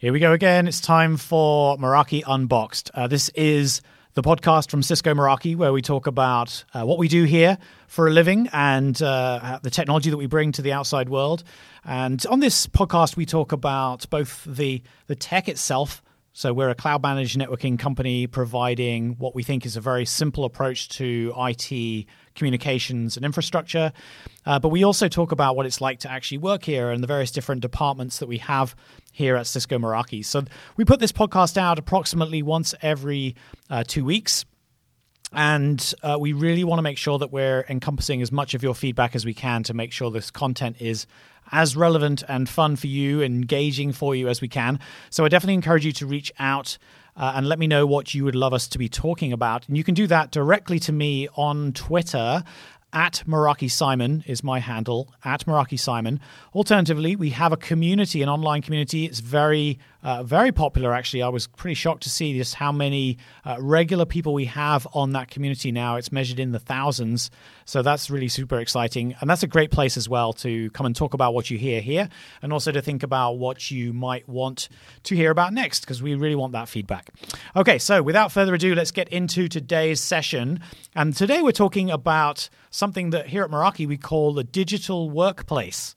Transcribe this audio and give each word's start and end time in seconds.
Here 0.00 0.12
we 0.12 0.20
go 0.20 0.32
again. 0.32 0.68
It's 0.68 0.80
time 0.80 1.16
for 1.16 1.76
Meraki 1.76 2.22
Unboxed. 2.24 2.92
Uh, 2.94 3.08
this 3.08 3.30
is 3.30 3.82
the 4.14 4.22
podcast 4.22 4.70
from 4.70 4.80
Cisco 4.80 5.12
Meraki 5.12 5.56
where 5.56 5.72
we 5.72 5.82
talk 5.82 6.06
about 6.06 6.62
uh, 6.72 6.84
what 6.84 6.98
we 6.98 7.08
do 7.08 7.24
here 7.24 7.58
for 7.88 8.06
a 8.06 8.10
living 8.12 8.48
and 8.52 9.02
uh, 9.02 9.58
the 9.60 9.70
technology 9.70 10.10
that 10.10 10.16
we 10.16 10.26
bring 10.26 10.52
to 10.52 10.62
the 10.62 10.72
outside 10.72 11.08
world. 11.08 11.42
And 11.84 12.24
on 12.26 12.38
this 12.38 12.68
podcast, 12.68 13.16
we 13.16 13.26
talk 13.26 13.50
about 13.50 14.08
both 14.08 14.44
the, 14.44 14.84
the 15.08 15.16
tech 15.16 15.48
itself. 15.48 16.00
So, 16.38 16.52
we're 16.52 16.68
a 16.68 16.74
cloud 16.76 17.02
managed 17.02 17.36
networking 17.36 17.76
company 17.80 18.28
providing 18.28 19.16
what 19.18 19.34
we 19.34 19.42
think 19.42 19.66
is 19.66 19.76
a 19.76 19.80
very 19.80 20.04
simple 20.04 20.44
approach 20.44 20.88
to 20.90 21.34
IT 21.36 22.06
communications 22.36 23.16
and 23.16 23.26
infrastructure. 23.26 23.92
Uh, 24.46 24.60
but 24.60 24.68
we 24.68 24.84
also 24.84 25.08
talk 25.08 25.32
about 25.32 25.56
what 25.56 25.66
it's 25.66 25.80
like 25.80 25.98
to 25.98 26.08
actually 26.08 26.38
work 26.38 26.62
here 26.62 26.92
and 26.92 27.02
the 27.02 27.08
various 27.08 27.32
different 27.32 27.60
departments 27.60 28.20
that 28.20 28.28
we 28.28 28.38
have 28.38 28.76
here 29.10 29.34
at 29.34 29.48
Cisco 29.48 29.80
Meraki. 29.80 30.24
So 30.24 30.44
we 30.76 30.84
put 30.84 31.00
this 31.00 31.10
podcast 31.10 31.56
out 31.56 31.76
approximately 31.76 32.44
once 32.44 32.72
every 32.82 33.34
uh, 33.68 33.82
two 33.84 34.04
weeks. 34.04 34.44
And 35.32 35.92
uh, 36.04 36.18
we 36.20 36.34
really 36.34 36.62
want 36.62 36.78
to 36.78 36.82
make 36.82 36.98
sure 36.98 37.18
that 37.18 37.32
we're 37.32 37.64
encompassing 37.68 38.22
as 38.22 38.30
much 38.30 38.54
of 38.54 38.62
your 38.62 38.76
feedback 38.76 39.16
as 39.16 39.26
we 39.26 39.34
can 39.34 39.64
to 39.64 39.74
make 39.74 39.90
sure 39.90 40.12
this 40.12 40.30
content 40.30 40.76
is 40.78 41.04
as 41.52 41.76
relevant 41.76 42.22
and 42.28 42.48
fun 42.48 42.76
for 42.76 42.86
you, 42.86 43.22
engaging 43.22 43.92
for 43.92 44.14
you 44.14 44.28
as 44.28 44.40
we 44.40 44.48
can. 44.48 44.78
So 45.10 45.24
I 45.24 45.28
definitely 45.28 45.54
encourage 45.54 45.84
you 45.84 45.92
to 45.92 46.06
reach 46.06 46.32
out 46.38 46.78
uh, 47.16 47.32
and 47.34 47.48
let 47.48 47.58
me 47.58 47.66
know 47.66 47.86
what 47.86 48.14
you 48.14 48.24
would 48.24 48.34
love 48.34 48.52
us 48.52 48.68
to 48.68 48.78
be 48.78 48.88
talking 48.88 49.32
about. 49.32 49.66
And 49.68 49.76
you 49.76 49.84
can 49.84 49.94
do 49.94 50.06
that 50.06 50.30
directly 50.30 50.78
to 50.80 50.92
me 50.92 51.28
on 51.36 51.72
Twitter 51.72 52.44
at 52.92 53.22
Meraki 53.26 53.70
Simon 53.70 54.24
is 54.26 54.42
my 54.42 54.60
handle, 54.60 55.12
at 55.24 55.44
Meraki 55.46 55.78
Simon. 55.78 56.20
Alternatively, 56.54 57.16
we 57.16 57.30
have 57.30 57.52
a 57.52 57.56
community, 57.56 58.22
an 58.22 58.28
online 58.28 58.62
community. 58.62 59.04
It's 59.04 59.20
very, 59.20 59.78
uh, 60.08 60.22
very 60.22 60.52
popular, 60.52 60.94
actually. 60.94 61.22
I 61.22 61.28
was 61.28 61.46
pretty 61.46 61.74
shocked 61.74 62.04
to 62.04 62.08
see 62.08 62.34
just 62.34 62.54
how 62.54 62.72
many 62.72 63.18
uh, 63.44 63.58
regular 63.60 64.06
people 64.06 64.32
we 64.32 64.46
have 64.46 64.86
on 64.94 65.12
that 65.12 65.30
community 65.30 65.70
now. 65.70 65.96
It's 65.96 66.10
measured 66.10 66.40
in 66.40 66.52
the 66.52 66.58
thousands. 66.58 67.30
So 67.66 67.82
that's 67.82 68.08
really 68.08 68.28
super 68.28 68.58
exciting. 68.58 69.14
And 69.20 69.28
that's 69.28 69.42
a 69.42 69.46
great 69.46 69.70
place 69.70 69.98
as 69.98 70.08
well 70.08 70.32
to 70.44 70.70
come 70.70 70.86
and 70.86 70.96
talk 70.96 71.12
about 71.12 71.34
what 71.34 71.50
you 71.50 71.58
hear 71.58 71.82
here 71.82 72.08
and 72.40 72.54
also 72.54 72.72
to 72.72 72.80
think 72.80 73.02
about 73.02 73.32
what 73.32 73.70
you 73.70 73.92
might 73.92 74.26
want 74.26 74.70
to 75.02 75.14
hear 75.14 75.30
about 75.30 75.52
next 75.52 75.80
because 75.80 76.02
we 76.02 76.14
really 76.14 76.36
want 76.36 76.54
that 76.54 76.70
feedback. 76.70 77.10
Okay, 77.54 77.78
so 77.78 78.00
without 78.00 78.32
further 78.32 78.54
ado, 78.54 78.74
let's 78.74 78.92
get 78.92 79.10
into 79.10 79.46
today's 79.46 80.00
session. 80.00 80.60
And 80.96 81.14
today 81.14 81.42
we're 81.42 81.52
talking 81.52 81.90
about 81.90 82.48
something 82.70 83.10
that 83.10 83.26
here 83.26 83.44
at 83.44 83.50
Meraki 83.50 83.86
we 83.86 83.98
call 83.98 84.32
the 84.32 84.44
digital 84.44 85.10
workplace. 85.10 85.94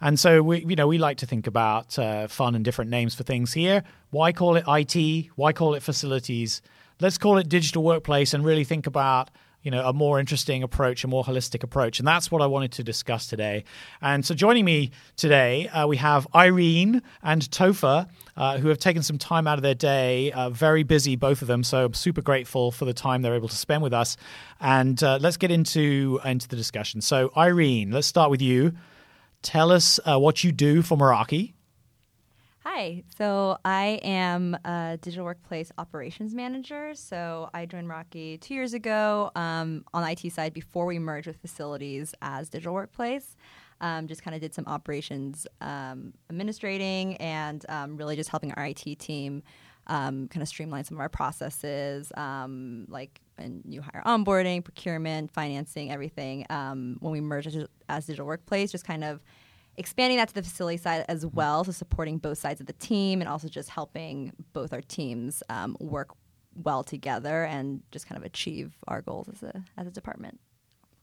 And 0.00 0.18
so 0.18 0.42
we, 0.42 0.64
you 0.64 0.76
know, 0.76 0.86
we 0.86 0.98
like 0.98 1.18
to 1.18 1.26
think 1.26 1.46
about 1.46 1.98
uh, 1.98 2.28
fun 2.28 2.54
and 2.54 2.64
different 2.64 2.90
names 2.90 3.14
for 3.14 3.24
things 3.24 3.52
here. 3.52 3.82
Why 4.10 4.32
call 4.32 4.56
it 4.56 4.64
IT? 4.68 5.28
Why 5.36 5.52
call 5.52 5.74
it 5.74 5.82
facilities? 5.82 6.62
Let's 7.00 7.18
call 7.18 7.38
it 7.38 7.48
digital 7.48 7.82
workplace 7.82 8.34
and 8.34 8.44
really 8.44 8.64
think 8.64 8.86
about 8.86 9.30
you 9.62 9.70
know 9.70 9.86
a 9.86 9.92
more 9.92 10.20
interesting 10.20 10.62
approach, 10.62 11.04
a 11.04 11.08
more 11.08 11.24
holistic 11.24 11.62
approach, 11.62 11.98
and 11.98 12.06
that's 12.06 12.30
what 12.30 12.40
I 12.40 12.46
wanted 12.46 12.72
to 12.72 12.84
discuss 12.84 13.26
today. 13.26 13.64
And 14.00 14.24
so, 14.24 14.34
joining 14.34 14.64
me 14.64 14.92
today, 15.16 15.68
uh, 15.68 15.86
we 15.86 15.96
have 15.96 16.26
Irene 16.34 17.02
and 17.22 17.42
Topher, 17.42 18.08
uh, 18.36 18.58
who 18.58 18.68
have 18.68 18.78
taken 18.78 19.02
some 19.02 19.18
time 19.18 19.46
out 19.46 19.58
of 19.58 19.62
their 19.62 19.74
day. 19.74 20.32
Uh, 20.32 20.50
very 20.50 20.84
busy, 20.84 21.16
both 21.16 21.42
of 21.42 21.48
them. 21.48 21.64
So, 21.64 21.86
I'm 21.86 21.94
super 21.94 22.22
grateful 22.22 22.70
for 22.70 22.84
the 22.84 22.94
time 22.94 23.22
they're 23.22 23.34
able 23.34 23.48
to 23.48 23.56
spend 23.56 23.82
with 23.82 23.92
us. 23.92 24.16
And 24.60 25.02
uh, 25.02 25.18
let's 25.20 25.36
get 25.36 25.50
into 25.50 26.20
into 26.24 26.48
the 26.48 26.56
discussion. 26.56 27.00
So, 27.00 27.32
Irene, 27.36 27.90
let's 27.90 28.06
start 28.06 28.30
with 28.30 28.40
you. 28.42 28.74
Tell 29.42 29.70
us 29.70 30.00
uh, 30.04 30.18
what 30.18 30.42
you 30.44 30.52
do 30.52 30.82
for 30.82 30.96
Meraki. 30.96 31.54
Hi, 32.64 33.02
so 33.16 33.58
I 33.64 34.00
am 34.02 34.56
a 34.64 34.98
digital 35.00 35.24
workplace 35.24 35.72
operations 35.78 36.34
manager. 36.34 36.92
So 36.94 37.48
I 37.54 37.66
joined 37.66 37.88
Meraki 37.88 38.40
two 38.40 38.54
years 38.54 38.74
ago 38.74 39.30
um, 39.36 39.84
on 39.94 40.02
the 40.02 40.10
IT 40.10 40.32
side 40.32 40.52
before 40.52 40.86
we 40.86 40.98
merged 40.98 41.26
with 41.26 41.38
facilities 41.38 42.14
as 42.20 42.48
digital 42.48 42.74
workplace. 42.74 43.36
Um, 43.80 44.06
just 44.06 44.22
kind 44.22 44.34
of 44.34 44.40
did 44.40 44.54
some 44.54 44.64
operations 44.66 45.46
um, 45.60 46.12
administrating 46.30 47.16
and 47.16 47.64
um, 47.68 47.96
really 47.96 48.16
just 48.16 48.28
helping 48.28 48.52
our 48.52 48.66
IT 48.66 48.98
team 48.98 49.42
um, 49.86 50.28
kind 50.28 50.42
of 50.42 50.48
streamline 50.48 50.84
some 50.84 50.96
of 50.96 51.00
our 51.00 51.08
processes, 51.08 52.12
um, 52.16 52.86
like 52.88 53.20
and 53.38 53.64
new 53.64 53.82
hire 53.82 54.02
onboarding, 54.04 54.64
procurement, 54.64 55.30
financing, 55.30 55.90
everything. 55.90 56.44
when 56.48 56.98
we 57.00 57.20
merged 57.20 57.56
as 57.88 58.06
digital 58.06 58.26
workplace, 58.26 58.70
just 58.72 58.84
kind 58.84 59.04
of 59.04 59.20
expanding 59.78 60.18
that 60.18 60.28
to 60.28 60.34
the 60.34 60.42
facility 60.42 60.76
side 60.76 61.04
as 61.08 61.24
well, 61.24 61.64
so 61.64 61.72
supporting 61.72 62.18
both 62.18 62.36
sides 62.36 62.60
of 62.60 62.66
the 62.66 62.72
team 62.74 63.20
and 63.20 63.28
also 63.28 63.48
just 63.48 63.70
helping 63.70 64.32
both 64.52 64.72
our 64.72 64.82
teams 64.82 65.42
um, 65.48 65.76
work 65.80 66.10
well 66.54 66.82
together 66.82 67.44
and 67.44 67.82
just 67.92 68.06
kind 68.06 68.18
of 68.18 68.24
achieve 68.24 68.74
our 68.88 69.00
goals 69.00 69.28
as 69.28 69.42
a 69.42 69.62
as 69.76 69.86
a 69.86 69.90
department. 69.90 70.40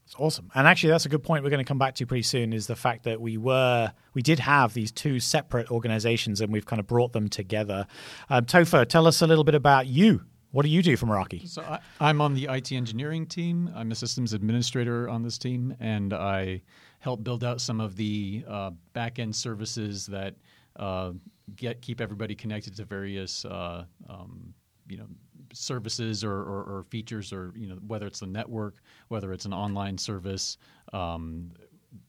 It's 0.06 0.16
awesome, 0.20 0.52
and 0.54 0.68
actually, 0.68 0.92
that's 0.92 1.08
a 1.08 1.10
good 1.10 1.24
point. 1.24 1.44
We're 1.44 1.50
going 1.50 1.66
to 1.66 1.68
come 1.68 1.80
back 1.80 1.96
to 1.96 2.06
pretty 2.06 2.22
soon. 2.22 2.54
Is 2.54 2.68
the 2.68 2.76
fact 2.76 3.06
that 3.06 3.20
we 3.20 3.38
were 3.38 3.92
we 4.14 4.22
did 4.22 4.40
have 4.40 4.74
these 4.74 4.92
two 4.92 5.20
separate 5.20 5.72
organizations, 5.72 6.42
and 6.42 6.54
we've 6.54 6.66
kind 6.66 6.80
of 6.80 6.86
brought 6.86 7.14
them 7.14 7.28
together. 7.28 7.88
Um, 8.30 8.46
Topher, 8.46 8.88
tell 8.88 9.08
us 9.08 9.22
a 9.24 9.28
little 9.28 9.44
bit 9.44 9.56
about 9.56 9.88
you. 9.88 10.22
What 10.56 10.64
do 10.64 10.70
you 10.70 10.82
do 10.82 10.96
for 10.96 11.06
Meraki? 11.06 11.46
So 11.50 11.62
I, 12.00 12.10
am 12.10 12.22
on 12.22 12.34
the 12.34 12.46
IT 12.50 12.72
engineering 12.72 13.26
team. 13.26 13.70
I'm 13.76 13.92
a 13.92 13.96
systems 13.96 14.32
administrator 14.32 15.10
on 15.10 15.22
this 15.22 15.38
team, 15.38 15.76
and 15.82 16.14
I 16.14 16.62
help 17.00 17.26
build 17.26 17.44
out 17.44 17.60
some 17.60 17.82
of 17.82 17.98
the 17.98 18.46
uh, 18.48 18.70
back 18.94 19.20
end 19.20 19.36
services 19.36 20.06
that 20.06 20.34
uh, 20.78 21.12
get 21.58 21.82
keep 21.82 22.00
everybody 22.00 22.36
connected 22.36 22.74
to 22.78 22.86
various 22.86 23.44
uh, 23.44 23.84
um, 24.08 24.54
you 24.88 24.96
know 24.96 25.08
services 25.52 26.24
or, 26.24 26.32
or, 26.32 26.64
or, 26.64 26.86
features 26.90 27.34
or 27.34 27.52
you 27.54 27.68
know 27.68 27.76
whether 27.88 28.08
it's 28.08 28.22
the 28.22 28.26
network, 28.26 28.76
whether 29.10 29.34
it's 29.34 29.44
an 29.44 29.54
online 29.54 29.98
service, 29.98 30.58
um, 30.94 31.52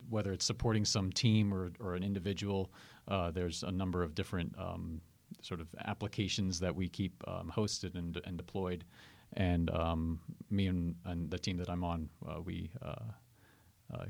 whether 0.09 0.31
it's 0.31 0.45
supporting 0.45 0.85
some 0.85 1.11
team 1.11 1.53
or, 1.53 1.73
or 1.81 1.97
an 1.97 2.05
individual. 2.05 2.71
Uh, 3.09 3.33
there's 3.33 3.65
a 3.65 3.73
number 3.73 4.05
of 4.05 4.15
different 4.15 4.55
um, 4.57 5.01
sort 5.47 5.61
of 5.61 5.69
applications 5.85 6.61
that 6.61 6.75
we 6.75 6.89
keep 6.89 7.13
um, 7.27 7.53
hosted 7.55 7.95
and, 7.95 8.21
and 8.25 8.37
deployed. 8.37 8.85
And 9.35 9.71
um, 9.71 10.21
me 10.51 10.67
and, 10.67 10.95
and, 11.05 11.31
the 11.31 11.39
team 11.39 11.57
that 11.59 11.69
I'm 11.69 11.85
on, 11.85 12.09
uh, 12.29 12.41
we 12.41 12.71
uh, 12.81 12.95
uh, 13.93 14.05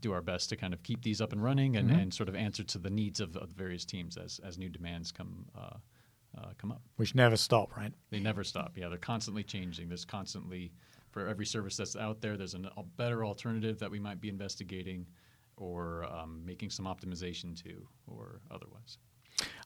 do 0.00 0.12
our 0.12 0.22
best 0.22 0.48
to 0.50 0.56
kind 0.56 0.72
of 0.72 0.82
keep 0.82 1.02
these 1.02 1.20
up 1.20 1.32
and 1.32 1.42
running 1.42 1.76
and, 1.76 1.90
mm-hmm. 1.90 1.98
and 1.98 2.14
sort 2.14 2.28
of 2.28 2.36
answer 2.36 2.62
to 2.62 2.78
the 2.78 2.90
needs 2.90 3.20
of, 3.20 3.36
of 3.36 3.50
various 3.50 3.84
teams 3.84 4.16
as, 4.16 4.40
as 4.44 4.56
new 4.56 4.68
demands 4.68 5.10
come 5.10 5.44
uh, 5.56 5.76
uh, 6.38 6.50
come 6.56 6.70
up. 6.70 6.82
Which 6.96 7.14
never 7.14 7.36
stop, 7.36 7.76
right? 7.76 7.92
They 8.10 8.20
never 8.20 8.44
stop. 8.44 8.76
Yeah, 8.76 8.88
they're 8.88 8.98
constantly 8.98 9.42
changing. 9.42 9.88
There's 9.88 10.04
constantly 10.04 10.72
for 11.10 11.26
every 11.26 11.46
service 11.46 11.76
that's 11.76 11.96
out 11.96 12.20
there, 12.20 12.36
there's 12.36 12.54
an, 12.54 12.68
a 12.76 12.82
better 12.82 13.24
alternative 13.24 13.78
that 13.78 13.90
we 13.90 13.98
might 13.98 14.20
be 14.20 14.28
investigating 14.28 15.06
or 15.56 16.04
um, 16.04 16.42
making 16.44 16.70
some 16.70 16.84
optimization 16.84 17.60
to, 17.64 17.86
or 18.06 18.40
otherwise. 18.50 18.98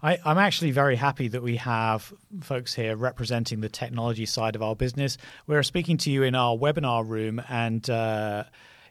I, 0.02 0.18
am 0.24 0.38
actually 0.38 0.72
very 0.72 0.96
happy 0.96 1.28
that 1.28 1.42
we 1.42 1.56
have 1.56 2.12
folks 2.40 2.74
here 2.74 2.96
representing 2.96 3.60
the 3.60 3.68
technology 3.68 4.26
side 4.26 4.56
of 4.56 4.62
our 4.62 4.74
business. 4.74 5.16
We're 5.46 5.62
speaking 5.62 5.96
to 5.98 6.10
you 6.10 6.24
in 6.24 6.34
our 6.34 6.56
webinar 6.56 7.08
room, 7.08 7.40
and 7.48 7.88
uh, 7.88 8.44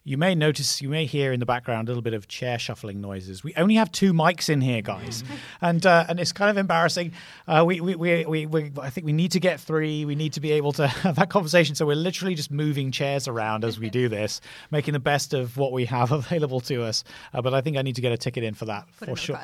you 0.03 0.17
may 0.17 0.33
notice, 0.33 0.81
you 0.81 0.89
may 0.89 1.05
hear 1.05 1.31
in 1.31 1.39
the 1.39 1.45
background 1.45 1.87
a 1.87 1.91
little 1.91 2.01
bit 2.01 2.15
of 2.15 2.27
chair 2.27 2.57
shuffling 2.57 3.01
noises. 3.01 3.43
We 3.43 3.53
only 3.55 3.75
have 3.75 3.91
two 3.91 4.13
mics 4.13 4.49
in 4.49 4.59
here, 4.59 4.81
guys, 4.81 5.23
and 5.61 5.85
uh, 5.85 6.05
and 6.09 6.19
it's 6.19 6.31
kind 6.31 6.49
of 6.49 6.57
embarrassing. 6.57 7.13
Uh, 7.47 7.63
we, 7.65 7.81
we, 7.81 7.95
we, 7.95 8.25
we, 8.25 8.45
we, 8.47 8.71
I 8.81 8.89
think 8.89 9.05
we 9.05 9.13
need 9.13 9.31
to 9.33 9.39
get 9.39 9.59
three. 9.59 10.05
We 10.05 10.15
need 10.15 10.33
to 10.33 10.39
be 10.39 10.53
able 10.53 10.71
to 10.73 10.87
have 11.03 11.15
that 11.17 11.29
conversation. 11.29 11.75
So 11.75 11.85
we're 11.85 11.95
literally 11.95 12.33
just 12.33 12.49
moving 12.49 12.91
chairs 12.91 13.27
around 13.27 13.63
as 13.63 13.79
we 13.79 13.89
do 13.89 14.09
this, 14.09 14.41
making 14.71 14.93
the 14.93 14.99
best 14.99 15.33
of 15.35 15.55
what 15.57 15.71
we 15.71 15.85
have 15.85 16.11
available 16.11 16.61
to 16.61 16.83
us. 16.83 17.03
Uh, 17.33 17.41
but 17.41 17.53
I 17.53 17.61
think 17.61 17.77
I 17.77 17.83
need 17.83 17.95
to 17.95 18.01
get 18.01 18.11
a 18.11 18.17
ticket 18.17 18.43
in 18.43 18.55
for 18.55 18.65
that 18.65 18.87
Put 18.97 19.09
for 19.09 19.15
sure. 19.15 19.39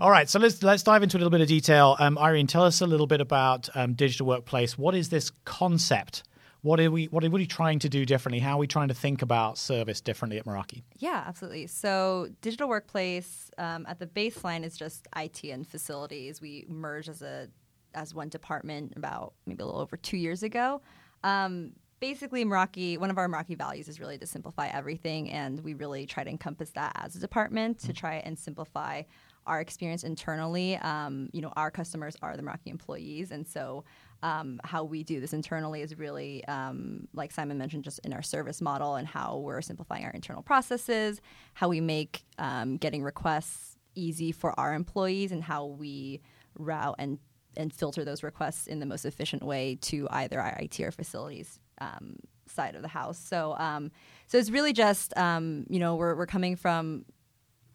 All 0.00 0.10
right, 0.10 0.28
so 0.28 0.38
let's 0.38 0.62
let's 0.62 0.82
dive 0.82 1.02
into 1.02 1.16
a 1.16 1.18
little 1.18 1.30
bit 1.30 1.42
of 1.42 1.48
detail. 1.48 1.96
Um, 1.98 2.16
Irene, 2.16 2.46
tell 2.46 2.64
us 2.64 2.80
a 2.80 2.86
little 2.86 3.06
bit 3.06 3.20
about 3.20 3.68
um, 3.74 3.92
digital 3.92 4.26
workplace. 4.26 4.78
What 4.78 4.94
is 4.94 5.10
this 5.10 5.30
concept? 5.44 6.22
What 6.62 6.78
are 6.78 6.90
we 6.90 7.06
what 7.06 7.24
are, 7.24 7.30
what 7.30 7.38
are 7.38 7.42
we 7.42 7.46
trying 7.46 7.80
to 7.80 7.88
do 7.88 8.06
differently? 8.06 8.38
How 8.38 8.54
are 8.54 8.58
we 8.58 8.68
trying 8.68 8.88
to 8.88 8.94
think 8.94 9.20
about 9.20 9.58
service 9.58 10.00
differently 10.00 10.38
at 10.38 10.46
Meraki? 10.46 10.82
Yeah, 10.98 11.24
absolutely. 11.26 11.66
So 11.66 12.28
digital 12.40 12.68
workplace 12.68 13.50
um, 13.58 13.84
at 13.88 13.98
the 13.98 14.06
baseline 14.06 14.64
is 14.64 14.76
just 14.76 15.08
IT 15.16 15.42
and 15.44 15.66
facilities. 15.66 16.40
We 16.40 16.64
merged 16.68 17.08
as 17.08 17.20
a 17.20 17.48
as 17.94 18.14
one 18.14 18.28
department 18.28 18.94
about 18.96 19.34
maybe 19.44 19.62
a 19.62 19.66
little 19.66 19.80
over 19.80 19.96
two 19.96 20.16
years 20.16 20.44
ago. 20.44 20.80
Um, 21.24 21.72
basically, 21.98 22.44
Meraki, 22.44 22.96
one 22.96 23.10
of 23.10 23.18
our 23.18 23.28
Meraki 23.28 23.56
values 23.58 23.88
is 23.88 24.00
really 24.00 24.18
to 24.18 24.26
simplify 24.26 24.68
everything, 24.68 25.30
and 25.30 25.60
we 25.60 25.74
really 25.74 26.06
try 26.06 26.24
to 26.24 26.30
encompass 26.30 26.70
that 26.70 26.92
as 26.94 27.16
a 27.16 27.18
department 27.18 27.80
to 27.80 27.92
try 27.92 28.16
and 28.24 28.38
simplify 28.38 29.02
our 29.46 29.60
experience 29.60 30.04
internally. 30.04 30.76
Um, 30.76 31.28
you 31.32 31.40
know, 31.40 31.52
our 31.56 31.70
customers 31.70 32.16
are 32.22 32.36
the 32.36 32.42
Meraki 32.42 32.68
employees, 32.68 33.32
and 33.32 33.46
so 33.46 33.84
um, 34.22 34.60
how 34.64 34.84
we 34.84 35.02
do 35.02 35.20
this 35.20 35.32
internally 35.32 35.82
is 35.82 35.98
really, 35.98 36.44
um, 36.46 37.08
like 37.12 37.32
Simon 37.32 37.58
mentioned, 37.58 37.84
just 37.84 37.98
in 38.04 38.12
our 38.12 38.22
service 38.22 38.60
model 38.60 38.94
and 38.94 39.06
how 39.06 39.38
we're 39.38 39.60
simplifying 39.60 40.04
our 40.04 40.10
internal 40.12 40.42
processes, 40.42 41.20
how 41.54 41.68
we 41.68 41.80
make 41.80 42.24
um, 42.38 42.76
getting 42.76 43.02
requests 43.02 43.76
easy 43.94 44.32
for 44.32 44.58
our 44.58 44.74
employees 44.74 45.32
and 45.32 45.42
how 45.42 45.66
we 45.66 46.20
route 46.58 46.96
and 46.98 47.18
and 47.54 47.70
filter 47.72 48.02
those 48.02 48.22
requests 48.22 48.66
in 48.66 48.80
the 48.80 48.86
most 48.86 49.04
efficient 49.04 49.42
way 49.42 49.76
to 49.82 50.08
either 50.10 50.40
our 50.40 50.56
IT 50.58 50.80
or 50.80 50.90
facilities 50.90 51.60
um, 51.82 52.16
side 52.46 52.74
of 52.74 52.80
the 52.80 52.88
house. 52.88 53.18
So 53.18 53.54
um, 53.58 53.90
so 54.26 54.38
it's 54.38 54.50
really 54.50 54.72
just 54.72 55.16
um, 55.16 55.66
you 55.68 55.78
know 55.78 55.96
we're 55.96 56.14
we're 56.14 56.26
coming 56.26 56.56
from 56.56 57.04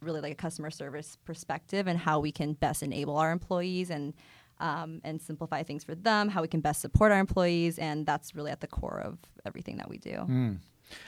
really 0.02 0.22
like 0.22 0.32
a 0.32 0.36
customer 0.36 0.70
service 0.70 1.18
perspective 1.26 1.88
and 1.88 1.98
how 1.98 2.20
we 2.20 2.32
can 2.32 2.54
best 2.54 2.84
enable 2.84 3.18
our 3.18 3.32
employees 3.32 3.90
and 3.90 4.14
um, 4.60 5.02
and 5.04 5.22
simplify 5.22 5.64
things 5.64 5.84
for 5.84 5.96
them, 5.96 6.30
how 6.30 6.42
we 6.42 6.48
can 6.48 6.62
best 6.62 6.82
support 6.82 7.12
our 7.12 7.20
employees, 7.20 7.78
and 7.78 8.06
that's 8.06 8.36
really 8.36 8.52
at 8.52 8.62
the 8.62 8.68
core 8.68 9.02
of 9.04 9.18
everything 9.46 9.78
that 9.78 9.90
we 9.90 9.98
do. 9.98 10.12
Mm. 10.12 10.58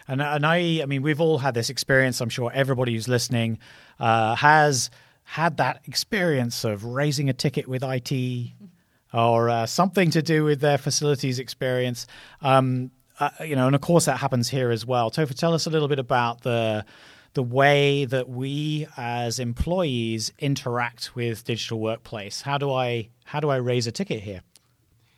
And 0.07 0.22
and 0.22 0.46
I 0.46 0.81
I 0.81 0.86
mean 0.86 1.01
we've 1.01 1.22
all 1.22 1.38
had 1.38 1.54
this 1.54 1.69
experience. 1.69 2.22
I'm 2.22 2.30
sure 2.30 2.51
everybody 2.54 2.94
who's 2.94 3.07
listening 3.07 3.60
uh, 4.00 4.36
has 4.36 4.90
had 5.24 5.57
that 5.57 5.81
experience 5.86 6.63
of 6.63 6.84
raising 6.84 7.30
a 7.30 7.34
ticket 7.34 7.68
with 7.68 7.84
IT 7.84 8.51
or 9.13 9.50
uh, 9.50 9.66
something 9.66 10.10
to 10.12 10.22
do 10.22 10.44
with 10.44 10.60
their 10.60 10.78
facilities 10.78 11.40
experience. 11.40 12.07
Um, 12.42 12.92
uh, 13.19 13.30
you 13.45 13.56
know, 13.56 13.68
and 13.68 13.75
of 13.75 13.81
course 13.81 14.06
that 14.06 14.18
happens 14.18 14.50
here 14.50 14.72
as 14.72 14.86
well. 14.86 15.12
Topher, 15.12 15.36
tell 15.36 15.54
us 15.54 15.66
a 15.66 15.69
little 15.69 15.88
bit 15.88 16.00
about 16.00 16.42
the 16.42 16.86
the 17.34 17.44
way 17.44 18.06
that 18.06 18.30
we 18.30 18.88
as 18.98 19.40
employees 19.40 20.31
interact 20.40 21.16
with 21.16 21.44
digital 21.44 21.80
workplace. 21.80 22.42
How 22.42 22.58
do 22.58 22.72
I 22.72 23.10
how 23.26 23.40
do 23.40 23.50
I 23.50 23.58
raise 23.58 23.88
a 23.88 23.92
ticket 23.92 24.22
here? 24.22 24.42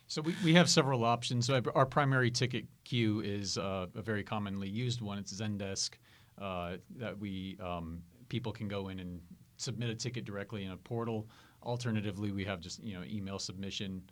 So 0.06 0.20
we, 0.20 0.34
we 0.44 0.52
have 0.54 0.68
several 0.68 1.04
options. 1.04 1.46
So 1.46 1.58
our 1.74 1.86
primary 1.86 2.30
ticket 2.30 2.66
queue 2.84 3.20
is 3.20 3.56
uh, 3.56 3.86
a 3.94 4.02
very 4.02 4.22
commonly 4.22 4.68
used 4.68 5.00
one. 5.00 5.16
It's 5.16 5.32
Zendesk 5.32 5.92
uh, 6.40 6.76
that 6.96 7.18
we 7.18 7.56
um, 7.62 8.02
people 8.28 8.52
can 8.52 8.68
go 8.68 8.88
in 8.88 9.00
and 9.00 9.20
submit 9.56 9.88
a 9.88 9.94
ticket 9.94 10.24
directly 10.24 10.64
in 10.64 10.72
a 10.72 10.76
portal. 10.76 11.28
Alternatively, 11.62 12.32
we 12.32 12.44
have 12.44 12.60
just 12.60 12.82
you 12.82 12.94
know 12.94 13.04
email 13.04 13.38
submission 13.38 14.02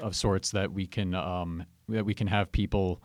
of 0.00 0.16
sorts 0.16 0.50
that 0.50 0.70
we 0.72 0.86
can 0.86 1.14
um, 1.14 1.64
that 1.88 2.04
we 2.04 2.14
can 2.14 2.26
have 2.26 2.50
people 2.50 3.00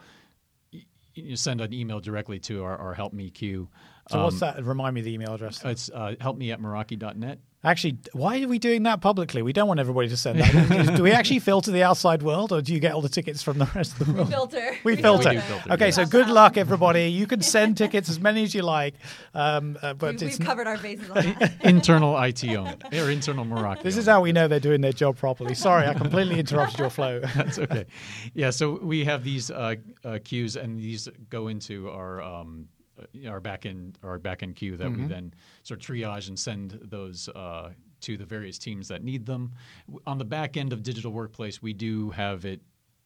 send 1.36 1.62
an 1.62 1.74
email 1.74 2.00
directly 2.00 2.40
to 2.40 2.64
our, 2.64 2.78
our 2.78 2.94
help 2.94 3.14
me 3.14 3.30
queue. 3.30 3.70
So 4.12 4.18
um, 4.18 4.24
what's 4.26 4.40
that? 4.42 4.64
Remind 4.64 4.94
me 4.96 5.02
the 5.02 5.14
email 5.14 5.34
address. 5.34 5.64
It's 5.64 5.90
uh, 5.90 6.16
helpme 6.20 6.52
at 6.52 6.60
meraki.net. 6.60 7.40
Actually, 7.64 8.00
why 8.14 8.42
are 8.42 8.48
we 8.48 8.58
doing 8.58 8.84
that 8.84 9.02
publicly? 9.02 9.44
We 9.44 9.54
don't 9.54 9.68
want 9.68 9.80
everybody 9.80 10.10
to 10.10 10.18
send 10.18 10.40
that. 10.40 10.96
do 10.98 11.04
we 11.04 11.12
actually 11.12 11.38
filter 11.38 11.70
the 11.70 11.84
outside 11.84 12.24
world, 12.24 12.52
or 12.52 12.60
do 12.60 12.74
you 12.74 12.80
get 12.80 12.94
all 12.94 13.02
the 13.02 13.10
tickets 13.10 13.44
from 13.44 13.60
the 13.60 13.70
rest 13.76 14.02
of 14.02 14.08
the 14.08 14.14
world? 14.14 14.28
We 14.28 14.34
filter. 14.34 14.72
We, 14.84 14.96
we 14.96 15.02
filter. 15.02 15.40
filter. 15.40 15.72
Okay, 15.74 15.92
so 15.92 16.04
good 16.08 16.28
luck, 16.28 16.58
everybody. 16.58 17.12
You 17.12 17.28
can 17.28 17.44
send 17.44 17.78
tickets 17.84 18.10
as 18.10 18.20
many 18.20 18.42
as 18.42 18.56
you 18.56 18.64
like, 18.64 18.96
um, 19.36 19.78
uh, 19.84 19.94
but 19.94 20.20
we, 20.20 20.28
We've 20.28 20.40
covered 20.40 20.66
our 20.66 20.78
bases 20.80 21.08
on 21.12 21.18
that. 21.18 21.54
internal 21.64 22.20
IT 22.20 22.44
owned 22.46 22.84
or 22.92 23.12
internal 23.12 23.46
Meraki. 23.46 23.84
This 23.84 23.96
is 23.96 24.08
how 24.08 24.22
we 24.22 24.32
know 24.32 24.48
they're 24.48 24.60
doing 24.60 24.82
their 24.82 24.92
job 24.92 25.18
properly. 25.18 25.54
Sorry, 25.54 25.86
I 25.88 25.94
completely 25.94 26.40
interrupted 26.40 26.80
your 26.80 26.90
flow. 26.90 27.20
That's 27.36 27.60
okay. 27.60 27.86
Yeah, 28.34 28.50
so 28.50 28.80
we 28.82 29.06
have 29.06 29.24
these 29.24 29.52
uh, 29.52 29.76
uh, 30.04 30.18
queues, 30.24 30.56
and 30.56 30.80
these 30.80 31.08
go 31.30 31.48
into 31.48 31.92
our. 31.92 32.24
Um, 32.24 32.70
our 33.28 33.40
back 33.40 33.66
end 33.66 33.98
our 34.04 34.20
back 34.20 34.44
end 34.44 34.56
queue 34.56 34.78
that 34.78 34.88
mm-hmm. 34.88 35.04
we 35.04 35.08
then 35.08 35.34
sort 35.64 35.80
of 35.80 35.86
triage 35.86 36.28
and 36.28 36.38
send 36.38 36.80
those 36.84 37.30
uh, 37.30 37.72
to 38.02 38.18
the 38.18 38.26
various 38.26 38.58
teams 38.58 38.88
that 38.88 39.04
need 39.04 39.26
them. 39.26 39.52
On 40.08 40.18
the 40.18 40.26
back 40.26 40.58
end 40.58 40.74
of 40.74 40.84
digital 40.84 41.12
workplace, 41.12 41.62
we 41.62 41.74
do 41.74 42.10
have 42.12 42.46
it 42.46 42.62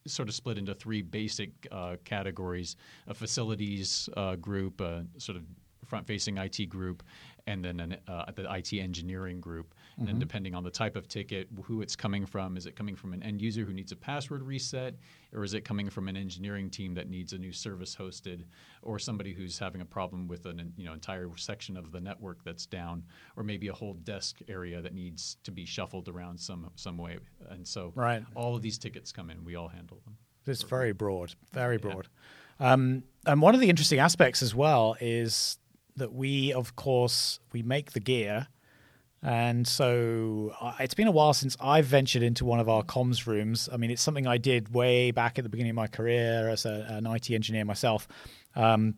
sort 0.08 0.30
of 0.30 0.36
split 0.36 0.58
into 0.58 0.74
three 0.74 1.02
basic 1.02 1.52
uh, 1.72 1.98
categories: 2.04 2.76
a 3.08 3.14
facilities 3.14 4.10
uh, 4.16 4.36
group, 4.36 4.82
a 4.82 5.06
sort 5.18 5.38
of 5.38 5.44
front-facing 5.86 6.38
IT 6.38 6.68
group, 6.68 7.04
and 7.48 7.64
then 7.64 7.80
an, 7.80 7.98
uh, 8.08 8.26
the 8.34 8.52
IT 8.54 8.74
engineering 8.74 9.40
group. 9.40 9.76
Mm-hmm. 10.00 10.10
And 10.10 10.20
depending 10.20 10.54
on 10.54 10.64
the 10.64 10.70
type 10.70 10.98
of 10.98 11.08
ticket, 11.08 11.48
who 11.64 11.82
it's 11.82 11.96
coming 11.96 12.26
from, 12.26 12.58
is 12.58 12.66
it 12.66 12.76
coming 12.76 12.96
from 12.96 13.14
an 13.14 13.24
end 13.24 13.42
user 13.42 13.64
who 13.64 13.72
needs 13.72 13.94
a 13.94 13.96
password 13.96 14.44
reset, 14.44 14.96
or 15.34 15.44
is 15.44 15.54
it 15.54 15.64
coming 15.64 15.90
from 15.90 16.10
an 16.10 16.18
engineering 16.18 16.70
team 16.70 16.94
that 16.96 17.10
needs 17.10 17.32
a 17.32 17.38
new 17.38 17.54
service 17.54 17.96
hosted, 17.96 18.44
or 18.82 19.00
somebody 19.00 19.34
who's 19.34 19.58
having 19.58 19.80
a 19.80 19.86
problem 19.86 20.28
with 20.28 20.46
an 20.48 20.74
you 20.76 20.86
know 20.86 20.94
entire 20.94 21.30
section 21.38 21.78
of 21.78 21.94
the 21.94 22.02
network 22.02 22.44
that's 22.44 22.66
down, 22.66 23.04
or 23.38 23.44
maybe 23.44 23.70
a 23.70 23.74
whole 23.74 23.94
desk 23.94 24.40
area 24.50 24.82
that 24.82 24.94
needs 24.94 25.38
to 25.46 25.52
be 25.52 25.66
shuffled 25.66 26.10
around 26.10 26.38
some 26.38 26.70
some 26.76 26.98
way. 26.98 27.18
And 27.50 27.66
so, 27.66 27.94
right. 27.96 28.24
all 28.36 28.54
of 28.54 28.62
these 28.62 28.78
tickets 28.78 29.14
come 29.14 29.30
in. 29.30 29.46
We 29.46 29.56
all 29.56 29.70
handle 29.70 30.02
them. 30.04 30.18
It's 30.46 30.64
very 30.64 30.92
broad, 30.92 31.34
very 31.54 31.78
broad. 31.78 32.08
Yeah. 32.60 32.74
Um, 32.74 33.04
and 33.26 33.42
one 33.42 33.56
of 33.56 33.62
the 33.62 33.70
interesting 33.70 34.00
aspects 34.00 34.42
as 34.42 34.54
well 34.54 34.96
is 35.00 35.58
that 35.96 36.14
we, 36.14 36.54
of 36.54 36.76
course, 36.76 37.40
we 37.52 37.64
make 37.64 37.92
the 37.92 38.00
gear. 38.00 38.48
And 39.26 39.68
so 39.68 40.54
it's 40.80 40.94
been 40.94 41.08
a 41.08 41.12
while 41.12 41.34
since 41.34 41.58
I've 41.60 41.86
ventured 41.86 42.22
into 42.22 42.46
one 42.46 42.60
of 42.60 42.70
our 42.70 42.84
comms 42.84 43.26
rooms. 43.26 43.68
I 43.74 43.78
mean, 43.78 43.90
it's 43.90 44.04
something 44.04 44.28
I 44.28 44.38
did 44.38 44.72
way 44.72 45.10
back 45.10 45.40
at 45.40 45.44
the 45.44 45.50
beginning 45.50 45.72
of 45.72 45.76
my 45.76 45.88
career 45.88 46.48
as 46.48 46.64
a, 46.64 46.86
an 46.90 47.08
IT 47.08 47.32
engineer 47.32 47.66
myself. 47.66 48.08
Um, 48.56 48.94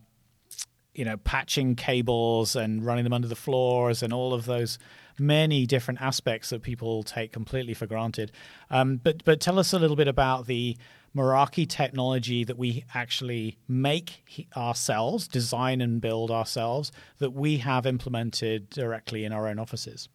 you 0.93 1.05
know, 1.05 1.15
patching 1.15 1.75
cables 1.75 2.57
and 2.57 2.85
running 2.85 3.05
them 3.05 3.13
under 3.13 3.29
the 3.29 3.37
floors 3.37 4.03
and 4.03 4.11
all 4.11 4.33
of 4.33 4.45
those 4.45 4.77
many 5.17 5.65
different 5.65 6.01
aspects 6.01 6.49
that 6.49 6.61
people 6.61 7.03
take 7.03 7.31
completely 7.31 7.73
for 7.73 7.87
granted. 7.87 8.33
Um, 8.69 8.97
but 8.97 9.23
but 9.23 9.39
tell 9.39 9.57
us 9.57 9.71
a 9.71 9.79
little 9.79 9.95
bit 9.95 10.09
about 10.09 10.47
the 10.47 10.75
Meraki 11.15 11.69
technology 11.69 12.43
that 12.43 12.57
we 12.57 12.83
actually 12.93 13.57
make 13.65 14.45
ourselves, 14.57 15.29
design 15.29 15.79
and 15.79 16.01
build 16.01 16.31
ourselves, 16.31 16.91
that 17.19 17.31
we 17.31 17.57
have 17.57 17.85
implemented 17.85 18.69
directly 18.69 19.23
in 19.23 19.31
our 19.31 19.47
own 19.47 19.57
offices? 19.57 20.09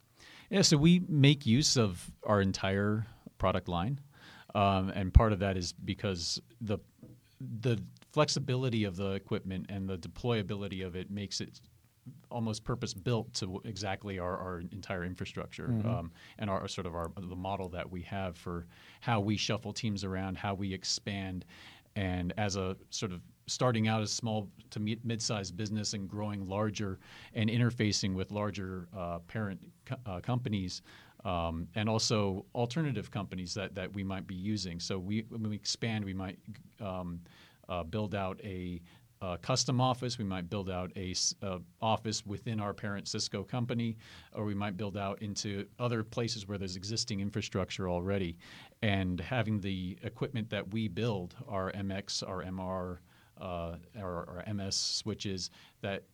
Yeah, 0.53 0.61
so 0.61 0.77
we 0.77 1.01
make 1.09 1.47
use 1.47 1.79
of 1.79 2.13
our 2.27 2.43
entire 2.43 3.07
product 3.39 3.69
line. 3.69 3.99
Um, 4.55 4.91
and 4.91 5.13
part 5.13 5.33
of 5.33 5.39
that 5.39 5.57
is 5.57 5.73
because 5.73 6.41
the 6.61 6.79
the 7.41 7.83
flexibility 8.13 8.85
of 8.85 8.97
the 8.97 9.13
equipment 9.13 9.67
and 9.71 9.89
the 9.89 9.97
deployability 9.97 10.87
of 10.87 10.95
it 10.95 11.11
makes 11.11 11.41
it 11.41 11.59
almost 12.31 12.65
purpose 12.65 12.93
built 12.93 13.33
to 13.33 13.63
exactly 13.65 14.19
our, 14.19 14.37
our 14.37 14.63
entire 14.73 15.05
infrastructure 15.05 15.69
mm-hmm. 15.69 15.89
um, 15.89 16.13
and 16.39 16.51
our 16.51 16.69
sort 16.69 16.87
of 16.87 16.95
our 16.95 17.11
the 17.17 17.35
model 17.35 17.71
that 17.71 17.91
we 17.91 18.03
have 18.03 18.37
for 18.37 18.67
how 19.01 19.21
we 19.21 19.39
shuffle 19.39 19.73
teams 19.73 20.05
around, 20.05 20.37
how 20.37 20.53
we 20.53 20.75
expand, 20.75 21.47
and 21.97 22.35
as 22.37 22.57
a 22.57 22.77
sort 22.91 23.11
of 23.11 23.23
starting 23.47 23.89
out 23.89 24.03
as 24.03 24.13
small 24.13 24.49
to 24.71 24.81
mid-sized 24.81 25.57
business 25.57 25.95
and 25.95 26.09
growing 26.09 26.47
larger 26.49 26.99
and 27.35 27.51
interfacing 27.51 28.15
with 28.15 28.31
larger 28.31 28.89
uh, 28.97 29.19
parent 29.21 29.61
co- 29.85 29.97
uh, 30.07 30.21
companies 30.21 30.83
um, 31.25 31.69
and 31.75 31.89
also 31.89 32.45
alternative 32.55 33.11
companies 33.11 33.55
that, 33.55 33.75
that 33.75 33.93
we 33.93 34.03
might 34.03 34.27
be 34.27 34.35
using. 34.35 34.81
So 34.81 34.99
we 34.99 35.25
when 35.29 35.49
we 35.49 35.57
expand, 35.57 36.05
we 36.05 36.15
might 36.15 36.39
um, 36.81 37.21
uh, 37.69 37.85
build 37.85 38.15
out 38.15 38.41
a 38.45 38.81
a 39.23 39.39
custom 39.39 39.81
office. 39.81 40.19
We 40.19 40.25
might 40.25 40.51
build 40.51 40.69
out 40.69 40.91
a, 40.97 41.15
a, 41.43 41.61
office 41.81 42.27
within 42.27 42.59
our 42.61 42.75
parent 42.75 43.07
Cisco 43.07 43.45
company, 43.45 43.97
or 44.33 44.45
we 44.45 44.55
might 44.55 44.77
build 44.77 44.97
out 44.97 45.23
into 45.23 45.65
other 45.79 46.03
places 46.03 46.49
where 46.49 46.59
there's 46.59 46.75
existing 46.75 47.21
infrastructure 47.21 47.89
already. 47.89 48.37
And 48.83 49.21
having 49.21 49.61
the 49.61 49.97
equipment 50.03 50.51
that 50.51 50.73
we 50.73 50.89
build, 50.89 51.37
our 51.49 51.71
MX, 51.71 52.29
our 52.29 52.43
MR, 52.43 52.99
uh, 53.43 53.77
our, 53.99 54.43
our 54.47 54.55
MS 54.55 54.77
switches, 54.77 55.51
that 55.83 56.05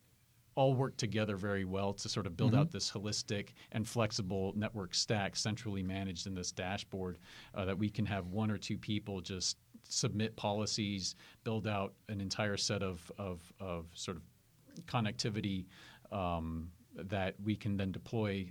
all 0.59 0.75
work 0.75 0.97
together 0.97 1.37
very 1.37 1.65
well 1.65 1.93
to 1.93 2.09
sort 2.09 2.27
of 2.27 2.37
build 2.37 2.51
mm-hmm. 2.51 2.63
out 2.63 2.73
this 2.73 2.91
holistic 2.91 3.51
and 3.71 3.87
flexible 3.87 4.53
network 4.57 4.93
stack 4.93 5.37
centrally 5.37 5.85
managed 5.85 6.27
in 6.27 6.35
this 6.35 6.51
dashboard 6.51 7.19
uh, 7.55 7.65
that 7.65 7.79
we 7.79 7.89
can 7.89 8.05
have 8.05 8.27
one 8.27 8.51
or 8.51 8.59
two 8.59 8.77
people 8.77 9.21
just 9.21 9.57
submit 9.89 10.35
policies, 10.35 11.15
build 11.45 11.69
out 11.69 11.95
an 12.09 12.21
entire 12.21 12.57
set 12.57 12.83
of, 12.83 13.11
of, 13.19 13.41
of 13.61 13.87
sort 13.95 14.17
of 14.17 14.25
connectivity 14.87 15.67
um, 16.11 16.69
that 16.97 17.37
we 17.45 17.55
can 17.55 17.77
then 17.77 17.93
deploy 17.93 18.51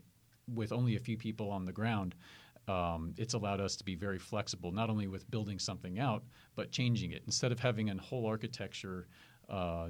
with 0.54 0.72
only 0.72 0.96
a 0.96 1.00
few 1.00 1.18
people 1.18 1.52
on 1.52 1.66
the 1.66 1.74
ground. 1.74 2.16
Um, 2.68 3.14
it's 3.18 3.34
allowed 3.34 3.62
us 3.62 3.76
to 3.78 3.84
be 3.84 3.96
very 3.96 4.20
flexible, 4.20 4.72
not 4.72 4.90
only 4.90 5.08
with 5.08 5.30
building 5.32 5.58
something 5.58 6.00
out, 6.00 6.24
but 6.56 6.72
changing 6.72 7.12
it. 7.12 7.24
Instead 7.26 7.52
of 7.52 7.60
having 7.60 7.90
a 7.90 7.98
whole 8.02 8.26
architecture 8.26 9.08
uh, 9.50 9.90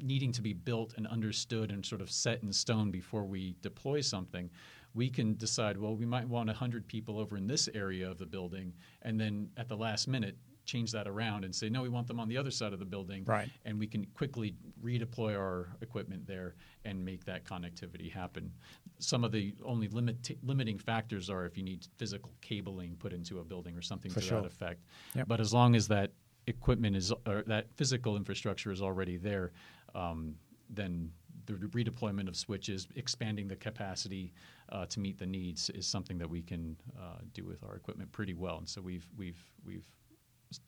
needing 0.00 0.32
to 0.32 0.42
be 0.42 0.52
built 0.52 0.94
and 0.96 1.06
understood 1.06 1.70
and 1.70 1.84
sort 1.84 2.00
of 2.00 2.10
set 2.10 2.42
in 2.42 2.52
stone 2.52 2.90
before 2.90 3.24
we 3.24 3.56
deploy 3.60 4.00
something, 4.00 4.50
we 4.94 5.10
can 5.10 5.36
decide, 5.36 5.76
well, 5.76 5.94
we 5.94 6.06
might 6.06 6.26
want 6.26 6.46
100 6.46 6.86
people 6.88 7.18
over 7.18 7.36
in 7.36 7.46
this 7.46 7.68
area 7.74 8.10
of 8.10 8.18
the 8.18 8.26
building, 8.26 8.72
and 9.02 9.20
then 9.20 9.50
at 9.56 9.68
the 9.68 9.76
last 9.76 10.08
minute, 10.08 10.36
change 10.64 10.92
that 10.92 11.08
around 11.08 11.44
and 11.44 11.54
say, 11.54 11.68
no, 11.70 11.82
we 11.82 11.88
want 11.88 12.06
them 12.06 12.20
on 12.20 12.28
the 12.28 12.36
other 12.36 12.50
side 12.50 12.72
of 12.74 12.78
the 12.78 12.84
building. 12.84 13.24
Right. 13.24 13.48
And 13.64 13.78
we 13.78 13.86
can 13.86 14.04
quickly 14.14 14.54
redeploy 14.82 15.34
our 15.36 15.70
equipment 15.80 16.26
there 16.26 16.56
and 16.84 17.02
make 17.02 17.24
that 17.24 17.44
connectivity 17.44 18.12
happen. 18.12 18.52
Some 18.98 19.24
of 19.24 19.32
the 19.32 19.54
only 19.64 19.88
limit, 19.88 20.36
limiting 20.42 20.78
factors 20.78 21.30
are 21.30 21.46
if 21.46 21.56
you 21.56 21.62
need 21.62 21.86
physical 21.96 22.32
cabling 22.40 22.96
put 22.98 23.12
into 23.12 23.38
a 23.38 23.44
building 23.44 23.76
or 23.76 23.82
something 23.82 24.10
For 24.10 24.20
to 24.20 24.26
sure. 24.26 24.40
that 24.40 24.46
effect. 24.46 24.84
Yep. 25.14 25.28
But 25.28 25.40
as 25.40 25.52
long 25.52 25.76
as 25.76 25.88
that 25.88 26.12
equipment 26.46 26.96
is, 26.96 27.12
or 27.26 27.44
that 27.46 27.66
physical 27.76 28.16
infrastructure 28.16 28.72
is 28.72 28.82
already 28.82 29.16
there, 29.16 29.52
um, 29.94 30.34
then 30.70 31.10
the 31.46 31.54
redeployment 31.54 32.28
of 32.28 32.36
switches, 32.36 32.88
expanding 32.96 33.48
the 33.48 33.56
capacity 33.56 34.32
uh, 34.70 34.84
to 34.86 35.00
meet 35.00 35.18
the 35.18 35.26
needs 35.26 35.70
is 35.70 35.86
something 35.86 36.18
that 36.18 36.28
we 36.28 36.42
can 36.42 36.76
uh, 36.98 37.18
do 37.32 37.44
with 37.44 37.64
our 37.64 37.74
equipment 37.74 38.10
pretty 38.12 38.34
well. 38.34 38.58
And 38.58 38.68
so 38.68 38.80
we've 38.80 39.08
we've 39.16 39.42
we've 39.64 39.86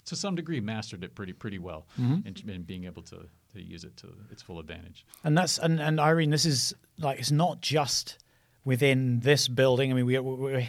to 0.06 0.16
some 0.16 0.34
degree 0.34 0.60
mastered 0.60 1.04
it 1.04 1.14
pretty 1.14 1.32
pretty 1.32 1.58
well, 1.58 1.86
mm-hmm. 2.00 2.26
and, 2.26 2.42
and 2.48 2.66
being 2.66 2.84
able 2.84 3.02
to 3.02 3.26
to 3.54 3.62
use 3.62 3.84
it 3.84 3.96
to 3.98 4.08
its 4.30 4.42
full 4.42 4.58
advantage. 4.58 5.04
And 5.24 5.36
that's 5.36 5.58
and 5.58 5.80
and 5.80 6.00
Irene, 6.00 6.30
this 6.30 6.46
is 6.46 6.74
like 6.98 7.18
it's 7.18 7.30
not 7.30 7.60
just 7.60 8.18
within 8.64 9.20
this 9.20 9.48
building. 9.48 9.90
I 9.90 9.94
mean, 9.94 10.06
we, 10.06 10.18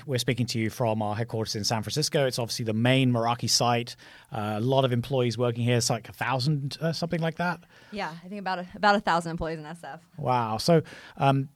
we're 0.06 0.18
speaking 0.18 0.46
to 0.48 0.60
you 0.60 0.70
from 0.70 1.02
our 1.02 1.16
headquarters 1.16 1.56
in 1.56 1.64
San 1.64 1.84
Francisco. 1.84 2.26
It's 2.26 2.40
obviously 2.40 2.66
the 2.66 2.74
main 2.74 3.12
Meraki 3.12 3.50
site. 3.50 3.96
Uh, 4.32 4.56
a 4.58 4.62
lot 4.62 4.86
of 4.86 4.94
employees 4.94 5.38
working 5.38 5.64
here. 5.64 5.78
It's 5.78 5.90
like 5.90 6.08
a 6.08 6.14
thousand, 6.14 6.78
uh, 6.80 6.94
something 6.94 7.20
like 7.20 7.36
that. 7.36 7.60
Yeah, 7.92 8.12
I 8.24 8.28
think 8.28 8.40
about 8.40 8.60
a, 8.60 8.68
about 8.76 8.96
a 8.96 9.02
thousand 9.02 9.32
employees 9.32 9.60
in 9.60 9.66
SF. 9.66 10.00
Wow. 10.18 10.58
So. 10.58 10.82
Um, 11.18 11.50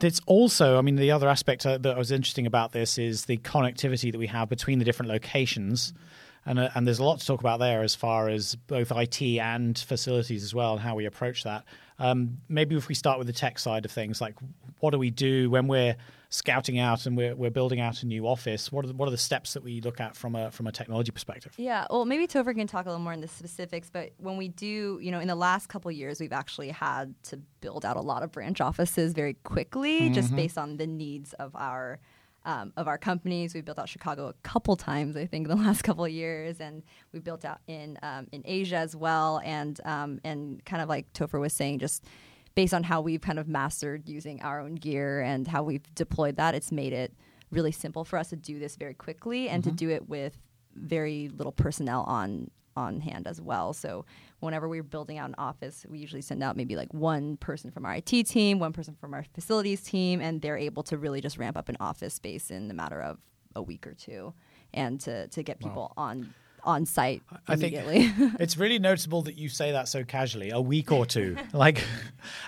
it's 0.00 0.20
also, 0.26 0.78
I 0.78 0.80
mean, 0.80 0.96
the 0.96 1.12
other 1.12 1.28
aspect 1.28 1.64
uh, 1.64 1.78
that 1.78 1.96
was 1.96 2.10
interesting 2.10 2.44
about 2.44 2.72
this 2.72 2.98
is 2.98 3.26
the 3.26 3.36
connectivity 3.36 4.10
that 4.10 4.18
we 4.18 4.26
have 4.26 4.48
between 4.48 4.80
the 4.80 4.84
different 4.84 5.12
locations. 5.12 5.92
Mm-hmm 5.92 6.02
and 6.44 6.58
uh, 6.58 6.70
and 6.74 6.86
there's 6.86 6.98
a 6.98 7.04
lot 7.04 7.20
to 7.20 7.26
talk 7.26 7.40
about 7.40 7.58
there 7.58 7.82
as 7.82 7.94
far 7.94 8.28
as 8.28 8.54
both 8.54 8.92
IT 8.92 9.22
and 9.22 9.78
facilities 9.78 10.42
as 10.42 10.54
well, 10.54 10.72
and 10.72 10.80
how 10.80 10.94
we 10.94 11.06
approach 11.06 11.44
that. 11.44 11.64
Um, 11.98 12.38
maybe 12.48 12.76
if 12.76 12.88
we 12.88 12.94
start 12.94 13.18
with 13.18 13.26
the 13.26 13.32
tech 13.32 13.58
side 13.58 13.84
of 13.84 13.90
things, 13.90 14.20
like 14.20 14.34
what 14.80 14.90
do 14.90 14.98
we 14.98 15.10
do 15.10 15.48
when 15.50 15.68
we're 15.68 15.96
scouting 16.30 16.78
out 16.78 17.06
and 17.06 17.16
we're, 17.16 17.36
we're 17.36 17.50
building 17.50 17.78
out 17.78 18.02
a 18.02 18.06
new 18.06 18.26
office? 18.26 18.72
What 18.72 18.84
are 18.84 18.88
the, 18.88 18.94
what 18.94 19.06
are 19.06 19.12
the 19.12 19.18
steps 19.18 19.52
that 19.52 19.62
we 19.62 19.80
look 19.80 20.00
at 20.00 20.16
from 20.16 20.34
a 20.34 20.50
from 20.50 20.66
a 20.66 20.72
technology 20.72 21.12
perspective? 21.12 21.52
Yeah, 21.56 21.86
well, 21.90 22.04
maybe 22.04 22.26
Topher 22.26 22.54
can 22.54 22.66
talk 22.66 22.86
a 22.86 22.88
little 22.88 23.02
more 23.02 23.12
in 23.12 23.20
the 23.20 23.28
specifics, 23.28 23.88
but 23.90 24.10
when 24.18 24.36
we 24.36 24.48
do, 24.48 24.98
you 25.00 25.10
know, 25.10 25.20
in 25.20 25.28
the 25.28 25.36
last 25.36 25.68
couple 25.68 25.90
years, 25.92 26.18
we've 26.18 26.32
actually 26.32 26.70
had 26.70 27.14
to 27.24 27.36
build 27.60 27.84
out 27.84 27.96
a 27.96 28.00
lot 28.00 28.22
of 28.22 28.32
branch 28.32 28.60
offices 28.60 29.12
very 29.12 29.34
quickly, 29.44 30.00
mm-hmm. 30.00 30.14
just 30.14 30.34
based 30.34 30.58
on 30.58 30.78
the 30.78 30.86
needs 30.86 31.34
of 31.34 31.54
our 31.54 32.00
um, 32.44 32.72
of 32.76 32.88
our 32.88 32.98
companies. 32.98 33.54
We've 33.54 33.64
built 33.64 33.78
out 33.78 33.88
Chicago 33.88 34.28
a 34.28 34.34
couple 34.42 34.76
times, 34.76 35.16
I 35.16 35.26
think, 35.26 35.48
in 35.48 35.56
the 35.56 35.62
last 35.62 35.82
couple 35.82 36.04
of 36.04 36.10
years, 36.10 36.60
and 36.60 36.82
we 37.12 37.20
built 37.20 37.44
out 37.44 37.60
in 37.66 37.98
um, 38.02 38.26
in 38.32 38.42
Asia 38.44 38.76
as 38.76 38.96
well. 38.96 39.40
And 39.44 39.80
um, 39.84 40.20
and 40.24 40.64
kind 40.64 40.82
of 40.82 40.88
like 40.88 41.12
Topher 41.12 41.40
was 41.40 41.52
saying, 41.52 41.78
just 41.78 42.04
based 42.54 42.74
on 42.74 42.82
how 42.82 43.00
we've 43.00 43.20
kind 43.20 43.38
of 43.38 43.48
mastered 43.48 44.08
using 44.08 44.42
our 44.42 44.60
own 44.60 44.74
gear 44.74 45.20
and 45.20 45.48
how 45.48 45.62
we've 45.62 45.94
deployed 45.94 46.36
that, 46.36 46.54
it's 46.54 46.70
made 46.70 46.92
it 46.92 47.14
really 47.50 47.72
simple 47.72 48.04
for 48.04 48.18
us 48.18 48.30
to 48.30 48.36
do 48.36 48.58
this 48.58 48.76
very 48.76 48.94
quickly 48.94 49.48
and 49.48 49.62
mm-hmm. 49.62 49.70
to 49.70 49.76
do 49.76 49.90
it 49.90 50.08
with 50.08 50.36
very 50.74 51.30
little 51.36 51.52
personnel 51.52 52.02
on 52.02 52.50
on 52.76 53.00
hand 53.00 53.26
as 53.26 53.40
well. 53.40 53.72
So 53.74 54.04
whenever 54.40 54.68
we're 54.68 54.82
building 54.82 55.18
out 55.18 55.28
an 55.28 55.34
office, 55.36 55.84
we 55.88 55.98
usually 55.98 56.22
send 56.22 56.42
out 56.42 56.56
maybe 56.56 56.74
like 56.74 56.92
one 56.94 57.36
person 57.36 57.70
from 57.70 57.84
our 57.84 57.96
IT 57.96 58.06
team, 58.06 58.58
one 58.58 58.72
person 58.72 58.96
from 58.98 59.12
our 59.12 59.24
facilities 59.34 59.82
team, 59.82 60.20
and 60.20 60.40
they're 60.40 60.56
able 60.56 60.82
to 60.84 60.96
really 60.96 61.20
just 61.20 61.36
ramp 61.36 61.56
up 61.56 61.68
an 61.68 61.76
office 61.80 62.14
space 62.14 62.50
in 62.50 62.68
the 62.68 62.74
matter 62.74 63.00
of 63.00 63.18
a 63.54 63.62
week 63.62 63.86
or 63.86 63.92
two, 63.94 64.32
and 64.72 65.00
to 65.00 65.28
to 65.28 65.42
get 65.42 65.58
people 65.58 65.92
wow. 65.96 66.04
on 66.04 66.34
on 66.64 66.86
site 66.86 67.22
I 67.48 67.54
immediately. 67.54 68.08
think 68.08 68.34
it's 68.40 68.56
really 68.56 68.78
noticeable 68.78 69.22
that 69.22 69.36
you 69.36 69.48
say 69.48 69.72
that 69.72 69.88
so 69.88 70.04
casually, 70.04 70.50
a 70.50 70.60
week 70.60 70.92
or 70.92 71.04
two. 71.04 71.36
like, 71.52 71.82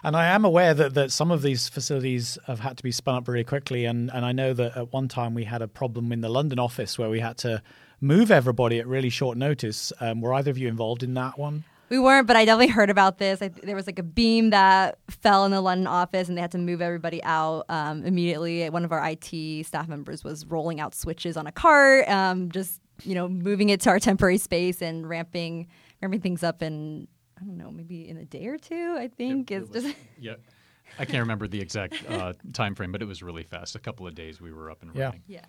and 0.03 0.17
I 0.17 0.27
am 0.27 0.45
aware 0.45 0.73
that, 0.75 0.95
that 0.95 1.11
some 1.11 1.31
of 1.31 1.43
these 1.43 1.69
facilities 1.69 2.39
have 2.47 2.61
had 2.61 2.77
to 2.77 2.83
be 2.83 2.93
spun 2.93 3.17
up 3.17 3.29
really 3.29 3.45
quickly. 3.45 3.85
And, 3.85 4.13
and 4.13 4.25
I 4.25 4.33
know 4.33 4.53
that 4.53 4.77
at 4.77 4.93
one 4.93 5.09
time 5.09 5.35
we 5.35 5.45
had 5.45 5.63
a 5.63 5.69
problem 5.69 6.13
in 6.13 6.21
the 6.21 6.29
London 6.29 6.59
office 6.59 6.99
where 6.99 7.11
we 7.11 7.21
had 7.21 7.37
to 7.39 7.63
move 8.05 8.31
everybody 8.31 8.79
at 8.79 8.87
really 8.87 9.09
short 9.09 9.37
notice. 9.39 9.93
Um, 10.01 10.21
were 10.21 10.35
either 10.35 10.51
of 10.51 10.59
you 10.59 10.69
involved 10.69 11.03
in 11.03 11.15
that 11.15 11.39
one? 11.39 11.65
We 11.89 11.99
weren't, 11.99 12.27
but 12.27 12.37
I 12.37 12.45
definitely 12.45 12.69
heard 12.69 12.91
about 12.91 13.19
this. 13.19 13.43
I, 13.43 13.49
there 13.49 13.77
was 13.77 13.87
like 13.87 13.99
a 13.99 14.05
beam 14.05 14.51
that 14.51 14.99
fell 15.09 15.45
in 15.45 15.51
the 15.51 15.61
London 15.61 15.87
office, 15.87 16.29
and 16.29 16.37
they 16.37 16.41
had 16.43 16.51
to 16.53 16.59
move 16.59 16.81
everybody 16.81 17.23
out 17.25 17.65
um, 17.69 18.05
immediately. 18.05 18.69
One 18.71 18.85
of 18.85 18.93
our 18.93 19.03
IT 19.11 19.67
staff 19.67 19.89
members 19.89 20.25
was 20.25 20.47
rolling 20.47 20.81
out 20.81 20.95
switches 20.95 21.37
on 21.37 21.47
a 21.47 21.53
cart, 21.53 22.09
um, 22.09 22.51
just 22.51 22.81
you 23.03 23.15
know, 23.15 23.29
moving 23.29 23.71
it 23.71 23.81
to 23.83 23.91
our 23.91 23.99
temporary 23.99 24.39
space 24.39 24.81
and 24.81 25.09
ramping 25.09 25.67
ramping 26.01 26.21
things 26.21 26.43
up 26.43 26.63
in 26.63 27.09
I 27.41 27.45
don't 27.45 27.59
know, 27.59 27.71
maybe 27.71 28.09
in 28.09 28.17
a 28.17 28.25
day 28.25 28.47
or 28.47 28.57
two. 28.57 28.97
I 28.99 29.09
think 29.09 29.51
it, 29.51 29.63
it 29.63 29.73
just 29.73 29.97
yeah. 30.19 30.35
I 30.99 31.05
can't 31.05 31.21
remember 31.21 31.49
the 31.49 31.61
exact 31.61 32.05
uh, 32.09 32.35
time 32.53 32.75
frame, 32.75 32.93
but 32.93 33.03
it 33.03 33.07
was 33.07 33.23
really 33.23 33.43
fast. 33.43 33.75
A 33.75 33.79
couple 33.79 34.07
of 34.07 34.15
days, 34.15 34.41
we 34.41 34.53
were 34.53 34.71
up 34.71 34.83
and 34.83 34.95
running. 34.97 35.23
Yeah. 35.27 35.45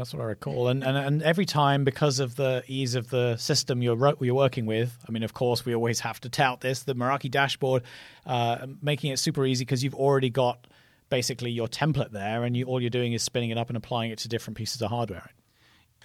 That's 0.00 0.14
what 0.14 0.22
I 0.22 0.28
recall. 0.28 0.68
And, 0.68 0.82
and 0.82 0.96
and 0.96 1.22
every 1.22 1.44
time, 1.44 1.84
because 1.84 2.20
of 2.20 2.34
the 2.34 2.64
ease 2.66 2.94
of 2.94 3.10
the 3.10 3.36
system 3.36 3.82
you're 3.82 4.16
you're 4.22 4.34
working 4.34 4.64
with, 4.64 4.96
I 5.06 5.12
mean, 5.12 5.22
of 5.22 5.34
course, 5.34 5.66
we 5.66 5.74
always 5.74 6.00
have 6.00 6.18
to 6.22 6.30
tout 6.30 6.62
this 6.62 6.84
the 6.84 6.94
Meraki 6.94 7.30
dashboard, 7.30 7.82
uh, 8.24 8.66
making 8.80 9.12
it 9.12 9.18
super 9.18 9.44
easy 9.44 9.66
because 9.66 9.84
you've 9.84 9.94
already 9.94 10.30
got 10.30 10.66
basically 11.10 11.50
your 11.50 11.68
template 11.68 12.12
there, 12.12 12.44
and 12.44 12.56
you, 12.56 12.64
all 12.64 12.80
you're 12.80 12.88
doing 12.88 13.12
is 13.12 13.22
spinning 13.22 13.50
it 13.50 13.58
up 13.58 13.68
and 13.68 13.76
applying 13.76 14.10
it 14.10 14.16
to 14.20 14.28
different 14.28 14.56
pieces 14.56 14.80
of 14.80 14.88
hardware. 14.88 15.28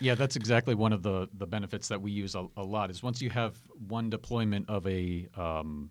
Yeah, 0.01 0.15
that's 0.15 0.35
exactly 0.35 0.75
one 0.75 0.91
of 0.91 1.01
the 1.01 1.29
the 1.33 1.47
benefits 1.47 1.87
that 1.87 2.01
we 2.01 2.11
use 2.11 2.35
a, 2.35 2.47
a 2.57 2.63
lot. 2.63 2.91
Is 2.91 3.01
once 3.01 3.21
you 3.21 3.29
have 3.29 3.55
one 3.87 4.09
deployment 4.09 4.69
of 4.69 4.85
a 4.87 5.29
um, 5.37 5.89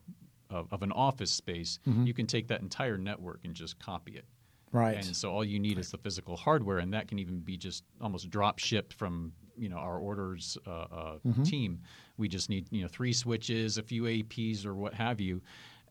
of, 0.51 0.71
of, 0.71 0.83
an 0.83 0.93
office 0.93 1.31
space, 1.31 1.79
mm-hmm. 1.89 2.05
you 2.05 2.13
can 2.13 2.27
take 2.27 2.49
that 2.49 2.61
entire 2.61 2.99
network 2.99 3.41
and 3.45 3.55
just 3.55 3.79
copy 3.79 4.13
it. 4.19 4.27
Right. 4.75 4.97
And 4.97 5.15
so 5.15 5.31
all 5.31 5.45
you 5.45 5.61
need 5.61 5.79
is 5.79 5.93
the 5.93 5.99
physical 5.99 6.37
hardware, 6.37 6.79
and 6.79 6.93
that 6.93 7.07
can 7.07 7.21
even 7.21 7.39
be 7.39 7.57
just 7.57 7.85
almost 8.01 8.29
drop 8.29 8.59
shipped 8.59 8.93
from 8.93 9.33
you 9.57 9.69
know 9.69 9.77
our 9.77 9.99
orders 9.99 10.59
uh, 10.67 10.71
uh, 10.71 11.19
mm-hmm. 11.25 11.45
team. 11.45 11.81
We 12.17 12.29
just 12.29 12.51
need 12.51 12.67
you 12.73 12.83
know 12.83 12.89
three 12.89 13.13
switches, 13.13 13.79
a 13.79 13.85
few 13.85 14.03
APs, 14.03 14.67
or 14.67 14.75
what 14.75 14.93
have 14.93 15.21
you, 15.21 15.41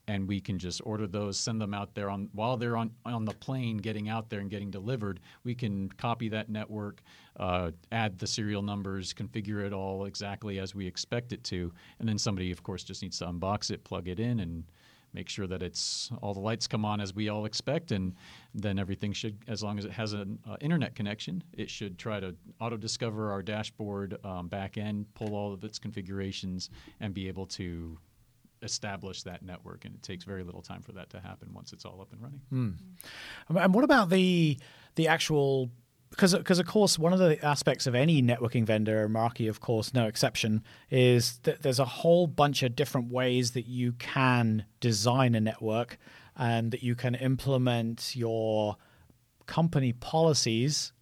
and 0.09 0.27
we 0.27 0.41
can 0.41 0.59
just 0.59 0.81
order 0.83 1.07
those, 1.07 1.39
send 1.39 1.61
them 1.61 1.73
out 1.73 1.95
there 1.95 2.09
on 2.09 2.27
while 2.33 2.57
they're 2.57 2.75
on 2.75 2.91
on 3.05 3.23
the 3.23 3.33
plane, 3.33 3.77
getting 3.77 4.09
out 4.09 4.29
there 4.29 4.41
and 4.41 4.49
getting 4.49 4.69
delivered. 4.69 5.21
We 5.45 5.55
can 5.55 5.87
copy 5.93 6.27
that 6.29 6.49
network, 6.49 7.01
uh, 7.39 7.71
add 7.93 8.19
the 8.19 8.27
serial 8.27 8.63
numbers, 8.63 9.13
configure 9.13 9.65
it 9.65 9.71
all 9.71 10.05
exactly 10.05 10.59
as 10.59 10.75
we 10.75 10.85
expect 10.85 11.31
it 11.31 11.43
to, 11.45 11.71
and 11.99 12.09
then 12.09 12.17
somebody, 12.17 12.51
of 12.51 12.63
course, 12.63 12.83
just 12.83 13.01
needs 13.01 13.19
to 13.19 13.27
unbox 13.27 13.71
it, 13.71 13.85
plug 13.85 14.09
it 14.09 14.19
in, 14.19 14.41
and 14.41 14.65
make 15.13 15.29
sure 15.29 15.47
that 15.47 15.61
it's 15.61 16.11
all 16.21 16.33
the 16.33 16.39
lights 16.39 16.67
come 16.67 16.85
on 16.85 16.99
as 16.99 17.13
we 17.13 17.29
all 17.29 17.45
expect, 17.45 17.91
and 17.91 18.15
then 18.53 18.79
everything 18.79 19.13
should, 19.13 19.37
as 19.47 19.63
long 19.63 19.77
as 19.77 19.85
it 19.85 19.91
has 19.91 20.13
an 20.13 20.39
uh, 20.49 20.57
internet 20.61 20.95
connection, 20.95 21.43
it 21.53 21.69
should 21.69 21.97
try 21.97 22.19
to 22.19 22.35
auto 22.59 22.77
discover 22.77 23.31
our 23.31 23.41
dashboard 23.41 24.17
um, 24.25 24.47
back 24.47 24.77
end, 24.77 25.05
pull 25.13 25.35
all 25.35 25.53
of 25.53 25.63
its 25.63 25.79
configurations, 25.79 26.69
and 26.99 27.13
be 27.13 27.27
able 27.27 27.45
to 27.45 27.97
establish 28.61 29.23
that 29.23 29.43
network. 29.43 29.85
And 29.85 29.93
it 29.95 30.01
takes 30.01 30.23
very 30.23 30.43
little 30.43 30.61
time 30.61 30.81
for 30.81 30.93
that 30.93 31.09
to 31.11 31.19
happen 31.19 31.53
once 31.53 31.73
it's 31.73 31.85
all 31.85 32.01
up 32.01 32.11
and 32.13 32.21
running. 32.21 32.41
Mm. 32.51 33.63
And 33.63 33.73
what 33.73 33.83
about 33.83 34.09
the 34.09 34.57
the 34.95 35.07
actual 35.07 35.69
because 36.13 36.35
because 36.35 36.59
of 36.59 36.67
course 36.67 36.99
one 36.99 37.11
of 37.11 37.17
the 37.17 37.43
aspects 37.43 37.87
of 37.87 37.95
any 37.95 38.21
networking 38.21 38.65
vendor, 38.65 39.09
Meraki 39.09 39.49
of 39.49 39.59
course 39.59 39.93
no 39.93 40.05
exception, 40.05 40.63
is 40.91 41.39
that 41.43 41.63
there's 41.63 41.79
a 41.79 41.85
whole 41.85 42.27
bunch 42.27 42.61
of 42.61 42.75
different 42.75 43.11
ways 43.11 43.51
that 43.51 43.65
you 43.65 43.93
can 43.93 44.65
design 44.79 45.33
a 45.33 45.41
network 45.41 45.97
and 46.37 46.71
that 46.71 46.83
you 46.83 46.95
can 46.95 47.15
implement 47.15 48.15
your 48.15 48.77
company 49.47 49.93
policies, 49.93 50.93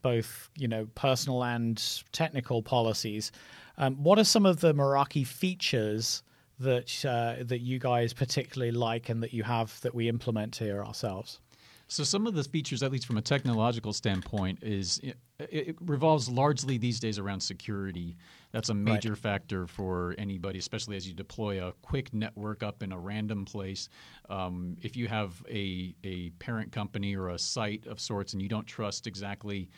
both 0.00 0.48
you 0.56 0.66
know 0.66 0.86
personal 0.94 1.44
and 1.44 2.02
technical 2.12 2.62
policies. 2.62 3.32
Um, 3.76 4.02
what 4.02 4.18
are 4.18 4.24
some 4.24 4.46
of 4.46 4.60
the 4.60 4.72
Meraki 4.72 5.26
features 5.26 6.22
that 6.58 7.04
uh, 7.04 7.44
that 7.44 7.60
you 7.60 7.78
guys 7.78 8.14
particularly 8.14 8.72
like 8.72 9.10
and 9.10 9.22
that 9.22 9.34
you 9.34 9.42
have 9.42 9.78
that 9.82 9.94
we 9.94 10.08
implement 10.08 10.56
here 10.56 10.82
ourselves? 10.82 11.38
So 11.86 12.02
some 12.02 12.26
of 12.26 12.34
the 12.34 12.44
features, 12.44 12.82
at 12.82 12.90
least 12.90 13.06
from 13.06 13.18
a 13.18 13.22
technological 13.22 13.92
standpoint, 13.92 14.60
is 14.62 15.00
it, 15.02 15.16
it 15.38 15.76
revolves 15.80 16.28
largely 16.28 16.78
these 16.78 16.98
days 16.98 17.18
around 17.18 17.40
security. 17.40 18.16
That's 18.52 18.68
a 18.68 18.74
major 18.74 19.10
right. 19.10 19.18
factor 19.18 19.66
for 19.66 20.14
anybody, 20.16 20.58
especially 20.58 20.96
as 20.96 21.06
you 21.06 21.14
deploy 21.14 21.66
a 21.66 21.72
quick 21.82 22.14
network 22.14 22.62
up 22.62 22.82
in 22.82 22.92
a 22.92 22.98
random 22.98 23.44
place. 23.44 23.88
Um, 24.30 24.76
if 24.82 24.96
you 24.96 25.08
have 25.08 25.42
a 25.48 25.94
a 26.04 26.30
parent 26.38 26.72
company 26.72 27.16
or 27.16 27.28
a 27.30 27.38
site 27.38 27.86
of 27.86 28.00
sorts, 28.00 28.32
and 28.32 28.40
you 28.40 28.48
don't 28.48 28.66
trust 28.66 29.06
exactly 29.06 29.68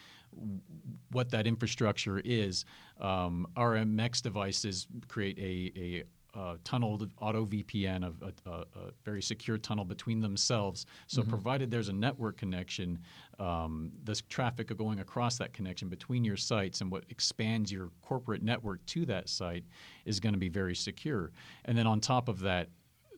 what 1.13 1.31
that 1.31 1.47
infrastructure 1.47 2.21
is, 2.25 2.65
um, 3.01 3.47
our 3.57 3.75
MX 3.75 4.23
devices 4.23 4.87
create 5.09 5.39
a, 5.39 5.79
a 5.79 6.05
uh, 6.37 6.57
tunneled 6.65 7.11
auto 7.21 7.47
VPN, 7.47 8.05
a, 8.05 8.51
a, 8.51 8.53
a, 8.53 8.65
very 9.05 9.23
secure 9.23 9.57
tunnel 9.57 9.85
between 9.85 10.21
themselves. 10.21 10.87
So, 11.07 11.23
mm-hmm. 11.23 11.31
provided 11.31 11.71
there's 11.71 11.89
a 11.89 11.93
network 11.93 12.37
connection, 12.37 12.99
um, 13.39 13.91
this 14.05 14.23
traffic 14.29 14.77
going 14.77 15.01
across 15.01 15.39
that 15.39 15.53
connection 15.53 15.89
between 15.89 16.25
your 16.25 16.37
sites 16.37 16.81
and 16.81 16.91
what 16.91 17.05
expands 17.09 17.73
your 17.73 17.91
corporate 18.03 18.43
network 18.43 18.85
to 18.87 19.07
that 19.07 19.29
site 19.29 19.65
is 20.05 20.21
going 20.21 20.35
to 20.35 20.39
be 20.39 20.49
very 20.49 20.75
secure. 20.75 21.33
And 21.65 21.77
then 21.77 21.87
on 21.87 22.01
top 22.01 22.29
of 22.29 22.41
that, 22.41 22.69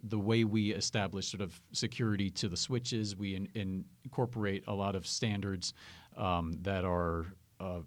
the 0.04 0.18
way 0.18 0.44
we 0.44 0.70
establish 0.72 1.28
sort 1.28 1.40
of 1.40 1.60
security 1.72 2.30
to 2.30 2.48
the 2.48 2.56
switches, 2.56 3.16
we 3.16 3.34
in, 3.34 3.48
in 3.54 3.84
incorporate 4.04 4.62
a 4.68 4.72
lot 4.74 4.94
of 4.94 5.06
standards 5.06 5.74
um, 6.16 6.56
that 6.62 6.84
are 6.84 7.26
uh, 7.58 7.80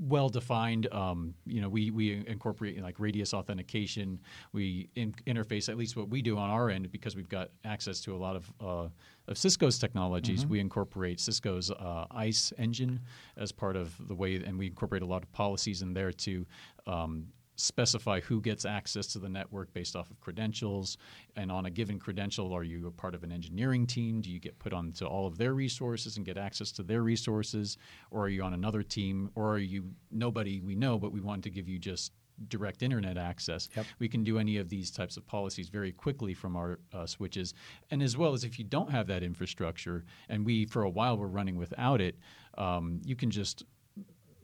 well 0.00 0.28
defined. 0.28 0.92
Um, 0.92 1.34
you 1.46 1.60
know, 1.60 1.68
we 1.68 1.90
we 1.90 2.24
incorporate 2.26 2.80
like 2.82 2.98
radius 2.98 3.34
authentication. 3.34 4.18
We 4.52 4.88
in, 4.94 5.14
interface 5.26 5.68
at 5.68 5.76
least 5.76 5.96
what 5.96 6.08
we 6.08 6.22
do 6.22 6.38
on 6.38 6.50
our 6.50 6.70
end 6.70 6.90
because 6.90 7.14
we've 7.14 7.28
got 7.28 7.50
access 7.64 8.00
to 8.02 8.14
a 8.14 8.18
lot 8.18 8.36
of 8.36 8.52
uh, 8.60 8.88
of 9.28 9.38
Cisco's 9.38 9.78
technologies. 9.78 10.46
We 10.46 10.60
incorporate 10.60 11.20
Cisco's 11.20 11.70
uh, 11.70 12.06
ISE 12.10 12.52
engine 12.58 13.00
as 13.36 13.52
part 13.52 13.76
of 13.76 13.94
the 14.08 14.14
way, 14.14 14.36
and 14.36 14.58
we 14.58 14.66
incorporate 14.66 15.02
a 15.02 15.06
lot 15.06 15.22
of 15.22 15.30
policies 15.32 15.82
in 15.82 15.92
there 15.92 16.12
to. 16.12 16.46
Um, 16.86 17.26
specify 17.60 18.20
who 18.20 18.40
gets 18.40 18.64
access 18.64 19.06
to 19.08 19.18
the 19.18 19.28
network 19.28 19.72
based 19.72 19.94
off 19.96 20.10
of 20.10 20.20
credentials 20.20 20.96
and 21.36 21.50
on 21.52 21.66
a 21.66 21.70
given 21.70 21.98
credential 21.98 22.52
are 22.52 22.64
you 22.64 22.86
a 22.86 22.90
part 22.90 23.14
of 23.14 23.22
an 23.22 23.32
engineering 23.32 23.86
team? 23.86 24.20
Do 24.20 24.30
you 24.30 24.40
get 24.40 24.58
put 24.58 24.72
onto 24.72 25.04
all 25.04 25.26
of 25.26 25.38
their 25.38 25.54
resources 25.54 26.16
and 26.16 26.26
get 26.26 26.38
access 26.38 26.72
to 26.72 26.82
their 26.82 27.02
resources? 27.02 27.76
Or 28.10 28.24
are 28.24 28.28
you 28.28 28.42
on 28.42 28.54
another 28.54 28.82
team? 28.82 29.30
Or 29.34 29.52
are 29.52 29.58
you 29.58 29.90
nobody 30.10 30.60
we 30.60 30.74
know 30.74 30.98
but 30.98 31.12
we 31.12 31.20
want 31.20 31.44
to 31.44 31.50
give 31.50 31.68
you 31.68 31.78
just 31.78 32.12
direct 32.48 32.82
internet 32.82 33.18
access. 33.18 33.68
Yep. 33.76 33.86
we 33.98 34.08
can 34.08 34.24
do 34.24 34.38
any 34.38 34.56
of 34.56 34.70
these 34.70 34.90
types 34.90 35.18
of 35.18 35.26
policies 35.26 35.68
very 35.68 35.92
quickly 35.92 36.32
from 36.32 36.56
our 36.56 36.78
uh, 36.94 37.04
switches. 37.04 37.52
And 37.90 38.02
as 38.02 38.16
well 38.16 38.32
as 38.32 38.44
if 38.44 38.58
you 38.58 38.64
don't 38.64 38.90
have 38.90 39.06
that 39.08 39.22
infrastructure 39.22 40.04
and 40.30 40.44
we 40.46 40.64
for 40.64 40.84
a 40.84 40.90
while 40.90 41.18
were 41.18 41.28
running 41.28 41.56
without 41.56 42.00
it 42.00 42.16
um, 42.56 43.00
you 43.04 43.16
can 43.16 43.30
just 43.30 43.64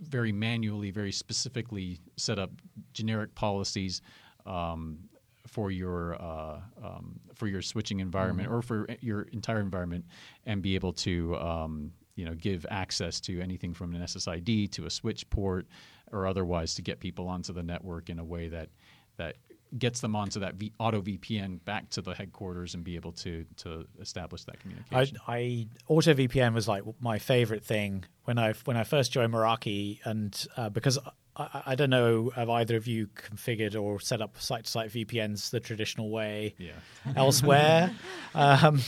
very 0.00 0.32
manually, 0.32 0.90
very 0.90 1.12
specifically 1.12 2.00
set 2.16 2.38
up 2.38 2.50
generic 2.92 3.34
policies 3.34 4.02
um, 4.44 4.98
for 5.46 5.70
your 5.70 6.20
uh, 6.20 6.60
um, 6.82 7.20
for 7.34 7.46
your 7.46 7.62
switching 7.62 8.00
environment 8.00 8.50
or 8.50 8.62
for 8.62 8.86
your 9.00 9.22
entire 9.32 9.60
environment, 9.60 10.04
and 10.44 10.62
be 10.62 10.74
able 10.74 10.92
to 10.92 11.36
um, 11.36 11.92
you 12.14 12.24
know 12.24 12.34
give 12.34 12.66
access 12.70 13.20
to 13.20 13.40
anything 13.40 13.72
from 13.72 13.94
an 13.94 14.02
SSID 14.02 14.70
to 14.72 14.86
a 14.86 14.90
switch 14.90 15.28
port 15.30 15.66
or 16.12 16.26
otherwise 16.26 16.74
to 16.74 16.82
get 16.82 17.00
people 17.00 17.28
onto 17.28 17.52
the 17.52 17.62
network 17.62 18.10
in 18.10 18.18
a 18.18 18.24
way 18.24 18.48
that 18.48 18.68
that 19.16 19.36
gets 19.78 20.00
them 20.00 20.14
onto 20.14 20.40
that 20.40 20.54
v- 20.54 20.72
auto 20.78 21.00
VPN 21.00 21.64
back 21.64 21.90
to 21.90 22.00
the 22.00 22.14
headquarters 22.14 22.74
and 22.74 22.84
be 22.84 22.96
able 22.96 23.12
to 23.12 23.44
to 23.56 23.86
establish 24.00 24.44
that 24.44 24.56
I, 24.56 24.62
communication. 24.62 25.18
I 25.26 25.68
auto 25.88 26.14
VPN 26.14 26.54
was 26.54 26.68
like 26.68 26.82
my 27.00 27.18
favorite 27.18 27.64
thing 27.64 28.04
when 28.26 28.38
I 28.38 28.52
when 28.64 28.76
I 28.76 28.84
first 28.84 29.12
joined 29.12 29.32
Meraki, 29.32 30.00
and 30.04 30.46
uh, 30.56 30.68
because 30.68 30.98
I, 31.36 31.62
I 31.66 31.74
don't 31.74 31.90
know 31.90 32.30
have 32.34 32.48
either 32.48 32.76
of 32.76 32.86
you 32.86 33.08
configured 33.08 33.80
or 33.80 34.00
set 34.00 34.20
up 34.20 34.40
site 34.40 34.64
to 34.64 34.70
site 34.70 34.90
VPNs 34.90 35.50
the 35.50 35.60
traditional 35.60 36.10
way 36.10 36.54
yeah. 36.58 36.72
elsewhere. 37.14 37.94
um, 38.34 38.80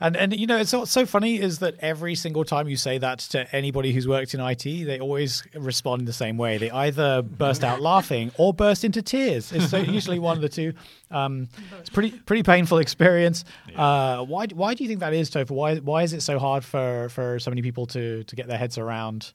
and 0.00 0.16
and 0.16 0.36
you 0.36 0.46
know 0.46 0.58
it's 0.58 0.72
what's 0.72 0.90
so 0.90 1.04
funny 1.04 1.40
is 1.40 1.58
that 1.58 1.74
every 1.80 2.14
single 2.14 2.44
time 2.44 2.68
you 2.68 2.76
say 2.76 2.98
that 2.98 3.18
to 3.20 3.54
anybody 3.54 3.92
who's 3.92 4.06
worked 4.06 4.34
in 4.34 4.40
IT, 4.40 4.62
they 4.62 5.00
always 5.00 5.42
respond 5.54 6.06
the 6.06 6.12
same 6.12 6.36
way. 6.36 6.58
They 6.58 6.70
either 6.70 7.22
burst 7.22 7.64
out 7.64 7.80
laughing 7.80 8.30
or 8.38 8.54
burst 8.54 8.84
into 8.84 9.02
tears. 9.02 9.52
It's 9.52 9.70
so 9.70 9.78
usually 9.78 10.18
one 10.18 10.36
of 10.36 10.42
the 10.42 10.48
two. 10.48 10.74
Um, 11.10 11.48
it's 11.80 11.90
pretty 11.90 12.12
pretty 12.12 12.42
painful 12.42 12.78
experience. 12.78 13.44
Uh, 13.74 14.24
why 14.24 14.46
why 14.46 14.74
do 14.74 14.84
you 14.84 14.88
think 14.88 15.00
that 15.00 15.14
is, 15.14 15.30
Topher? 15.30 15.50
Why 15.50 15.76
why 15.76 16.02
is 16.02 16.12
it 16.12 16.20
so 16.20 16.38
hard 16.38 16.64
for 16.64 17.08
for 17.10 17.38
so 17.38 17.50
many 17.50 17.62
people 17.62 17.86
to 17.86 18.22
to 18.24 18.36
get 18.36 18.46
their 18.46 18.58
heads 18.58 18.78
around? 18.78 19.32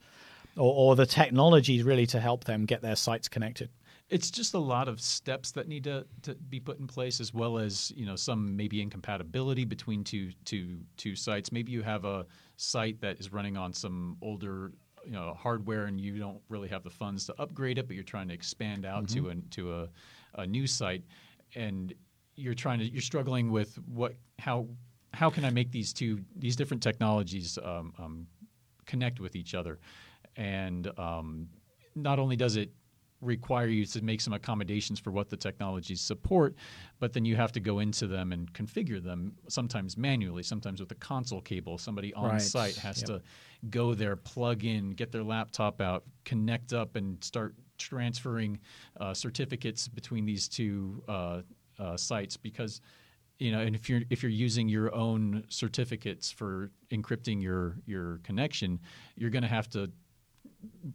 Or, 0.57 0.91
or 0.91 0.95
the 0.95 1.05
technology 1.05 1.83
really 1.83 2.05
to 2.07 2.19
help 2.19 2.45
them 2.45 2.65
get 2.65 2.81
their 2.81 2.95
sites 2.95 3.27
connected. 3.27 3.69
It's 4.09 4.29
just 4.29 4.53
a 4.53 4.59
lot 4.59 4.87
of 4.87 5.01
steps 5.01 5.51
that 5.51 5.67
need 5.67 5.83
to, 5.85 6.05
to 6.21 6.35
be 6.35 6.59
put 6.59 6.79
in 6.79 6.87
place, 6.87 7.19
as 7.19 7.33
well 7.33 7.57
as 7.57 7.91
you 7.95 8.05
know 8.05 8.15
some 8.15 8.55
maybe 8.55 8.81
incompatibility 8.81 9.65
between 9.65 10.03
two 10.03 10.31
two 10.45 10.77
two 10.95 11.15
sites. 11.15 11.51
Maybe 11.51 11.71
you 11.71 11.81
have 11.81 12.05
a 12.05 12.25
site 12.57 13.01
that 13.01 13.19
is 13.19 13.33
running 13.33 13.57
on 13.57 13.73
some 13.73 14.17
older 14.21 14.71
you 15.05 15.11
know 15.11 15.35
hardware, 15.37 15.85
and 15.85 15.99
you 15.99 16.19
don't 16.19 16.39
really 16.49 16.67
have 16.69 16.83
the 16.83 16.89
funds 16.89 17.25
to 17.25 17.35
upgrade 17.39 17.79
it, 17.79 17.87
but 17.87 17.95
you're 17.95 18.03
trying 18.03 18.27
to 18.27 18.33
expand 18.33 18.85
out 18.85 19.09
to 19.09 19.29
a 19.29 19.35
to 19.51 19.73
a, 19.73 19.89
a 20.35 20.45
new 20.45 20.67
site, 20.67 21.03
and 21.55 21.93
you're 22.35 22.53
trying 22.53 22.79
to 22.79 22.85
you're 22.85 23.01
struggling 23.01 23.51
with 23.51 23.75
what 23.87 24.13
how 24.37 24.67
how 25.13 25.29
can 25.29 25.45
I 25.45 25.49
make 25.49 25.71
these 25.71 25.93
two 25.93 26.19
these 26.35 26.55
different 26.55 26.83
technologies 26.83 27.57
um, 27.63 27.93
um, 27.97 28.27
connect 28.85 29.19
with 29.19 29.35
each 29.35 29.55
other, 29.55 29.79
and 30.35 30.91
um, 30.99 31.47
not 31.95 32.19
only 32.19 32.35
does 32.35 32.55
it 32.55 32.71
require 33.21 33.67
you 33.67 33.85
to 33.85 34.03
make 34.03 34.21
some 34.21 34.33
accommodations 34.33 34.99
for 34.99 35.09
what 35.09 35.29
the 35.29 35.37
technologies 35.37 36.01
support, 36.01 36.53
but 36.99 37.13
then 37.13 37.25
you 37.25 37.35
have 37.35 37.51
to 37.53 37.59
go 37.59 37.79
into 37.79 38.05
them 38.07 38.31
and 38.31 38.51
configure 38.53 39.01
them 39.01 39.33
sometimes 39.47 39.97
manually, 39.97 40.43
sometimes 40.43 40.79
with 40.79 40.91
a 40.91 40.95
console 40.95 41.41
cable. 41.41 41.77
Somebody 41.77 42.13
on 42.13 42.31
Right. 42.31 42.41
site 42.41 42.75
has 42.77 42.97
Yep. 43.01 43.07
to 43.07 43.21
go 43.69 43.93
there, 43.95 44.15
plug 44.15 44.63
in, 44.65 44.91
get 44.91 45.11
their 45.11 45.23
laptop 45.23 45.81
out, 45.81 46.03
connect 46.23 46.73
up, 46.73 46.95
and 46.95 47.23
start 47.23 47.55
transferring 47.77 48.59
uh, 48.99 49.13
certificates 49.13 49.87
between 49.87 50.25
these 50.25 50.47
two 50.47 51.01
uh, 51.07 51.41
uh, 51.79 51.97
sites 51.97 52.37
because 52.37 52.79
you 53.37 53.51
know 53.51 53.59
and 53.59 53.75
if 53.75 53.89
you're 53.89 54.01
if 54.09 54.23
you're 54.23 54.31
using 54.31 54.69
your 54.69 54.93
own 54.95 55.43
certificates 55.49 56.31
for 56.31 56.71
encrypting 56.91 57.41
your 57.43 57.75
your 57.85 58.19
connection 58.23 58.79
you're 59.17 59.29
going 59.29 59.41
to 59.41 59.49
have 59.49 59.69
to 59.69 59.91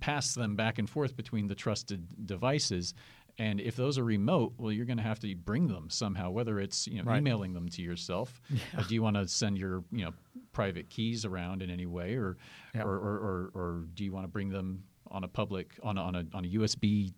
pass 0.01 0.35
them 0.35 0.57
back 0.57 0.79
and 0.79 0.89
forth 0.89 1.17
between 1.17 1.47
the 1.49 1.55
trusted 1.55 2.27
devices. 2.27 2.95
And 3.39 3.61
if 3.61 3.75
those 3.77 3.97
are 3.97 4.05
remote, 4.05 4.53
well, 4.59 4.71
you're 4.73 4.85
going 4.85 4.99
to 4.99 5.03
have 5.05 5.21
to 5.21 5.35
bring 5.35 5.69
them 5.69 5.89
somehow. 5.89 6.31
Whether 6.31 6.61
it's 6.61 6.87
you 6.87 6.99
know 7.03 7.05
Right. 7.11 7.19
emailing 7.19 7.55
them 7.55 7.69
to 7.71 7.83
yourself, 7.83 8.41
or 8.77 8.83
do 8.85 8.95
you 8.95 9.03
want 9.03 9.17
to 9.17 9.27
send 9.29 9.57
your 9.59 9.83
you 9.91 10.05
know 10.05 10.13
private 10.53 10.91
keys 10.91 11.25
around 11.25 11.63
in 11.63 11.71
any 11.71 11.87
way, 11.87 12.15
or 12.17 12.37
Yeah. 12.75 12.83
or, 12.83 12.95
or, 12.97 13.15
or 13.19 13.51
or 13.55 13.85
do 13.95 14.05
you 14.05 14.13
want 14.13 14.25
to 14.25 14.29
bring 14.29 14.51
them 14.51 14.85
on 15.11 15.25
a 15.25 15.29
public 15.29 15.79
on 15.83 15.97
a, 15.97 16.03
on 16.03 16.15
a 16.17 16.25
on 16.35 16.45
a 16.45 16.49
USB 16.49 17.13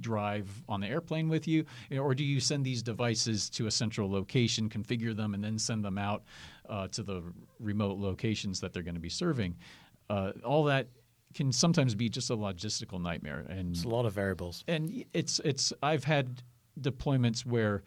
drive 0.00 0.48
on 0.68 0.80
the 0.80 0.86
airplane 0.88 1.28
with 1.28 1.46
you, 1.46 1.64
You 1.90 2.00
or 2.00 2.14
do 2.14 2.24
you 2.24 2.40
send 2.40 2.64
these 2.64 2.82
devices 2.82 3.50
to 3.50 3.66
a 3.66 3.70
central 3.70 4.10
location, 4.10 4.68
configure 4.70 5.14
them, 5.14 5.34
and 5.34 5.44
then 5.44 5.58
send 5.58 5.84
them 5.84 5.98
out 5.98 6.24
uh, 6.70 6.88
to 6.88 7.02
the 7.02 7.22
remote 7.58 7.98
locations 7.98 8.60
that 8.60 8.72
they're 8.72 8.82
going 8.82 8.94
to 8.94 9.00
be 9.00 9.10
serving? 9.10 9.56
Uh, 10.08 10.32
all 10.44 10.64
that 10.64 10.88
can 11.34 11.52
sometimes 11.52 11.94
be 11.94 12.08
just 12.08 12.30
a 12.30 12.36
logistical 12.36 13.00
nightmare, 13.00 13.46
and 13.48 13.74
It's 13.74 13.84
a 13.84 13.88
lot 13.88 14.06
of 14.06 14.12
variables. 14.12 14.64
and 14.66 15.04
it's 15.12 15.40
it's 15.44 15.72
I've 15.82 16.04
had 16.04 16.42
deployments 16.80 17.46
where 17.46 17.82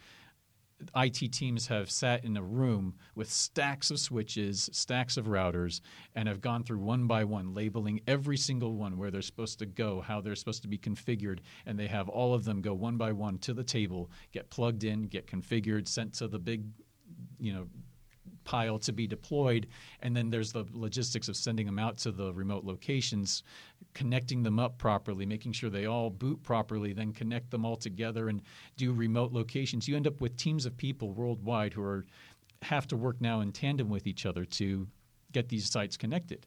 IT 0.95 1.31
teams 1.31 1.67
have 1.67 1.89
sat 1.89 2.25
in 2.25 2.35
a 2.35 2.43
room 2.43 2.95
with 3.15 3.31
stacks 3.31 3.89
of 3.89 3.99
switches, 3.99 4.69
stacks 4.73 5.15
of 5.15 5.27
routers, 5.27 5.79
and 6.13 6.27
have 6.27 6.41
gone 6.41 6.61
through 6.63 6.79
one 6.79 7.07
by 7.07 7.23
one, 7.23 7.53
labeling 7.53 8.01
every 8.05 8.35
single 8.35 8.73
one 8.75 8.97
where 8.97 9.09
they're 9.09 9.21
supposed 9.21 9.59
to 9.59 9.65
go, 9.65 10.01
how 10.01 10.19
they're 10.19 10.35
supposed 10.35 10.61
to 10.61 10.67
be 10.67 10.77
configured, 10.77 11.39
and 11.65 11.79
they 11.79 11.87
have 11.87 12.09
all 12.09 12.33
of 12.33 12.43
them 12.43 12.61
go 12.61 12.73
one 12.73 12.97
by 12.97 13.13
one 13.13 13.37
to 13.39 13.53
the 13.53 13.63
table, 13.63 14.11
get 14.33 14.49
plugged 14.49 14.83
in, 14.83 15.03
get 15.03 15.25
configured, 15.25 15.87
sent 15.87 16.13
to 16.15 16.27
the 16.27 16.39
big, 16.39 16.65
you 17.39 17.53
know, 17.53 17.65
pile 18.43 18.79
to 18.79 18.91
be 18.91 19.07
deployed, 19.07 19.67
and 20.01 20.15
then 20.15 20.29
there's 20.29 20.51
the 20.51 20.65
logistics 20.73 21.27
of 21.27 21.35
sending 21.35 21.65
them 21.65 21.79
out 21.79 21.97
to 21.99 22.11
the 22.11 22.33
remote 22.33 22.63
locations, 22.63 23.43
connecting 23.93 24.43
them 24.43 24.59
up 24.59 24.77
properly, 24.77 25.25
making 25.25 25.51
sure 25.51 25.69
they 25.69 25.85
all 25.85 26.09
boot 26.09 26.41
properly, 26.43 26.93
then 26.93 27.13
connect 27.13 27.51
them 27.51 27.65
all 27.65 27.75
together 27.75 28.29
and 28.29 28.41
do 28.77 28.93
remote 28.93 29.31
locations. 29.31 29.87
You 29.87 29.95
end 29.95 30.07
up 30.07 30.21
with 30.21 30.37
teams 30.37 30.65
of 30.65 30.75
people 30.77 31.11
worldwide 31.11 31.73
who 31.73 31.83
are 31.83 32.05
have 32.61 32.87
to 32.87 32.95
work 32.95 33.19
now 33.19 33.41
in 33.41 33.51
tandem 33.51 33.89
with 33.89 34.07
each 34.07 34.25
other 34.25 34.45
to 34.45 34.87
get 35.31 35.49
these 35.49 35.69
sites 35.69 35.97
connected. 35.97 36.45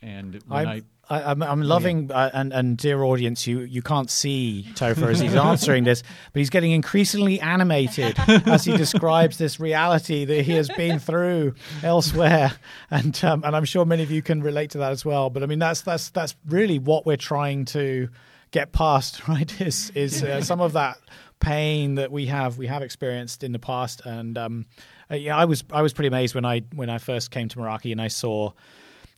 And 0.00 0.42
when 0.46 0.66
I, 0.66 0.74
I'm, 0.74 0.86
I, 1.10 1.22
I'm, 1.22 1.42
I'm 1.42 1.62
loving, 1.62 2.10
uh, 2.12 2.30
and, 2.32 2.52
and 2.52 2.76
dear 2.76 3.02
audience, 3.02 3.46
you, 3.46 3.60
you 3.60 3.82
can't 3.82 4.08
see 4.08 4.66
Topher 4.74 5.10
as 5.10 5.20
he's 5.20 5.34
answering 5.34 5.84
this, 5.84 6.02
but 6.32 6.38
he's 6.38 6.50
getting 6.50 6.70
increasingly 6.70 7.40
animated 7.40 8.16
as 8.28 8.64
he 8.64 8.76
describes 8.76 9.36
this 9.36 9.58
reality 9.58 10.24
that 10.24 10.42
he 10.42 10.52
has 10.52 10.68
been 10.68 10.98
through 10.98 11.54
elsewhere, 11.82 12.52
and 12.90 13.22
um, 13.24 13.42
and 13.44 13.56
I'm 13.56 13.64
sure 13.64 13.84
many 13.84 14.02
of 14.04 14.10
you 14.10 14.22
can 14.22 14.42
relate 14.42 14.70
to 14.70 14.78
that 14.78 14.92
as 14.92 15.04
well. 15.04 15.28
But 15.28 15.42
I 15.42 15.46
mean, 15.46 15.58
that's 15.58 15.82
that's 15.82 16.10
that's 16.10 16.36
really 16.48 16.78
what 16.78 17.04
we're 17.04 17.16
trying 17.16 17.64
to 17.66 18.08
get 18.52 18.72
past, 18.72 19.26
right? 19.28 19.60
Is 19.60 19.90
is 19.90 20.22
uh, 20.22 20.40
some 20.40 20.60
of 20.60 20.74
that 20.74 20.98
pain 21.40 21.96
that 21.96 22.12
we 22.12 22.26
have 22.26 22.58
we 22.58 22.68
have 22.68 22.82
experienced 22.82 23.42
in 23.42 23.50
the 23.50 23.58
past, 23.58 24.02
and 24.04 24.38
um, 24.38 24.66
uh, 25.10 25.16
yeah, 25.16 25.36
I 25.36 25.46
was 25.46 25.64
I 25.72 25.82
was 25.82 25.92
pretty 25.92 26.08
amazed 26.08 26.34
when 26.34 26.44
I 26.44 26.62
when 26.74 26.88
I 26.88 26.98
first 26.98 27.32
came 27.32 27.48
to 27.48 27.58
Meraki 27.58 27.90
and 27.90 28.00
I 28.00 28.08
saw 28.08 28.52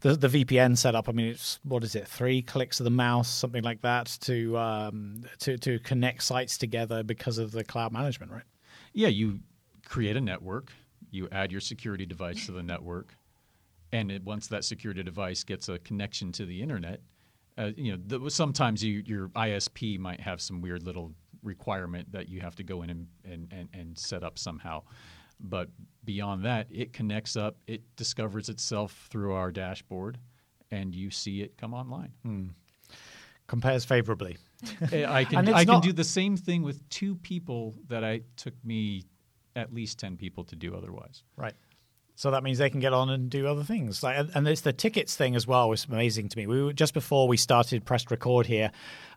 the 0.04 0.28
the 0.28 0.44
VPN 0.44 0.76
setup. 0.76 1.08
I 1.08 1.12
mean, 1.12 1.28
it's 1.28 1.58
what 1.64 1.82
is 1.82 1.94
it? 1.94 2.06
Three 2.06 2.42
clicks 2.42 2.78
of 2.78 2.84
the 2.84 2.90
mouse, 2.90 3.28
something 3.28 3.64
like 3.64 3.80
that, 3.82 4.16
to 4.22 4.56
um, 4.58 5.22
to 5.40 5.56
to 5.58 5.78
connect 5.80 6.22
sites 6.22 6.58
together 6.58 7.02
because 7.02 7.38
of 7.38 7.50
the 7.52 7.64
cloud 7.64 7.92
management, 7.92 8.30
right? 8.30 8.44
yeah, 8.94 9.08
you 9.08 9.40
create 9.86 10.16
a 10.16 10.20
network, 10.20 10.72
you 11.10 11.28
add 11.30 11.52
your 11.52 11.60
security 11.60 12.06
device 12.06 12.46
to 12.46 12.52
the 12.52 12.62
network, 12.62 13.16
and 13.92 14.10
it, 14.10 14.24
once 14.24 14.46
that 14.46 14.64
security 14.64 15.02
device 15.02 15.44
gets 15.44 15.68
a 15.68 15.78
connection 15.80 16.32
to 16.32 16.46
the 16.46 16.62
internet, 16.62 17.00
uh, 17.58 17.70
you 17.76 17.92
know, 17.92 17.98
the, 18.06 18.30
sometimes 18.30 18.82
you, 18.82 19.02
your 19.04 19.28
ISP 19.28 19.98
might 19.98 20.20
have 20.20 20.40
some 20.40 20.60
weird 20.60 20.84
little 20.84 21.12
requirement 21.42 22.10
that 22.12 22.28
you 22.28 22.40
have 22.40 22.54
to 22.56 22.62
go 22.62 22.82
in 22.82 22.90
and, 22.90 23.06
and, 23.24 23.52
and, 23.52 23.68
and 23.74 23.98
set 23.98 24.22
up 24.22 24.38
somehow. 24.38 24.82
But 25.46 25.68
beyond 26.04 26.44
that, 26.46 26.68
it 26.70 26.92
connects 26.94 27.36
up, 27.36 27.56
it 27.66 27.82
discovers 27.96 28.48
itself 28.48 29.06
through 29.10 29.34
our 29.34 29.50
dashboard, 29.52 30.18
and 30.70 30.94
you 30.94 31.10
see 31.10 31.42
it 31.42 31.56
come 31.58 31.74
online. 31.74 32.12
compares 33.46 33.84
favorably. 33.84 34.38
I 34.92 35.24
can 35.24 35.48
I 35.48 35.64
can 35.64 35.80
do 35.80 35.92
the 35.92 36.04
same 36.04 36.36
thing 36.36 36.62
with 36.62 36.88
two 36.88 37.16
people 37.16 37.74
that 37.88 38.02
I 38.04 38.22
took 38.36 38.54
me 38.64 39.04
at 39.54 39.72
least 39.72 39.98
ten 39.98 40.16
people 40.16 40.44
to 40.44 40.56
do 40.56 40.74
otherwise. 40.74 41.22
Right. 41.36 41.54
So 42.16 42.30
that 42.30 42.42
means 42.44 42.58
they 42.58 42.70
can 42.70 42.78
get 42.80 42.92
on 42.92 43.10
and 43.10 43.28
do 43.28 43.46
other 43.48 43.64
things. 43.64 44.02
Like, 44.04 44.16
and- 44.16 44.30
and 44.36 44.46
it's 44.48 44.60
the 44.60 44.72
tickets 44.72 45.16
thing 45.16 45.34
as 45.34 45.48
well 45.48 45.68
was 45.68 45.84
amazing 45.86 46.28
to 46.28 46.38
me. 46.38 46.46
We 46.46 46.62
were 46.62 46.72
just 46.72 46.94
before 46.94 47.26
we 47.26 47.36
started 47.36 47.84
pressed 47.84 48.08
record 48.10 48.46
here. 48.46 48.70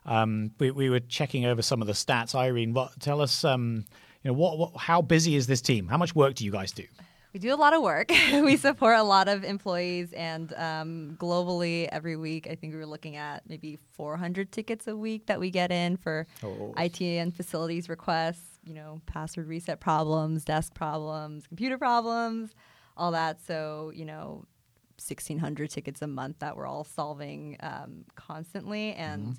Um, 0.04 0.50
we, 0.58 0.72
we 0.72 0.90
were 0.90 0.98
checking 1.00 1.46
over 1.46 1.62
some 1.62 1.80
of 1.80 1.86
the 1.86 1.92
stats. 1.94 2.34
Irene, 2.34 2.74
what 2.74 2.98
tell 3.00 3.20
us? 3.20 3.44
Um, 3.44 3.84
you 4.28 4.34
know, 4.34 4.38
what, 4.38 4.58
what 4.58 4.76
how 4.76 5.00
busy 5.00 5.36
is 5.36 5.46
this 5.46 5.62
team? 5.62 5.88
How 5.88 5.96
much 5.96 6.14
work 6.14 6.34
do 6.34 6.44
you 6.44 6.52
guys 6.52 6.70
do? 6.70 6.84
We 7.32 7.40
do 7.40 7.54
a 7.54 7.56
lot 7.56 7.72
of 7.72 7.82
work. 7.82 8.10
we 8.32 8.58
support 8.58 8.98
a 8.98 9.02
lot 9.02 9.26
of 9.26 9.42
employees, 9.42 10.12
and 10.12 10.52
um, 10.54 11.16
globally, 11.18 11.88
every 11.90 12.16
week, 12.16 12.46
I 12.46 12.54
think 12.54 12.74
we 12.74 12.78
were 12.78 12.86
looking 12.86 13.16
at 13.16 13.48
maybe 13.48 13.78
400 13.92 14.52
tickets 14.52 14.86
a 14.86 14.94
week 14.94 15.26
that 15.26 15.40
we 15.40 15.50
get 15.50 15.72
in 15.72 15.96
for 15.96 16.26
Oh. 16.42 16.74
IT 16.76 17.00
and 17.00 17.34
facilities 17.34 17.88
requests. 17.88 18.58
You 18.64 18.74
know, 18.74 19.00
password 19.06 19.46
reset 19.48 19.80
problems, 19.80 20.44
desk 20.44 20.74
problems, 20.74 21.46
computer 21.46 21.78
problems, 21.78 22.50
all 22.98 23.12
that. 23.12 23.40
So, 23.46 23.92
you 23.94 24.04
know, 24.04 24.44
1,600 24.98 25.70
tickets 25.70 26.02
a 26.02 26.06
month 26.06 26.40
that 26.40 26.54
we're 26.54 26.66
all 26.66 26.84
solving 26.84 27.56
um, 27.60 28.04
constantly, 28.14 28.92
and. 28.92 29.38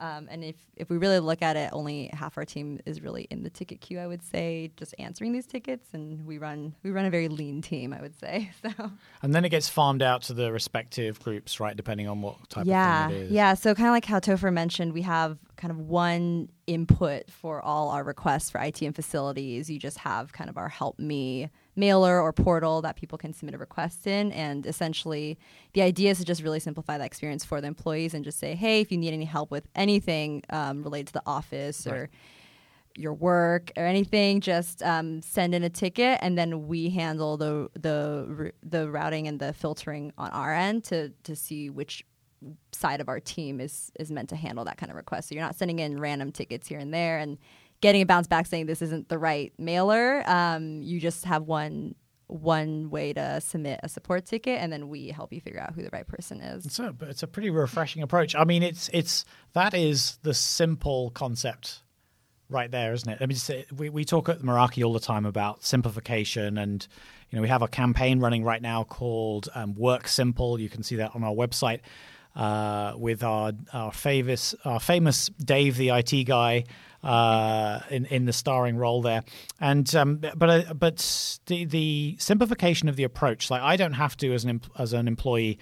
Um, 0.00 0.28
and 0.30 0.42
if, 0.42 0.56
if 0.76 0.88
we 0.88 0.96
really 0.96 1.18
look 1.18 1.42
at 1.42 1.56
it, 1.56 1.70
only 1.74 2.10
half 2.14 2.38
our 2.38 2.46
team 2.46 2.80
is 2.86 3.02
really 3.02 3.26
in 3.30 3.42
the 3.42 3.50
ticket 3.50 3.82
queue. 3.82 4.00
I 4.00 4.06
would 4.06 4.22
say, 4.22 4.72
just 4.76 4.94
answering 4.98 5.32
these 5.32 5.46
tickets, 5.46 5.88
and 5.92 6.26
we 6.26 6.38
run 6.38 6.74
we 6.82 6.90
run 6.90 7.04
a 7.04 7.10
very 7.10 7.28
lean 7.28 7.60
team. 7.60 7.92
I 7.92 8.00
would 8.00 8.18
say 8.18 8.50
so. 8.62 8.90
And 9.22 9.34
then 9.34 9.44
it 9.44 9.50
gets 9.50 9.68
farmed 9.68 10.02
out 10.02 10.22
to 10.22 10.34
the 10.34 10.50
respective 10.50 11.20
groups, 11.20 11.60
right? 11.60 11.76
Depending 11.76 12.08
on 12.08 12.22
what 12.22 12.48
type 12.48 12.66
yeah, 12.66 13.04
of 13.06 13.12
thing 13.12 13.20
it 13.20 13.24
is. 13.26 13.30
yeah. 13.30 13.54
So 13.54 13.74
kind 13.74 13.88
of 13.88 13.92
like 13.92 14.06
how 14.06 14.18
Topher 14.18 14.52
mentioned, 14.52 14.94
we 14.94 15.02
have 15.02 15.38
kind 15.56 15.70
of 15.70 15.78
one 15.78 16.48
input 16.66 17.30
for 17.30 17.60
all 17.60 17.90
our 17.90 18.02
requests 18.02 18.50
for 18.50 18.60
IT 18.60 18.80
and 18.80 18.96
facilities. 18.96 19.68
You 19.68 19.78
just 19.78 19.98
have 19.98 20.32
kind 20.32 20.48
of 20.48 20.56
our 20.56 20.70
help 20.70 20.98
me 20.98 21.50
mailer 21.76 22.20
or 22.20 22.32
portal 22.32 22.82
that 22.82 22.96
people 22.96 23.16
can 23.16 23.32
submit 23.32 23.54
a 23.54 23.58
request 23.58 24.06
in, 24.06 24.32
and 24.32 24.66
essentially 24.66 25.38
the 25.72 25.82
idea 25.82 26.10
is 26.10 26.18
to 26.18 26.24
just 26.24 26.42
really 26.42 26.60
simplify 26.60 26.98
that 26.98 27.04
experience 27.04 27.44
for 27.44 27.60
the 27.60 27.66
employees 27.66 28.14
and 28.14 28.24
just 28.24 28.38
say, 28.38 28.54
hey, 28.54 28.80
if 28.80 28.90
you 28.90 28.98
need 28.98 29.12
any 29.12 29.24
help 29.24 29.50
with 29.50 29.66
anything 29.74 30.42
um, 30.50 30.82
related 30.82 31.06
to 31.08 31.12
the 31.14 31.22
office 31.26 31.86
or 31.86 32.10
your 32.96 33.14
work 33.14 33.70
or 33.76 33.86
anything, 33.86 34.40
just 34.40 34.82
um, 34.82 35.22
send 35.22 35.54
in 35.54 35.62
a 35.62 35.70
ticket, 35.70 36.18
and 36.22 36.36
then 36.36 36.66
we 36.66 36.90
handle 36.90 37.36
the 37.36 37.68
the 37.74 38.52
the 38.62 38.90
routing 38.90 39.28
and 39.28 39.38
the 39.38 39.52
filtering 39.52 40.12
on 40.18 40.30
our 40.30 40.52
end 40.52 40.84
to 40.84 41.10
to 41.22 41.36
see 41.36 41.70
which 41.70 42.04
side 42.72 43.00
of 43.00 43.08
our 43.08 43.20
team 43.20 43.60
is 43.60 43.92
is 44.00 44.10
meant 44.10 44.28
to 44.28 44.36
handle 44.36 44.64
that 44.64 44.76
kind 44.76 44.90
of 44.90 44.96
request. 44.96 45.28
So 45.28 45.34
you're 45.34 45.44
not 45.44 45.54
sending 45.54 45.78
in 45.78 46.00
random 46.00 46.32
tickets 46.32 46.66
here 46.66 46.78
and 46.78 46.92
there. 46.92 47.18
And 47.18 47.38
getting 47.80 48.02
a 48.02 48.06
bounce 48.06 48.26
back 48.26 48.46
saying 48.46 48.66
this 48.66 48.82
isn't 48.82 49.08
the 49.08 49.18
right 49.18 49.52
mailer. 49.58 50.22
Um, 50.26 50.82
you 50.82 51.00
just 51.00 51.24
have 51.24 51.44
one 51.44 51.94
one 52.30 52.90
way 52.90 53.12
to 53.12 53.40
submit 53.40 53.80
a 53.82 53.88
support 53.88 54.24
ticket, 54.24 54.60
and 54.60 54.72
then 54.72 54.88
we 54.88 55.08
help 55.08 55.32
you 55.32 55.40
figure 55.40 55.60
out 55.60 55.74
who 55.74 55.82
the 55.82 55.90
right 55.92 56.06
person 56.06 56.40
is. 56.40 56.78
A, 56.78 56.94
it's 57.02 57.22
a 57.22 57.26
pretty 57.26 57.50
refreshing 57.50 58.02
approach. 58.02 58.36
I 58.36 58.44
mean, 58.44 58.62
it's 58.62 58.88
it's 58.92 59.24
that 59.52 59.74
is 59.74 60.18
the 60.22 60.34
simple 60.34 61.10
concept 61.10 61.82
right 62.48 62.70
there, 62.70 62.92
isn't 62.92 63.08
it? 63.08 63.18
I 63.20 63.26
mean, 63.26 63.38
we 63.76 63.90
we 63.90 64.04
talk 64.04 64.28
at 64.28 64.40
Meraki 64.40 64.84
all 64.84 64.92
the 64.92 65.00
time 65.00 65.26
about 65.26 65.64
simplification, 65.64 66.58
and 66.58 66.86
you 67.30 67.36
know, 67.36 67.42
we 67.42 67.48
have 67.48 67.62
a 67.62 67.68
campaign 67.68 68.20
running 68.20 68.44
right 68.44 68.62
now 68.62 68.84
called 68.84 69.48
um, 69.54 69.74
Work 69.74 70.06
Simple. 70.06 70.60
You 70.60 70.68
can 70.68 70.82
see 70.82 70.96
that 70.96 71.14
on 71.14 71.24
our 71.24 71.34
website 71.34 71.80
uh, 72.36 72.94
with 72.96 73.22
our 73.22 73.52
our 73.72 73.92
famous 73.92 74.54
our 74.64 74.80
famous 74.80 75.28
Dave, 75.28 75.76
the 75.76 75.90
IT 75.90 76.24
guy. 76.24 76.64
Uh, 77.02 77.80
in 77.88 78.04
in 78.04 78.26
the 78.26 78.32
starring 78.32 78.76
role 78.76 79.00
there, 79.00 79.24
and 79.58 79.94
um, 79.94 80.16
but 80.16 80.50
uh, 80.50 80.74
but 80.74 81.38
the 81.46 81.64
the 81.64 82.14
simplification 82.18 82.90
of 82.90 82.96
the 82.96 83.04
approach, 83.04 83.50
like 83.50 83.62
I 83.62 83.76
don't 83.76 83.94
have 83.94 84.18
to 84.18 84.34
as 84.34 84.44
an 84.44 84.60
as 84.78 84.92
an 84.92 85.08
employee 85.08 85.58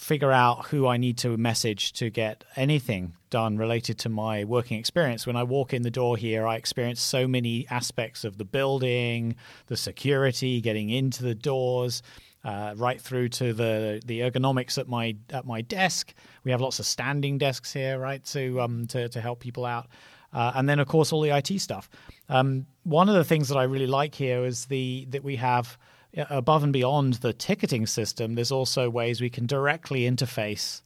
figure 0.00 0.32
out 0.32 0.66
who 0.68 0.86
I 0.86 0.96
need 0.96 1.18
to 1.18 1.36
message 1.36 1.92
to 1.94 2.08
get 2.08 2.44
anything 2.56 3.14
done 3.28 3.58
related 3.58 3.98
to 3.98 4.08
my 4.08 4.44
working 4.44 4.78
experience. 4.78 5.26
When 5.26 5.36
I 5.36 5.42
walk 5.42 5.74
in 5.74 5.82
the 5.82 5.90
door 5.90 6.16
here, 6.16 6.46
I 6.46 6.56
experience 6.56 7.02
so 7.02 7.28
many 7.28 7.66
aspects 7.68 8.24
of 8.24 8.38
the 8.38 8.44
building, 8.44 9.36
the 9.66 9.76
security, 9.76 10.60
getting 10.60 10.88
into 10.90 11.22
the 11.22 11.34
doors. 11.34 12.02
Uh, 12.42 12.72
right 12.78 12.98
through 12.98 13.28
to 13.28 13.52
the 13.52 14.00
the 14.06 14.20
ergonomics 14.20 14.78
at 14.78 14.88
my 14.88 15.14
at 15.28 15.44
my 15.44 15.60
desk. 15.60 16.14
We 16.42 16.52
have 16.52 16.62
lots 16.62 16.78
of 16.78 16.86
standing 16.86 17.36
desks 17.36 17.70
here, 17.70 17.98
right, 17.98 18.24
to 18.32 18.62
um 18.62 18.86
to 18.86 19.10
to 19.10 19.20
help 19.20 19.40
people 19.40 19.66
out, 19.66 19.88
uh, 20.32 20.52
and 20.54 20.68
then 20.68 20.78
of 20.78 20.88
course 20.88 21.12
all 21.12 21.20
the 21.20 21.30
IT 21.30 21.60
stuff. 21.60 21.88
Um, 22.28 22.66
one 22.84 23.08
of 23.08 23.14
the 23.14 23.24
things 23.24 23.48
that 23.48 23.56
I 23.56 23.64
really 23.64 23.86
like 23.86 24.14
here 24.14 24.44
is 24.44 24.66
the 24.66 25.06
that 25.10 25.24
we 25.24 25.36
have 25.36 25.76
uh, 26.16 26.24
above 26.30 26.62
and 26.64 26.72
beyond 26.72 27.14
the 27.14 27.32
ticketing 27.32 27.86
system, 27.86 28.34
there's 28.34 28.52
also 28.52 28.88
ways 28.90 29.20
we 29.20 29.30
can 29.30 29.46
directly 29.46 30.02
interface. 30.02 30.82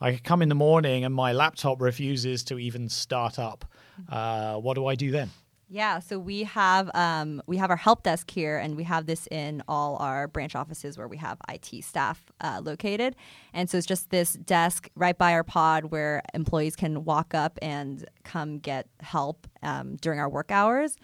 I 0.00 0.16
come 0.16 0.42
in 0.42 0.48
the 0.48 0.54
morning 0.54 1.04
and 1.04 1.14
my 1.14 1.32
laptop 1.32 1.80
refuses 1.80 2.44
to 2.44 2.58
even 2.58 2.88
start 2.88 3.38
up. 3.38 3.64
Uh, 4.08 4.56
what 4.56 4.74
do 4.74 4.86
I 4.86 4.94
do 4.94 5.10
then? 5.10 5.30
Yeah, 5.70 5.98
so 5.98 6.18
we 6.18 6.44
have 6.44 6.90
um, 6.94 7.42
we 7.46 7.58
have 7.58 7.68
our 7.68 7.76
help 7.76 8.02
desk 8.02 8.30
here, 8.30 8.56
and 8.56 8.74
we 8.74 8.84
have 8.84 9.04
this 9.04 9.28
in 9.30 9.62
all 9.68 9.96
our 9.96 10.26
branch 10.26 10.54
offices 10.54 10.96
where 10.96 11.08
we 11.08 11.18
have 11.18 11.36
IT 11.46 11.84
staff 11.84 12.22
uh, 12.40 12.62
located. 12.64 13.16
And 13.52 13.68
so 13.68 13.76
it's 13.76 13.86
just 13.86 14.08
this 14.08 14.32
desk 14.32 14.88
right 14.94 15.16
by 15.16 15.32
our 15.32 15.44
pod 15.44 15.86
where 15.86 16.22
employees 16.32 16.74
can 16.74 17.04
walk 17.04 17.34
up 17.34 17.58
and 17.60 18.08
come 18.24 18.58
get 18.60 18.88
help 19.00 19.46
um, 19.62 19.96
during 19.96 20.18
our 20.18 20.28
work 20.28 20.50
hours. 20.50 20.96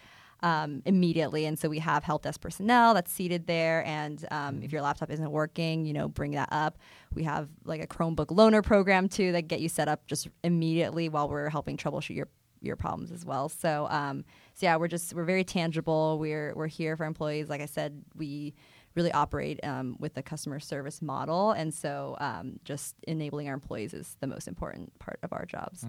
Um, 0.43 0.83
immediately, 0.85 1.47
and 1.47 1.59
so 1.59 1.71
we 1.71 1.79
have 1.79 2.05
help 2.05 2.23
desk 2.23 2.39
personnel 2.39 2.93
that's 2.93 3.11
seated 3.11 3.47
there. 3.47 3.83
And 3.87 4.27
um, 4.31 4.63
if 4.63 4.73
your 4.73 4.83
laptop 4.83 5.11
isn't 5.11 5.31
working, 5.31 5.87
you 5.87 5.95
know, 5.95 6.07
bring 6.07 6.33
that 6.33 6.51
up. 6.53 6.77
We 7.15 7.23
have 7.23 7.49
like 7.65 7.83
a 7.83 7.87
Chromebook 7.87 8.27
loaner 8.27 8.63
program 8.63 9.09
too 9.09 9.33
that 9.33 9.49
get 9.49 9.61
you 9.61 9.71
set 9.71 9.89
up 9.89 10.07
just 10.07 10.29
immediately 10.43 11.09
while 11.09 11.31
we're 11.31 11.49
helping 11.49 11.79
troubleshoot 11.79 12.15
your 12.15 12.29
your 12.65 12.77
problems 12.77 13.13
as 13.13 13.25
well. 13.25 13.49
So, 13.49 13.87
um, 13.91 14.25
so 14.55 14.67
yeah, 14.67 14.77
we're 14.77 14.89
just 14.89 15.15
we're 15.15 15.25
very 15.25 15.45
tangible. 15.45 16.19
We're 16.19 16.53
we're 16.55 16.67
here 16.67 16.97
for 16.97 17.05
employees. 17.05 17.49
Like 17.49 17.61
I 17.61 17.67
said, 17.67 18.03
we 18.15 18.55
really 18.95 19.13
operate 19.13 19.61
um, 19.65 19.97
with 19.99 20.17
a 20.17 20.23
customer 20.23 20.61
service 20.61 21.03
model, 21.03 21.53
and 21.53 21.73
so 21.75 22.17
um, 22.21 22.61
just 22.65 22.95
enabling 23.07 23.49
our 23.49 23.55
employees 23.55 23.95
is 23.95 24.17
the 24.21 24.27
most 24.27 24.49
important 24.49 24.97
part 24.99 25.19
of 25.23 25.33
our 25.33 25.45
jobs. 25.45 25.85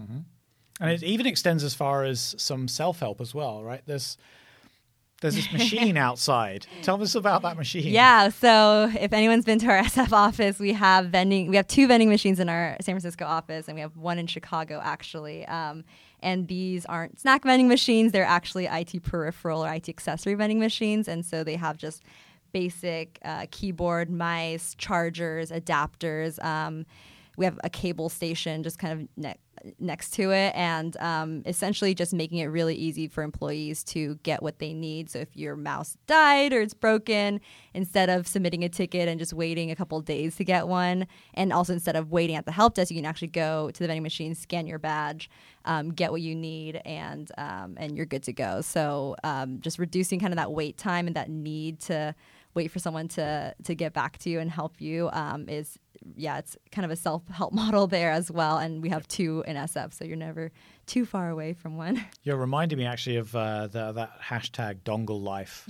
And 0.81 0.91
it 0.91 1.03
even 1.03 1.25
extends 1.25 1.63
as 1.63 1.73
far 1.73 2.03
as 2.03 2.35
some 2.37 2.67
self 2.67 2.99
help 2.99 3.21
as 3.21 3.33
well, 3.33 3.63
right? 3.63 3.81
There's 3.85 4.17
there's 5.21 5.35
this 5.35 5.51
machine 5.51 5.95
outside. 6.09 6.67
Tell 6.81 7.01
us 7.01 7.15
about 7.15 7.41
that 7.43 7.57
machine. 7.57 7.87
Yeah. 7.87 8.29
So 8.29 8.91
if 8.99 9.13
anyone's 9.13 9.45
been 9.45 9.59
to 9.59 9.67
our 9.67 9.81
SF 9.83 10.11
office, 10.11 10.59
we 10.59 10.73
have 10.73 11.07
vending. 11.07 11.49
We 11.49 11.55
have 11.55 11.67
two 11.67 11.87
vending 11.87 12.09
machines 12.09 12.39
in 12.39 12.49
our 12.49 12.75
San 12.81 12.93
Francisco 12.93 13.25
office, 13.25 13.67
and 13.67 13.75
we 13.75 13.81
have 13.81 13.95
one 13.95 14.19
in 14.19 14.27
Chicago 14.27 14.81
actually. 14.83 15.45
Um, 15.45 15.85
and 16.21 16.47
these 16.47 16.85
aren't 16.85 17.19
snack 17.19 17.43
vending 17.43 17.67
machines; 17.67 18.11
they're 18.11 18.25
actually 18.25 18.65
IT 18.65 19.03
peripheral 19.03 19.63
or 19.63 19.73
IT 19.73 19.89
accessory 19.89 20.33
vending 20.35 20.59
machines, 20.59 21.07
and 21.07 21.25
so 21.25 21.43
they 21.43 21.55
have 21.55 21.77
just 21.77 22.03
basic 22.51 23.19
uh, 23.25 23.45
keyboard, 23.51 24.09
mice, 24.09 24.75
chargers, 24.77 25.51
adapters. 25.51 26.41
Um, 26.43 26.85
we 27.37 27.43
have 27.45 27.59
a 27.63 27.69
cable 27.69 28.07
station 28.07 28.63
just 28.63 28.79
kind 28.79 28.93
of 29.01 29.07
ne- 29.17 29.35
next 29.79 30.11
to 30.11 30.31
it, 30.31 30.53
and 30.55 30.95
um, 30.97 31.43
essentially 31.45 31.93
just 31.93 32.13
making 32.13 32.39
it 32.39 32.45
really 32.45 32.75
easy 32.75 33.07
for 33.07 33.23
employees 33.23 33.83
to 33.83 34.15
get 34.23 34.43
what 34.43 34.59
they 34.59 34.73
need. 34.73 35.09
So 35.09 35.19
if 35.19 35.35
your 35.35 35.55
mouse 35.55 35.97
died 36.07 36.53
or 36.53 36.61
it's 36.61 36.73
broken, 36.73 37.41
instead 37.73 38.09
of 38.09 38.27
submitting 38.27 38.63
a 38.63 38.69
ticket 38.69 39.07
and 39.07 39.19
just 39.19 39.33
waiting 39.33 39.71
a 39.71 39.75
couple 39.75 39.99
days 40.01 40.35
to 40.37 40.43
get 40.43 40.67
one, 40.67 41.07
and 41.33 41.51
also 41.51 41.73
instead 41.73 41.95
of 41.95 42.11
waiting 42.11 42.35
at 42.35 42.45
the 42.45 42.51
help 42.51 42.75
desk, 42.75 42.91
you 42.91 42.97
can 42.97 43.05
actually 43.05 43.27
go 43.27 43.71
to 43.71 43.79
the 43.79 43.87
vending 43.87 44.03
machine, 44.03 44.35
scan 44.35 44.67
your 44.67 44.79
badge, 44.79 45.29
um, 45.65 45.91
get 45.91 46.11
what 46.11 46.21
you 46.21 46.35
need, 46.35 46.81
and 46.85 47.31
um, 47.37 47.75
and 47.77 47.97
you're 47.97 48.05
good 48.05 48.23
to 48.23 48.33
go. 48.33 48.61
So 48.61 49.15
um, 49.23 49.59
just 49.61 49.79
reducing 49.79 50.19
kind 50.19 50.33
of 50.33 50.37
that 50.37 50.51
wait 50.51 50.77
time 50.77 51.07
and 51.07 51.15
that 51.15 51.29
need 51.29 51.79
to 51.81 52.15
wait 52.55 52.71
for 52.71 52.79
someone 52.79 53.07
to 53.09 53.53
to 53.63 53.75
get 53.75 53.93
back 53.93 54.17
to 54.19 54.29
you 54.29 54.39
and 54.39 54.49
help 54.49 54.81
you 54.81 55.09
um, 55.13 55.47
is 55.47 55.77
yeah 56.15 56.37
it's 56.37 56.57
kind 56.71 56.85
of 56.85 56.91
a 56.91 56.95
self-help 56.95 57.53
model 57.63 57.87
there 57.87 58.11
as 58.11 58.31
well. 58.31 58.57
And 58.57 58.81
we 58.81 58.89
have 58.89 59.07
two 59.07 59.43
in 59.47 59.55
sf 59.55 59.93
so 59.93 60.05
you're 60.05 60.17
never 60.17 60.51
too 60.85 61.05
far 61.05 61.29
away 61.29 61.53
from 61.53 61.77
one 61.77 62.03
You're 62.23 62.37
reminding 62.37 62.77
me 62.77 62.85
actually 62.85 63.17
of 63.17 63.35
uh, 63.35 63.67
the, 63.67 63.91
that 63.93 64.21
hashtag 64.21 64.79
dongle 64.85 65.21
life. 65.21 65.67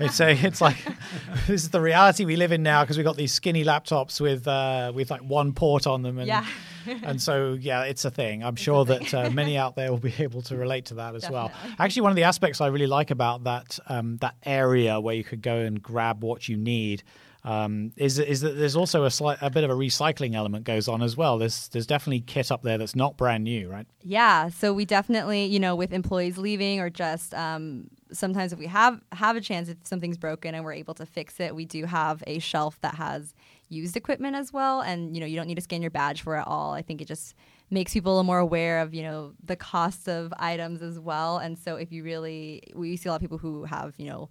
It's 0.00 0.20
a, 0.20 0.30
it's 0.30 0.60
like 0.60 0.76
this 1.46 1.62
is 1.62 1.70
the 1.70 1.80
reality 1.80 2.24
we 2.24 2.36
live 2.36 2.52
in 2.52 2.62
now 2.62 2.82
because 2.82 2.96
we've 2.96 3.04
got 3.04 3.16
these 3.16 3.32
skinny 3.32 3.64
laptops 3.64 4.20
with 4.20 4.46
uh, 4.46 4.92
with 4.94 5.10
like 5.10 5.22
one 5.22 5.52
port 5.52 5.86
on 5.86 6.02
them, 6.02 6.18
and 6.18 6.26
Yeah. 6.26 6.46
and 7.02 7.20
so 7.20 7.56
yeah, 7.60 7.82
it's 7.82 8.04
a 8.04 8.10
thing. 8.10 8.42
I'm 8.42 8.56
sure 8.56 8.84
that 8.86 9.12
uh, 9.12 9.30
many 9.30 9.56
out 9.56 9.76
there 9.76 9.90
will 9.90 9.98
be 9.98 10.14
able 10.18 10.42
to 10.42 10.56
relate 10.56 10.86
to 10.86 10.94
that 10.94 11.14
as 11.14 11.28
well. 11.28 11.52
Actually, 11.78 12.02
one 12.02 12.12
of 12.12 12.16
the 12.16 12.24
aspects 12.24 12.60
I 12.60 12.68
really 12.68 12.86
like 12.86 13.10
about 13.10 13.44
that 13.44 13.78
um, 13.88 14.16
that 14.18 14.36
area 14.44 15.00
where 15.00 15.14
you 15.14 15.24
could 15.24 15.42
go 15.42 15.56
and 15.56 15.82
grab 15.82 16.22
what 16.22 16.48
you 16.48 16.56
need. 16.56 17.02
Um, 17.44 17.92
is 17.96 18.18
is 18.18 18.40
that 18.40 18.56
there's 18.56 18.76
also 18.76 19.04
a 19.04 19.10
slight 19.10 19.38
a 19.40 19.50
bit 19.50 19.64
of 19.64 19.70
a 19.70 19.74
recycling 19.74 20.34
element 20.34 20.64
goes 20.64 20.88
on 20.88 21.02
as 21.02 21.16
well. 21.16 21.38
There's 21.38 21.68
there's 21.68 21.86
definitely 21.86 22.20
kit 22.20 22.50
up 22.50 22.62
there 22.62 22.78
that's 22.78 22.96
not 22.96 23.16
brand 23.16 23.44
new, 23.44 23.68
right? 23.68 23.86
Yeah, 24.02 24.48
so 24.48 24.72
we 24.72 24.84
definitely, 24.84 25.44
you 25.44 25.60
know, 25.60 25.76
with 25.76 25.92
employees 25.92 26.36
leaving 26.36 26.80
or 26.80 26.90
just 26.90 27.34
um, 27.34 27.88
sometimes 28.10 28.52
if 28.52 28.58
we 28.58 28.66
have 28.66 29.00
have 29.12 29.36
a 29.36 29.40
chance 29.40 29.68
if 29.68 29.76
something's 29.84 30.16
broken 30.16 30.54
and 30.54 30.64
we're 30.64 30.72
able 30.72 30.94
to 30.94 31.06
fix 31.06 31.38
it, 31.38 31.54
we 31.54 31.64
do 31.64 31.84
have 31.84 32.24
a 32.26 32.38
shelf 32.40 32.80
that 32.80 32.96
has 32.96 33.34
used 33.68 33.96
equipment 33.96 34.34
as 34.34 34.52
well, 34.52 34.80
and 34.80 35.14
you 35.14 35.20
know, 35.20 35.26
you 35.26 35.36
don't 35.36 35.46
need 35.46 35.56
to 35.56 35.62
scan 35.62 35.80
your 35.80 35.90
badge 35.90 36.22
for 36.22 36.36
it 36.36 36.44
all. 36.46 36.72
I 36.72 36.82
think 36.82 37.00
it 37.00 37.06
just 37.06 37.34
makes 37.70 37.92
people 37.92 38.12
a 38.12 38.14
little 38.14 38.24
more 38.24 38.38
aware 38.38 38.80
of 38.80 38.94
you 38.94 39.02
know 39.02 39.34
the 39.44 39.56
costs 39.56 40.08
of 40.08 40.34
items 40.38 40.82
as 40.82 40.98
well, 40.98 41.38
and 41.38 41.56
so 41.56 41.76
if 41.76 41.92
you 41.92 42.02
really, 42.02 42.64
we 42.74 42.96
see 42.96 43.08
a 43.08 43.12
lot 43.12 43.16
of 43.16 43.22
people 43.22 43.38
who 43.38 43.64
have 43.64 43.94
you 43.96 44.06
know 44.06 44.28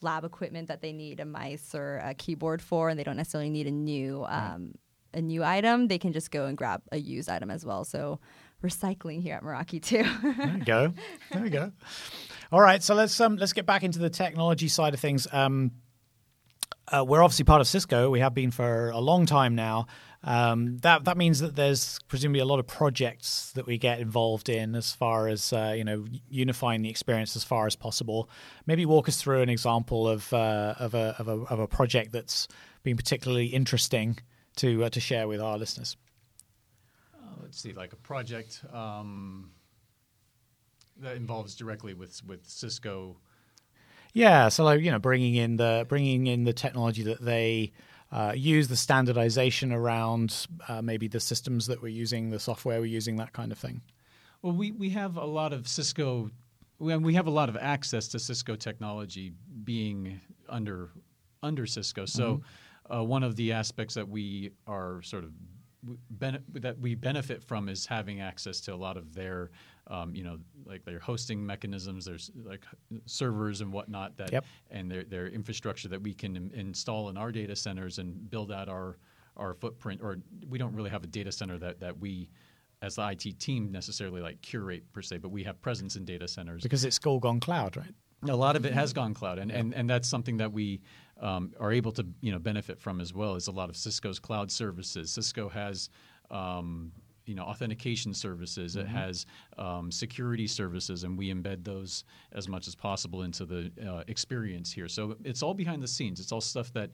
lab 0.00 0.24
equipment 0.24 0.68
that 0.68 0.80
they 0.80 0.92
need 0.92 1.20
a 1.20 1.24
mice 1.24 1.74
or 1.74 1.98
a 2.04 2.14
keyboard 2.14 2.62
for, 2.62 2.88
and 2.88 2.98
they 2.98 3.04
don't 3.04 3.16
necessarily 3.16 3.50
need 3.50 3.66
a 3.66 3.70
new 3.70 4.24
um, 4.28 4.74
a 5.14 5.20
new 5.20 5.42
item. 5.42 5.88
They 5.88 5.98
can 5.98 6.12
just 6.12 6.30
go 6.30 6.46
and 6.46 6.56
grab 6.56 6.82
a 6.92 6.98
used 6.98 7.28
item 7.28 7.50
as 7.50 7.64
well. 7.64 7.84
So 7.84 8.20
recycling 8.62 9.22
here 9.22 9.34
at 9.36 9.42
Meraki 9.42 9.82
too. 9.82 10.04
there 10.22 10.54
we 10.58 10.64
go. 10.64 10.92
There 11.32 11.42
we 11.42 11.50
go. 11.50 11.72
All 12.50 12.60
right, 12.60 12.82
so 12.82 12.94
let's 12.94 13.20
um, 13.20 13.36
let's 13.36 13.52
get 13.52 13.66
back 13.66 13.82
into 13.82 13.98
the 13.98 14.10
technology 14.10 14.68
side 14.68 14.94
of 14.94 15.00
things. 15.00 15.26
Um, 15.32 15.72
uh, 16.92 17.04
we're 17.04 17.22
obviously 17.22 17.44
part 17.44 17.60
of 17.60 17.66
Cisco. 17.66 18.10
We 18.10 18.20
have 18.20 18.34
been 18.34 18.50
for 18.50 18.90
a 18.90 18.98
long 18.98 19.26
time 19.26 19.54
now. 19.54 19.86
Um, 20.24 20.78
that 20.78 21.04
that 21.04 21.16
means 21.16 21.38
that 21.40 21.54
there's 21.54 22.00
presumably 22.08 22.40
a 22.40 22.44
lot 22.44 22.58
of 22.58 22.66
projects 22.66 23.52
that 23.52 23.66
we 23.66 23.78
get 23.78 24.00
involved 24.00 24.48
in 24.48 24.74
as 24.74 24.92
far 24.92 25.28
as 25.28 25.52
uh, 25.52 25.74
you 25.76 25.84
know 25.84 26.06
unifying 26.28 26.82
the 26.82 26.90
experience 26.90 27.36
as 27.36 27.44
far 27.44 27.66
as 27.66 27.76
possible. 27.76 28.28
Maybe 28.66 28.84
walk 28.84 29.08
us 29.08 29.20
through 29.20 29.42
an 29.42 29.48
example 29.48 30.08
of 30.08 30.32
uh, 30.32 30.74
of, 30.78 30.94
a, 30.94 31.14
of, 31.18 31.28
a, 31.28 31.32
of 31.32 31.60
a 31.60 31.68
project 31.68 32.10
that's 32.12 32.48
been 32.82 32.96
particularly 32.96 33.46
interesting 33.46 34.18
to 34.56 34.84
uh, 34.84 34.90
to 34.90 35.00
share 35.00 35.28
with 35.28 35.40
our 35.40 35.56
listeners. 35.56 35.96
Uh, 37.14 37.36
let's 37.42 37.60
see, 37.60 37.72
like 37.72 37.92
a 37.92 37.96
project 37.96 38.62
um, 38.72 39.50
that 40.96 41.16
involves 41.16 41.54
directly 41.54 41.94
with 41.94 42.20
with 42.26 42.44
Cisco. 42.44 43.18
Yeah, 44.12 44.48
so 44.48 44.64
like 44.64 44.80
you 44.80 44.90
know, 44.90 44.98
bringing 44.98 45.34
in 45.34 45.56
the 45.56 45.86
bringing 45.88 46.26
in 46.26 46.44
the 46.44 46.52
technology 46.52 47.02
that 47.04 47.20
they 47.20 47.72
uh, 48.10 48.32
use 48.34 48.68
the 48.68 48.76
standardization 48.76 49.72
around 49.72 50.46
uh, 50.68 50.80
maybe 50.80 51.08
the 51.08 51.20
systems 51.20 51.66
that 51.66 51.82
we're 51.82 51.88
using, 51.88 52.30
the 52.30 52.38
software 52.38 52.80
we're 52.80 52.86
using, 52.86 53.16
that 53.16 53.32
kind 53.32 53.52
of 53.52 53.58
thing? 53.58 53.82
Well, 54.42 54.54
we, 54.54 54.72
we 54.72 54.90
have 54.90 55.16
a 55.16 55.24
lot 55.24 55.52
of 55.52 55.68
Cisco, 55.68 56.30
we 56.78 57.14
have 57.14 57.26
a 57.26 57.30
lot 57.30 57.48
of 57.48 57.56
access 57.56 58.08
to 58.08 58.18
Cisco 58.18 58.56
technology 58.56 59.32
being 59.64 60.20
under 60.48 60.90
under 61.42 61.66
Cisco. 61.66 62.06
So, 62.06 62.36
mm-hmm. 62.36 62.92
uh, 62.92 63.02
one 63.02 63.22
of 63.22 63.36
the 63.36 63.52
aspects 63.52 63.94
that 63.94 64.08
we 64.08 64.52
are 64.66 65.02
sort 65.02 65.24
of 65.24 65.32
ben- 66.10 66.42
that 66.54 66.78
we 66.78 66.94
benefit 66.94 67.42
from 67.42 67.68
is 67.68 67.86
having 67.86 68.20
access 68.20 68.60
to 68.60 68.74
a 68.74 68.76
lot 68.76 68.96
of 68.96 69.14
their 69.14 69.50
um, 69.88 70.14
you 70.14 70.22
know, 70.22 70.38
like 70.66 70.84
their 70.84 70.98
hosting 70.98 71.44
mechanisms, 71.44 72.04
there's 72.04 72.30
like 72.44 72.64
servers 73.06 73.60
and 73.60 73.72
whatnot 73.72 74.16
that, 74.18 74.32
yep. 74.32 74.44
and 74.70 74.90
their 74.90 75.04
their 75.04 75.28
infrastructure 75.28 75.88
that 75.88 76.02
we 76.02 76.12
can 76.12 76.36
Im- 76.36 76.50
install 76.54 77.08
in 77.08 77.16
our 77.16 77.32
data 77.32 77.56
centers 77.56 77.98
and 77.98 78.30
build 78.30 78.52
out 78.52 78.68
our 78.68 78.98
our 79.36 79.54
footprint. 79.54 80.00
Or 80.02 80.18
we 80.48 80.58
don't 80.58 80.74
really 80.74 80.90
have 80.90 81.04
a 81.04 81.06
data 81.06 81.32
center 81.32 81.58
that 81.58 81.80
that 81.80 81.98
we 81.98 82.28
as 82.82 82.96
the 82.96 83.08
IT 83.08 83.40
team 83.40 83.72
necessarily 83.72 84.20
like 84.20 84.40
curate 84.42 84.84
per 84.92 85.02
se, 85.02 85.18
but 85.18 85.30
we 85.30 85.42
have 85.42 85.60
presence 85.62 85.96
in 85.96 86.04
data 86.04 86.28
centers 86.28 86.62
because 86.62 86.84
it's 86.84 87.00
all 87.06 87.18
gone 87.18 87.40
cloud, 87.40 87.76
right? 87.76 87.94
A 88.28 88.36
lot 88.36 88.56
of 88.56 88.66
it 88.66 88.72
has 88.74 88.92
gone 88.92 89.14
cloud, 89.14 89.38
and 89.38 89.50
and, 89.50 89.74
and 89.74 89.88
that's 89.88 90.08
something 90.08 90.36
that 90.36 90.52
we 90.52 90.80
um, 91.20 91.52
are 91.58 91.72
able 91.72 91.92
to 91.92 92.06
you 92.20 92.32
know 92.32 92.38
benefit 92.38 92.80
from 92.80 93.00
as 93.00 93.14
well. 93.14 93.34
Is 93.34 93.48
a 93.48 93.52
lot 93.52 93.68
of 93.68 93.76
Cisco's 93.76 94.18
cloud 94.18 94.50
services. 94.50 95.10
Cisco 95.10 95.48
has 95.48 95.90
um, 96.30 96.92
you 97.26 97.34
know 97.34 97.44
authentication 97.44 98.14
services. 98.14 98.74
Mm-hmm. 98.74 98.86
It 98.86 98.90
has 98.90 99.26
um, 99.58 99.90
security 99.90 100.46
services, 100.46 101.04
and 101.04 101.16
we 101.16 101.32
embed 101.32 101.64
those 101.64 102.04
as 102.32 102.48
much 102.48 102.66
as 102.66 102.74
possible 102.74 103.22
into 103.22 103.44
the 103.44 103.70
uh, 103.86 104.02
experience 104.08 104.72
here. 104.72 104.88
So 104.88 105.16
it's 105.24 105.42
all 105.42 105.54
behind 105.54 105.82
the 105.82 105.88
scenes. 105.88 106.20
It's 106.20 106.32
all 106.32 106.40
stuff 106.40 106.72
that 106.72 106.90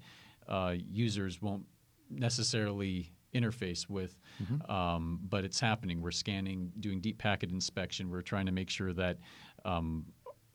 uh, 0.49 0.75
users 0.91 1.41
won't 1.41 1.65
necessarily 2.11 3.13
interface 3.35 3.89
with, 3.89 4.19
mm-hmm. 4.43 4.71
um, 4.71 5.21
but 5.29 5.45
it's 5.45 5.59
happening. 5.59 6.01
We're 6.01 6.11
scanning, 6.13 6.71
doing 6.81 7.01
deep 7.01 7.19
packet 7.19 7.51
inspection. 7.51 8.11
We're 8.11 8.23
trying 8.23 8.47
to 8.47 8.53
make 8.53 8.71
sure 8.71 8.93
that. 8.93 9.19
Um, 9.65 10.07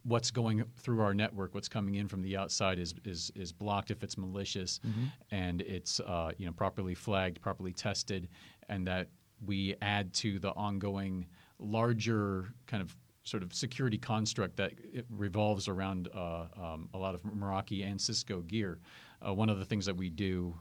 what's 0.03 0.31
going 0.31 0.63
through 0.77 1.01
our 1.01 1.13
network, 1.13 1.53
what's 1.53 1.69
coming 1.69 1.95
in 1.95 2.07
from 2.07 2.21
the 2.21 2.37
outside 2.37 2.79
is 2.79 2.93
is, 3.05 3.31
is 3.35 3.51
blocked 3.51 3.91
if 3.91 4.03
it's 4.03 4.17
malicious, 4.17 4.79
mm-hmm. 4.85 5.05
and 5.31 5.61
it's 5.61 5.99
uh, 6.01 6.31
you 6.37 6.45
know 6.45 6.51
properly 6.51 6.95
flagged, 6.95 7.41
properly 7.41 7.73
tested, 7.73 8.29
and 8.69 8.85
that 8.87 9.09
we 9.45 9.75
add 9.81 10.13
to 10.13 10.39
the 10.39 10.51
ongoing 10.51 11.25
larger 11.59 12.53
kind 12.67 12.81
of 12.81 12.95
sort 13.23 13.43
of 13.43 13.53
security 13.53 13.97
construct 13.97 14.55
that 14.57 14.73
revolves 15.09 15.67
around 15.67 16.09
uh, 16.15 16.45
um, 16.57 16.89
a 16.93 16.97
lot 16.97 17.13
of 17.13 17.21
Meraki 17.23 17.85
and 17.85 17.99
Cisco 17.99 18.41
gear. 18.41 18.79
Uh, 19.25 19.33
one 19.33 19.49
of 19.49 19.59
the 19.59 19.65
things 19.65 19.85
that 19.85 19.95
we 19.95 20.09
do 20.09 20.57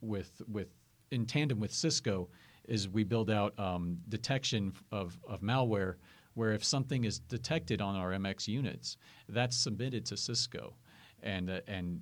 with 0.00 0.42
with 0.48 0.68
in 1.10 1.26
tandem 1.26 1.60
with 1.60 1.72
Cisco 1.72 2.28
is 2.68 2.88
we 2.88 3.04
build 3.04 3.30
out 3.30 3.58
um, 3.58 3.98
detection 4.08 4.72
of, 4.92 5.18
of 5.28 5.40
malware 5.40 5.96
where 6.34 6.52
if 6.52 6.64
something 6.64 7.04
is 7.04 7.18
detected 7.18 7.80
on 7.80 7.96
our 7.96 8.10
MX 8.12 8.48
units, 8.48 8.96
that's 9.28 9.56
submitted 9.56 10.06
to 10.06 10.16
Cisco 10.16 10.74
and 11.22 11.50
uh, 11.50 11.60
and 11.66 12.00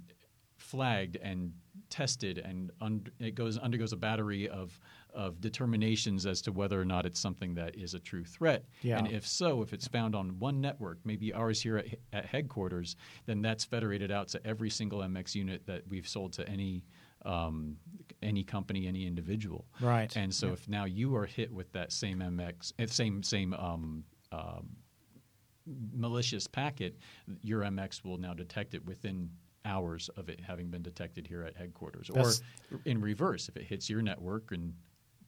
flagged 0.57 1.17
and 1.23 1.53
tested 1.89 2.39
and 2.39 2.73
it 3.21 3.37
goes 3.37 3.59
undergoes 3.59 3.93
a 3.93 3.97
battery 3.97 4.49
of 4.49 4.79
of 5.15 5.41
determinations 5.41 6.27
as 6.27 6.43
to 6.43 6.53
whether 6.53 6.81
or 6.81 6.85
not 6.85 7.07
it's 7.07 7.19
something 7.19 7.55
that 7.55 7.75
is 7.77 7.95
a 7.95 7.99
true 7.99 8.25
threat. 8.25 8.65
Yeah. 8.83 8.99
And 8.99 9.11
if 9.11 9.27
so, 9.27 9.63
if 9.63 9.73
it's 9.73 9.89
found 9.89 10.15
on 10.15 10.39
one 10.39 10.61
network, 10.61 10.99
maybe 11.05 11.33
ours 11.33 11.63
here 11.63 11.79
at, 11.79 11.87
at 12.13 12.27
headquarters, 12.27 12.95
then 13.27 13.41
that's 13.41 13.65
federated 13.65 14.11
out 14.11 14.29
to 14.29 14.47
every 14.47 14.71
single 14.71 15.01
MX 15.01 15.35
unit 15.35 15.67
that 15.67 15.83
we've 15.89 16.07
sold 16.07 16.35
to 16.35 16.49
any 16.49 16.85
um, 17.25 17.77
any 18.23 18.45
company, 18.45 18.87
any 18.87 19.07
individual. 19.07 19.67
Right. 19.81 20.15
And 20.17 20.33
so, 20.33 20.53
if 20.53 20.69
now 20.69 20.85
you 20.85 21.17
are 21.17 21.27
hit 21.27 21.53
with 21.53 21.73
that 21.73 21.93
same 21.93 22.21
MX, 22.21 22.73
eh, 22.79 22.87
same 22.87 23.23
same 23.23 23.55
um, 23.55 24.05
um, 24.33 24.69
malicious 25.93 26.47
packet, 26.47 26.99
your 27.43 27.63
MX 27.63 28.05
will 28.05 28.19
now 28.19 28.35
detect 28.35 28.75
it 28.75 28.85
within 28.87 29.31
hours 29.65 30.09
of 30.17 30.29
it 30.29 30.41
having 30.41 30.69
been 30.69 30.83
detected 30.83 31.27
here 31.27 31.43
at 31.43 31.57
headquarters. 31.57 32.11
That's, 32.13 32.43
or 32.73 32.81
in 32.85 33.01
reverse, 33.01 33.49
if 33.49 33.57
it 33.57 33.65
hits 33.65 33.91
your 33.91 34.03
network 34.03 34.53
and 34.53 34.73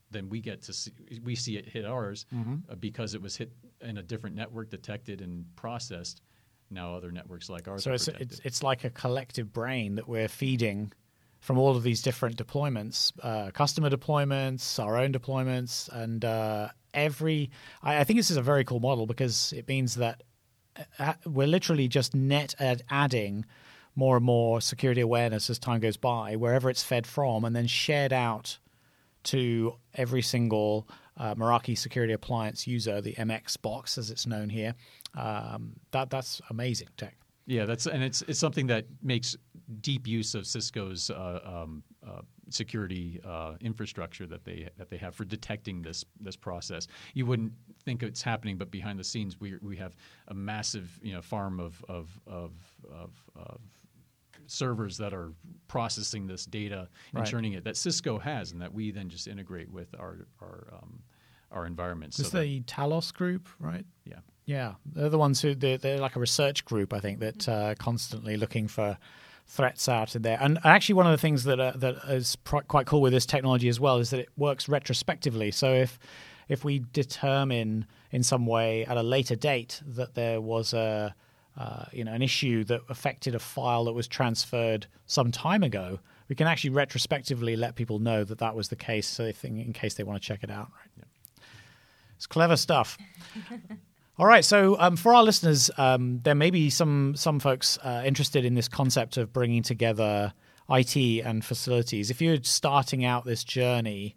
then 0.09 0.27
we 0.29 0.41
get 0.41 0.61
to 0.63 0.73
see 0.73 0.91
we 1.23 1.35
see 1.35 1.57
it 1.57 1.65
hit 1.65 1.85
ours 1.85 2.25
mm-hmm. 2.33 2.55
uh, 2.69 2.75
because 2.75 3.13
it 3.13 3.21
was 3.21 3.35
hit 3.35 3.51
in 3.81 3.97
a 3.97 4.03
different 4.03 4.35
network, 4.35 4.69
detected 4.69 5.21
and 5.21 5.45
processed. 5.55 6.21
Now 6.69 6.95
other 6.95 7.11
networks 7.11 7.49
like 7.49 7.67
ours. 7.67 7.83
So 7.83 7.93
it's, 7.93 8.07
it's 8.07 8.39
it's 8.43 8.63
like 8.63 8.83
a 8.83 8.89
collective 8.89 9.51
brain 9.51 9.95
that 9.95 10.07
we're 10.07 10.27
feeding 10.27 10.93
from 11.39 11.57
all 11.57 11.75
of 11.75 11.83
these 11.83 12.01
different 12.01 12.37
deployments, 12.37 13.11
uh, 13.23 13.51
customer 13.51 13.89
deployments, 13.89 14.81
our 14.81 14.95
own 14.97 15.11
deployments, 15.11 15.89
and 15.89 16.23
uh, 16.23 16.69
every. 16.93 17.49
I, 17.81 17.99
I, 17.99 18.03
think 18.03 18.17
this 18.19 18.31
is 18.31 18.37
a 18.37 18.41
very 18.41 18.63
cool 18.63 18.79
model 18.79 19.05
because 19.05 19.53
it 19.53 19.67
means 19.67 19.95
that 19.95 20.23
uh, 20.99 21.13
we're 21.25 21.47
literally 21.47 21.87
just 21.87 22.15
net 22.15 22.55
adding 22.89 23.45
more 23.95 24.17
and 24.17 24.25
more 24.25 24.61
security 24.61 25.01
awareness 25.01 25.49
as 25.49 25.59
time 25.59 25.79
goes 25.79 25.97
by, 25.97 26.35
wherever 26.35 26.69
it's 26.69 26.83
fed 26.83 27.05
from, 27.05 27.43
and 27.43 27.55
then 27.55 27.67
shared 27.67 28.13
out 28.13 28.57
to 29.23 29.75
every 29.95 30.21
single 30.21 30.87
uh, 31.17 31.35
Meraki 31.35 31.77
security 31.77 32.13
appliance 32.13 32.65
user, 32.65 33.01
the 33.01 33.13
MX 33.13 33.61
box 33.61 33.97
as 33.97 34.09
it's 34.09 34.25
known 34.25 34.49
here. 34.49 34.73
Um, 35.15 35.73
that 35.91 36.09
that's 36.09 36.41
amazing 36.49 36.87
tech. 36.97 37.15
Yeah, 37.45 37.65
that's 37.65 37.85
and 37.85 38.03
it's 38.03 38.21
it's 38.23 38.39
something 38.39 38.67
that 38.67 38.85
makes 39.03 39.35
deep 39.81 40.07
use 40.07 40.35
of 40.35 40.47
Cisco's 40.47 41.09
uh, 41.09 41.39
um, 41.43 41.83
uh, 42.05 42.21
security 42.53 43.19
uh, 43.25 43.55
infrastructure 43.61 44.25
that 44.27 44.43
they 44.43 44.69
that 44.77 44.89
they 44.89 44.97
have 44.97 45.15
for 45.15 45.25
detecting 45.25 45.81
this 45.81 46.05
this 46.19 46.35
process. 46.35 46.87
You 47.13 47.25
wouldn't 47.25 47.53
think 47.83 48.03
it's 48.03 48.21
happening, 48.21 48.57
but 48.57 48.71
behind 48.71 48.99
the 48.99 49.03
scenes, 49.03 49.39
we 49.39 49.55
we 49.61 49.77
have 49.77 49.95
a 50.27 50.33
massive 50.33 50.99
you 51.01 51.13
know 51.13 51.21
farm 51.21 51.59
of 51.59 51.83
of 51.87 52.19
of, 52.27 52.51
of, 52.91 53.11
of 53.35 53.61
servers 54.47 54.97
that 54.97 55.13
are 55.13 55.33
processing 55.67 56.27
this 56.27 56.45
data 56.45 56.89
and 57.13 57.21
right. 57.21 57.29
churning 57.29 57.53
it 57.53 57.63
that 57.63 57.77
Cisco 57.77 58.19
has, 58.19 58.51
and 58.51 58.61
that 58.61 58.73
we 58.73 58.91
then 58.91 59.09
just 59.09 59.27
integrate 59.27 59.71
with 59.71 59.93
our 59.99 60.27
our 60.41 60.67
um, 60.73 61.01
our 61.51 61.65
environments. 61.65 62.19
It's 62.19 62.31
so 62.31 62.41
the 62.41 62.61
Talos 62.61 63.13
group, 63.13 63.47
right? 63.59 63.85
Yeah, 64.05 64.19
yeah. 64.45 64.73
They're 64.85 65.09
the 65.09 65.17
ones 65.17 65.41
who 65.41 65.55
they're, 65.55 65.77
they're 65.77 65.99
like 65.99 66.15
a 66.15 66.19
research 66.19 66.65
group, 66.65 66.93
I 66.93 66.99
think, 66.99 67.19
that 67.19 67.49
uh, 67.49 67.75
constantly 67.75 68.37
looking 68.37 68.67
for 68.67 68.97
threats 69.51 69.89
out 69.89 70.15
in 70.15 70.21
there. 70.21 70.37
And 70.39 70.59
actually, 70.63 70.95
one 70.95 71.05
of 71.05 71.11
the 71.11 71.17
things 71.17 71.43
that 71.43 71.59
uh, 71.59 71.73
that 71.75 71.97
is 72.07 72.37
pr- 72.37 72.59
quite 72.67 72.85
cool 72.85 73.01
with 73.01 73.11
this 73.11 73.25
technology 73.25 73.67
as 73.67 73.79
well 73.79 73.97
is 73.97 74.09
that 74.11 74.19
it 74.19 74.29
works 74.37 74.69
retrospectively. 74.69 75.51
So 75.51 75.73
if 75.73 75.99
if 76.47 76.63
we 76.63 76.85
determine 76.93 77.85
in 78.11 78.23
some 78.23 78.45
way 78.45 78.85
at 78.85 78.97
a 78.97 79.03
later 79.03 79.35
date 79.35 79.81
that 79.85 80.15
there 80.15 80.39
was 80.39 80.73
a 80.73 81.13
uh, 81.57 81.83
you 81.91 82.05
know, 82.05 82.13
an 82.13 82.21
issue 82.21 82.63
that 82.63 82.79
affected 82.87 83.35
a 83.35 83.39
file 83.39 83.83
that 83.83 83.91
was 83.91 84.07
transferred 84.07 84.87
some 85.05 85.31
time 85.31 85.63
ago, 85.63 85.99
we 86.29 86.35
can 86.35 86.47
actually 86.47 86.69
retrospectively 86.69 87.57
let 87.57 87.75
people 87.75 87.99
know 87.99 88.23
that 88.23 88.37
that 88.37 88.55
was 88.55 88.69
the 88.69 88.75
case, 88.77 89.05
so 89.05 89.23
they 89.23 89.33
think, 89.33 89.57
in 89.57 89.73
case 89.73 89.95
they 89.95 90.03
want 90.03 90.21
to 90.21 90.25
check 90.25 90.43
it 90.43 90.49
out. 90.49 90.69
Right? 90.77 91.05
It's 92.15 92.25
clever 92.25 92.55
stuff. 92.55 92.97
All 94.21 94.27
right, 94.27 94.45
so 94.45 94.77
um, 94.79 94.97
for 94.97 95.15
our 95.15 95.23
listeners, 95.23 95.71
um, 95.79 96.19
there 96.19 96.35
may 96.35 96.51
be 96.51 96.69
some 96.69 97.15
some 97.15 97.39
folks 97.39 97.79
uh, 97.79 98.03
interested 98.05 98.45
in 98.45 98.53
this 98.53 98.67
concept 98.67 99.17
of 99.17 99.33
bringing 99.33 99.63
together 99.63 100.31
IT 100.69 100.95
and 101.25 101.43
facilities. 101.43 102.11
If 102.11 102.21
you're 102.21 102.37
starting 102.43 103.03
out 103.03 103.25
this 103.25 103.43
journey 103.43 104.15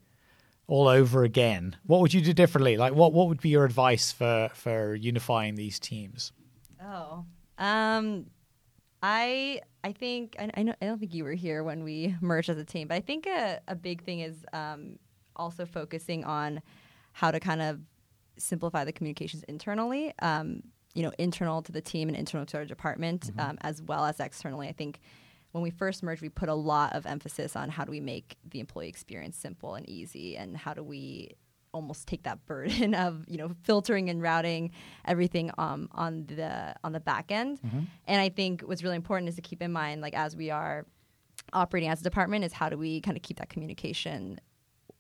all 0.67 0.89
over 0.89 1.25
again, 1.25 1.77
what 1.87 2.03
would 2.03 2.13
you 2.13 2.21
do 2.21 2.35
differently? 2.35 2.77
Like, 2.77 2.93
what 2.95 3.15
what 3.15 3.29
would 3.29 3.41
be 3.41 3.49
your 3.49 3.65
advice 3.65 4.13
for 4.13 4.51
for 4.53 4.95
unifying 4.95 5.55
these 5.55 5.81
teams? 5.81 6.33
Oh, 6.83 7.25
um, 7.57 8.27
I 9.03 9.63
I 9.85 9.93
think 9.93 10.37
I, 10.39 10.51
I, 10.53 10.63
know, 10.65 10.75
I 10.83 10.85
don't 10.85 10.99
think 10.99 11.15
you 11.15 11.25
were 11.25 11.33
here 11.33 11.65
when 11.65 11.83
we 11.83 12.15
merged 12.21 12.51
as 12.51 12.59
a 12.59 12.65
team, 12.67 12.89
but 12.89 12.97
I 12.97 13.01
think 13.01 13.27
a, 13.27 13.59
a 13.69 13.75
big 13.75 14.05
thing 14.05 14.21
is 14.21 14.45
um, 14.53 14.99
also 15.35 15.65
focusing 15.65 16.25
on 16.25 16.61
how 17.13 17.31
to 17.31 17.41
kind 17.41 17.63
of 17.63 17.81
simplify 18.39 18.85
the 18.85 18.93
communications 18.93 19.43
internally. 19.45 20.13
Um, 20.21 20.63
you 20.95 21.03
know, 21.03 21.13
internal 21.19 21.61
to 21.63 21.73
the 21.73 21.81
team 21.81 22.09
and 22.09 22.17
internal 22.17 22.47
to 22.47 22.57
our 22.59 22.65
department, 22.65 23.23
mm-hmm. 23.23 23.41
um, 23.41 23.59
as 23.63 23.83
well 23.83 24.05
as 24.05 24.21
externally. 24.21 24.69
I 24.69 24.73
think 24.73 25.01
when 25.51 25.63
we 25.63 25.71
first 25.71 26.03
merged, 26.03 26.23
we 26.23 26.29
put 26.29 26.49
a 26.49 26.55
lot 26.55 26.95
of 26.95 27.05
emphasis 27.07 27.57
on 27.57 27.69
how 27.69 27.85
do 27.85 27.91
we 27.91 28.01
make 28.01 28.37
the 28.49 28.61
employee 28.61 28.89
experience 28.89 29.37
simple 29.37 29.75
and 29.75 29.89
easy, 29.89 30.37
and 30.37 30.57
how 30.57 30.73
do 30.73 30.83
we 30.83 31.37
almost 31.73 32.07
take 32.07 32.23
that 32.23 32.47
burden 32.47 32.95
of 32.95 33.25
you 33.29 33.37
know 33.37 33.51
filtering 33.65 34.09
and 34.09 34.23
routing 34.23 34.71
everything 35.05 35.51
um, 35.59 35.89
on 35.93 36.25
the 36.27 36.75
on 36.85 36.93
the 36.93 37.01
back 37.01 37.33
end. 37.33 37.61
Mm-hmm. 37.61 37.81
And 38.07 38.21
I 38.21 38.29
think 38.29 38.63
what's 38.63 38.83
really 38.83 38.97
important 38.97 39.29
is 39.29 39.35
to 39.35 39.43
keep 39.43 39.61
in 39.61 39.73
mind, 39.73 40.01
like 40.01 40.15
as 40.15 40.37
we 40.37 40.51
are 40.51 40.87
operating 41.53 41.91
as 41.91 42.01
a 42.01 42.05
department, 42.05 42.45
is 42.45 42.53
how 42.53 42.69
do 42.69 42.79
we 42.79 43.01
kind 43.01 43.17
of 43.17 43.23
keep 43.23 43.39
that 43.39 43.49
communication 43.49 44.41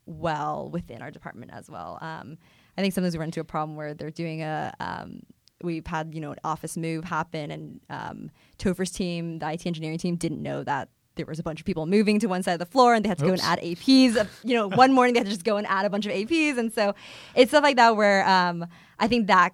well 0.06 0.68
within 0.70 1.00
our 1.02 1.10
department 1.10 1.52
as 1.54 1.70
well. 1.70 1.98
Um, 2.00 2.36
I 2.76 2.80
think 2.80 2.94
sometimes 2.94 3.14
we 3.14 3.20
run 3.20 3.28
into 3.28 3.40
a 3.40 3.44
problem 3.44 3.76
where 3.76 3.94
they're 3.94 4.10
doing 4.10 4.42
a 4.42 4.72
um, 4.80 5.20
we've 5.62 5.86
had 5.86 6.14
you 6.14 6.20
know 6.20 6.32
an 6.32 6.38
office 6.44 6.76
move 6.76 7.04
happen 7.04 7.50
and 7.50 7.80
um, 7.90 8.30
Topher's 8.58 8.90
team, 8.90 9.38
the 9.38 9.50
IT 9.50 9.66
engineering 9.66 9.98
team, 9.98 10.16
didn't 10.16 10.42
know 10.42 10.62
that 10.64 10.88
there 11.16 11.26
was 11.26 11.38
a 11.38 11.42
bunch 11.42 11.60
of 11.60 11.66
people 11.66 11.86
moving 11.86 12.18
to 12.20 12.26
one 12.26 12.42
side 12.42 12.54
of 12.54 12.58
the 12.58 12.66
floor 12.66 12.94
and 12.94 13.04
they 13.04 13.08
had 13.08 13.18
to 13.18 13.24
Oops. 13.24 13.40
go 13.40 13.48
and 13.48 13.58
add 13.58 13.64
APs. 13.64 14.28
You 14.42 14.54
know, 14.54 14.68
one 14.68 14.92
morning 14.92 15.14
they 15.14 15.20
had 15.20 15.26
to 15.26 15.32
just 15.32 15.44
go 15.44 15.56
and 15.56 15.66
add 15.66 15.84
a 15.84 15.90
bunch 15.90 16.06
of 16.06 16.12
APs. 16.12 16.58
And 16.58 16.72
so 16.72 16.94
it's 17.34 17.50
stuff 17.50 17.62
like 17.62 17.76
that 17.76 17.96
where 17.96 18.28
um, 18.28 18.66
I 18.98 19.08
think 19.08 19.28
that, 19.28 19.52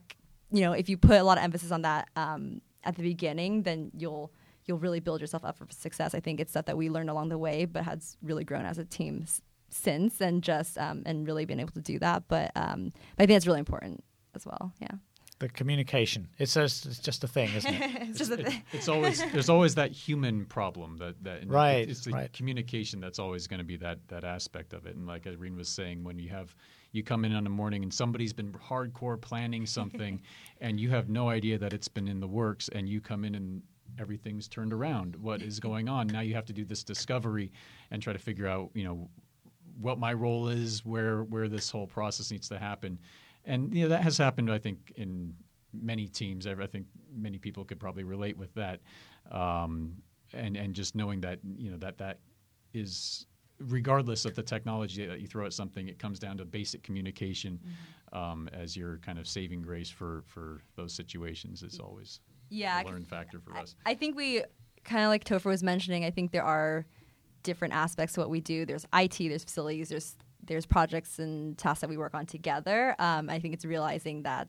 you 0.51 0.63
know, 0.63 0.73
if 0.73 0.89
you 0.89 0.97
put 0.97 1.21
a 1.21 1.23
lot 1.23 1.39
of 1.39 1.45
emphasis 1.45 1.71
on 1.71 1.83
that 1.83 2.09
um, 2.17 2.61
at 2.85 2.97
the 2.97 3.03
beginning, 3.03 3.63
then 3.63 3.91
you'll 3.97 4.33
you'll 4.67 4.79
really 4.79 5.01
build 5.01 5.21
yourself 5.21 5.45
up 5.45 5.57
for 5.59 5.67
success. 5.71 6.15
I 6.15 6.21
think 6.21 6.39
it's 6.39 6.53
stuff 6.53 6.67
that 6.67 6.77
we 6.77 6.91
learned 6.91 7.11
along 7.11 7.29
the 7.29 7.39
way, 7.39 7.65
but 7.65 7.85
has 7.85 8.17
really 8.23 8.45
grown 8.45 8.65
as 8.65 8.79
a 8.79 8.85
team 8.85 9.27
since 9.71 10.21
and 10.21 10.43
just 10.43 10.77
um, 10.79 11.03
and 11.07 11.27
really 11.27 11.45
been 11.45 11.61
able 11.61 11.73
to 11.73 11.81
do 11.81 11.99
that. 11.99 12.25
But, 12.29 12.53
um, 12.57 12.93
but 13.17 13.25
I 13.25 13.27
think 13.27 13.37
it's 13.37 13.47
really 13.47 13.61
important 13.61 14.05
as 14.35 14.47
well. 14.47 14.73
Yeah 14.81 14.97
the 15.41 15.49
communication. 15.49 16.29
It's 16.39 16.55
just, 16.55 16.87
it's 16.87 16.99
just 16.99 17.25
a 17.25 17.27
thing, 17.29 17.51
isn't 17.57 17.75
it? 17.75 17.81
it's, 18.03 18.19
just 18.19 18.31
a 18.31 18.37
thing. 18.37 18.63
it's 18.73 18.89
always 18.89 19.23
there's 19.33 19.49
always 19.49 19.75
that 19.75 19.91
human 19.91 20.45
problem 20.45 20.99
that 20.99 21.23
that 21.25 21.49
right. 21.49 21.89
It's 21.89 22.05
the 22.05 22.13
right. 22.13 22.33
communication 22.33 23.01
that's 23.01 23.19
always 23.19 23.47
going 23.47 23.59
to 23.59 23.65
be 23.65 23.77
that 23.79 23.99
that 24.09 24.23
aspect 24.23 24.73
of 24.73 24.87
it. 24.87 24.95
And 24.95 25.07
like 25.07 25.27
Irene 25.27 25.57
was 25.57 25.69
saying, 25.69 26.05
when 26.05 26.19
you 26.19 26.29
have 26.29 26.55
you 26.93 27.03
come 27.03 27.25
in 27.25 27.35
on 27.35 27.43
the 27.45 27.51
morning 27.51 27.83
and 27.83 27.93
somebody's 27.93 28.33
been 28.33 28.53
hardcore 28.53 29.21
planning 29.21 29.67
something, 29.67 30.21
and 30.61 30.79
you 30.79 30.91
have 30.91 31.09
no 31.09 31.31
idea 31.31 31.59
that 31.59 31.73
it's 31.73 31.89
been 31.89 32.07
in 32.07 32.21
the 32.21 32.29
works, 32.29 32.69
and 32.69 32.89
you 32.89 33.01
come 33.01 33.25
in 33.25 33.35
and 33.35 33.63
everything's 33.99 34.47
turned 34.47 34.75
around. 34.75 35.17
What 35.17 35.41
is 35.41 35.59
going 35.59 35.89
on? 35.89 36.07
Now 36.07 36.21
you 36.21 36.35
have 36.35 36.47
to 36.47 36.53
do 36.53 36.65
this 36.67 36.85
discovery 36.85 37.51
and 37.91 38.03
try 38.03 38.13
to 38.13 38.19
figure 38.19 38.47
out, 38.47 38.71
you 38.75 38.85
know, 38.85 39.09
what 39.81 39.99
my 39.99 40.13
role 40.13 40.49
is, 40.49 40.85
where 40.85 41.23
where 41.25 41.49
this 41.49 41.71
whole 41.71 41.87
process 41.87 42.31
needs 42.31 42.49
to 42.49 42.59
happen 42.59 42.99
and 43.45 43.75
you 43.75 43.83
know 43.83 43.89
that 43.89 44.03
has 44.03 44.19
happened. 44.19 44.51
I 44.51 44.59
think 44.59 44.93
in 44.97 45.35
many 45.73 46.07
teams. 46.07 46.47
I 46.47 46.55
think 46.67 46.87
many 47.15 47.39
people 47.39 47.65
could 47.65 47.81
probably 47.81 48.05
relate 48.05 48.37
with 48.37 48.53
that, 48.55 48.81
um, 49.31 49.97
and 50.33 50.57
and 50.57 50.75
just 50.75 50.95
knowing 50.95 51.21
that 51.21 51.39
you 51.57 51.71
know 51.71 51.77
that 51.79 51.99
that 51.99 52.19
is 52.73 53.27
regardless 53.59 54.25
of 54.25 54.35
the 54.35 54.43
technology 54.43 55.05
that 55.05 55.21
you 55.21 55.27
throw 55.27 55.45
at 55.45 55.53
something, 55.53 55.89
it 55.89 55.99
comes 55.99 56.19
down 56.19 56.39
to 56.39 56.45
basic 56.45 56.83
communication 56.83 57.59
mm-hmm. 57.59 58.19
um, 58.19 58.49
as 58.53 58.77
your 58.77 58.99
kind 58.99 59.19
of 59.19 59.27
saving 59.27 59.63
grace 59.63 59.91
for 59.91 60.23
for 60.27 60.61
those 60.77 60.93
situations. 60.93 61.63
Is 61.63 61.79
always 61.79 62.21
yeah 62.51 62.83
a 62.83 62.85
learn 62.85 63.05
factor 63.05 63.41
for 63.41 63.57
I, 63.57 63.63
us. 63.63 63.75
I 63.87 63.95
think 63.95 64.17
we 64.17 64.43
kind 64.85 65.03
of 65.03 65.09
like 65.09 65.25
Topher 65.25 65.47
was 65.47 65.63
mentioning. 65.63 66.05
I 66.05 66.11
think 66.11 66.33
there 66.33 66.45
are 66.45 66.87
different 67.43 67.75
aspects 67.75 68.17
of 68.17 68.23
what 68.23 68.31
we 68.31 68.41
do. 68.41 68.67
There's 68.67 68.87
IT, 68.95 69.19
there's 69.19 69.45
facilities, 69.45 69.89
there's 69.89 70.17
there's 70.43 70.67
projects 70.67 71.19
and 71.19 71.57
tasks 71.59 71.83
that 71.83 71.91
we 71.91 71.99
work 71.99 72.15
on 72.15 72.25
together. 72.27 72.97
Um, 72.99 73.29
I 73.29 73.39
think 73.39 73.53
it's 73.53 73.65
realizing 73.65 74.23
that 74.23 74.49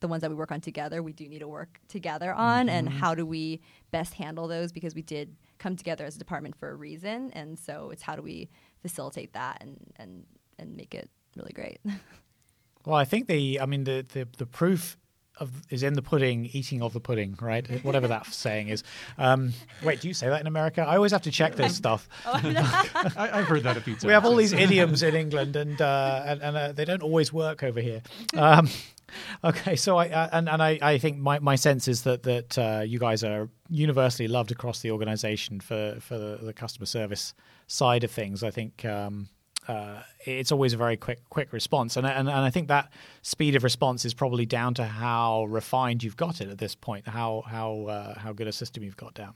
the 0.00 0.08
ones 0.08 0.20
that 0.20 0.30
we 0.30 0.36
work 0.36 0.52
on 0.52 0.60
together, 0.60 1.02
we 1.02 1.12
do 1.12 1.28
need 1.28 1.40
to 1.40 1.48
work 1.48 1.80
together 1.88 2.32
on, 2.32 2.66
mm-hmm. 2.66 2.76
and 2.76 2.88
how 2.88 3.14
do 3.14 3.24
we 3.24 3.60
best 3.90 4.14
handle 4.14 4.46
those 4.48 4.72
because 4.72 4.94
we 4.94 5.02
did 5.02 5.36
come 5.58 5.76
together 5.76 6.04
as 6.04 6.16
a 6.16 6.18
department 6.18 6.56
for 6.56 6.70
a 6.70 6.74
reason, 6.74 7.30
and 7.32 7.58
so 7.58 7.90
it's 7.90 8.02
how 8.02 8.16
do 8.16 8.22
we 8.22 8.50
facilitate 8.82 9.32
that 9.32 9.58
and 9.60 9.78
and 9.96 10.24
and 10.58 10.76
make 10.76 10.94
it 10.94 11.08
really 11.36 11.52
great. 11.52 11.80
well, 12.84 12.96
I 12.96 13.04
think 13.04 13.28
the, 13.28 13.60
I 13.60 13.66
mean, 13.66 13.84
the 13.84 14.04
the, 14.12 14.28
the 14.36 14.46
proof 14.46 14.96
of, 15.42 15.50
is 15.70 15.82
in 15.82 15.94
the 15.94 16.02
pudding, 16.02 16.46
eating 16.52 16.80
of 16.82 16.92
the 16.92 17.00
pudding, 17.00 17.36
right? 17.40 17.66
Whatever 17.84 18.08
that 18.08 18.26
saying 18.26 18.68
is. 18.68 18.82
Um, 19.18 19.52
wait, 19.82 20.00
do 20.00 20.08
you 20.08 20.14
say 20.14 20.28
that 20.28 20.40
in 20.40 20.46
America? 20.46 20.82
I 20.82 20.96
always 20.96 21.12
have 21.12 21.22
to 21.22 21.30
check 21.30 21.56
this 21.56 21.76
stuff. 21.82 22.08
I, 22.24 22.38
have 22.38 23.46
heard 23.46 23.64
that 23.64 23.76
a 23.76 23.80
few 23.80 23.94
times. 23.94 24.04
We 24.04 24.12
have 24.12 24.24
all 24.24 24.36
these 24.36 24.52
idioms 24.52 25.02
in 25.02 25.14
England, 25.14 25.56
and 25.56 25.80
uh, 25.80 26.22
and, 26.24 26.42
and 26.42 26.56
uh, 26.56 26.72
they 26.72 26.84
don't 26.84 27.02
always 27.02 27.32
work 27.32 27.62
over 27.62 27.80
here. 27.80 28.02
Um, 28.34 28.68
okay, 29.44 29.76
so 29.76 29.98
I 29.98 30.08
uh, 30.08 30.28
and 30.32 30.48
and 30.48 30.62
I, 30.62 30.78
I 30.80 30.98
think 30.98 31.18
my, 31.18 31.38
my 31.40 31.56
sense 31.56 31.88
is 31.88 32.02
that 32.02 32.22
that 32.22 32.58
uh, 32.58 32.82
you 32.86 32.98
guys 32.98 33.22
are 33.24 33.48
universally 33.68 34.28
loved 34.28 34.52
across 34.52 34.80
the 34.80 34.90
organization 34.90 35.60
for 35.60 35.96
for 36.00 36.18
the, 36.18 36.38
the 36.40 36.52
customer 36.52 36.86
service 36.86 37.34
side 37.66 38.04
of 38.04 38.10
things. 38.10 38.42
I 38.42 38.50
think. 38.50 38.84
Um, 38.84 39.28
uh, 39.68 40.02
it's 40.26 40.50
always 40.50 40.72
a 40.72 40.76
very 40.76 40.96
quick 40.96 41.20
quick 41.30 41.52
response, 41.52 41.96
and, 41.96 42.06
and 42.06 42.28
and 42.28 42.30
I 42.30 42.50
think 42.50 42.68
that 42.68 42.92
speed 43.22 43.54
of 43.54 43.62
response 43.62 44.04
is 44.04 44.12
probably 44.12 44.44
down 44.44 44.74
to 44.74 44.84
how 44.84 45.44
refined 45.44 46.02
you've 46.02 46.16
got 46.16 46.40
it 46.40 46.48
at 46.48 46.58
this 46.58 46.74
point, 46.74 47.06
how 47.06 47.44
how 47.46 47.86
uh, 47.86 48.18
how 48.18 48.32
good 48.32 48.48
a 48.48 48.52
system 48.52 48.82
you've 48.82 48.96
got 48.96 49.14
down. 49.14 49.34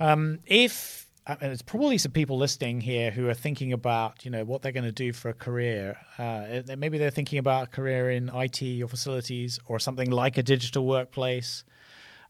Um, 0.00 0.40
if 0.46 1.08
uh, 1.26 1.36
there's 1.40 1.62
probably 1.62 1.98
some 1.98 2.12
people 2.12 2.36
listening 2.36 2.80
here 2.80 3.10
who 3.10 3.28
are 3.28 3.34
thinking 3.34 3.72
about 3.72 4.24
you 4.24 4.30
know 4.30 4.44
what 4.44 4.62
they're 4.62 4.72
going 4.72 4.84
to 4.84 4.92
do 4.92 5.12
for 5.12 5.28
a 5.28 5.34
career. 5.34 5.96
Uh, 6.18 6.62
maybe 6.76 6.98
they're 6.98 7.10
thinking 7.10 7.38
about 7.38 7.68
a 7.68 7.70
career 7.70 8.10
in 8.10 8.28
IT 8.34 8.82
or 8.82 8.88
facilities 8.88 9.60
or 9.66 9.78
something 9.78 10.10
like 10.10 10.36
a 10.36 10.42
digital 10.42 10.84
workplace. 10.84 11.64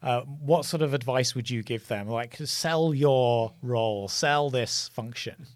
Uh, 0.03 0.21
what 0.21 0.65
sort 0.67 0.83
of 0.83 0.93
advice 0.93 1.35
would 1.35 1.49
you 1.49 1.62
give 1.62 1.89
them? 1.89 2.07
Like, 2.07 2.37
sell 2.45 2.93
your 2.93 3.53
role, 3.62 4.09
sell 4.09 4.51
this 4.51 4.89
function. 4.89 5.47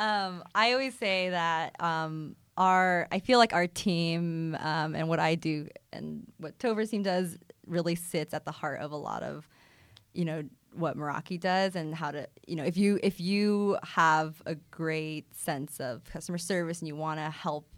Um, 0.00 0.42
I 0.54 0.72
always 0.72 0.94
say 0.94 1.28
that 1.28 1.76
um, 1.78 2.34
our 2.56 3.06
I 3.12 3.18
feel 3.18 3.38
like 3.38 3.52
our 3.52 3.66
team 3.66 4.56
um, 4.58 4.94
and 4.94 5.10
what 5.10 5.20
I 5.20 5.34
do 5.34 5.68
and 5.92 6.26
what 6.38 6.58
Topher's 6.58 6.88
team 6.88 7.02
does 7.02 7.36
really 7.66 7.94
sits 7.94 8.32
at 8.32 8.46
the 8.46 8.50
heart 8.50 8.80
of 8.80 8.92
a 8.92 8.96
lot 8.96 9.22
of 9.22 9.46
you 10.14 10.24
know 10.24 10.42
what 10.72 10.96
Meraki 10.96 11.38
does 11.38 11.76
and 11.76 11.94
how 11.94 12.10
to 12.12 12.26
you 12.46 12.56
know 12.56 12.64
if 12.64 12.78
you 12.78 12.98
if 13.02 13.20
you 13.20 13.76
have 13.82 14.40
a 14.46 14.54
great 14.70 15.34
sense 15.36 15.80
of 15.80 16.02
customer 16.04 16.38
service 16.38 16.80
and 16.80 16.88
you 16.88 16.96
want 16.96 17.20
to 17.20 17.28
help 17.28 17.68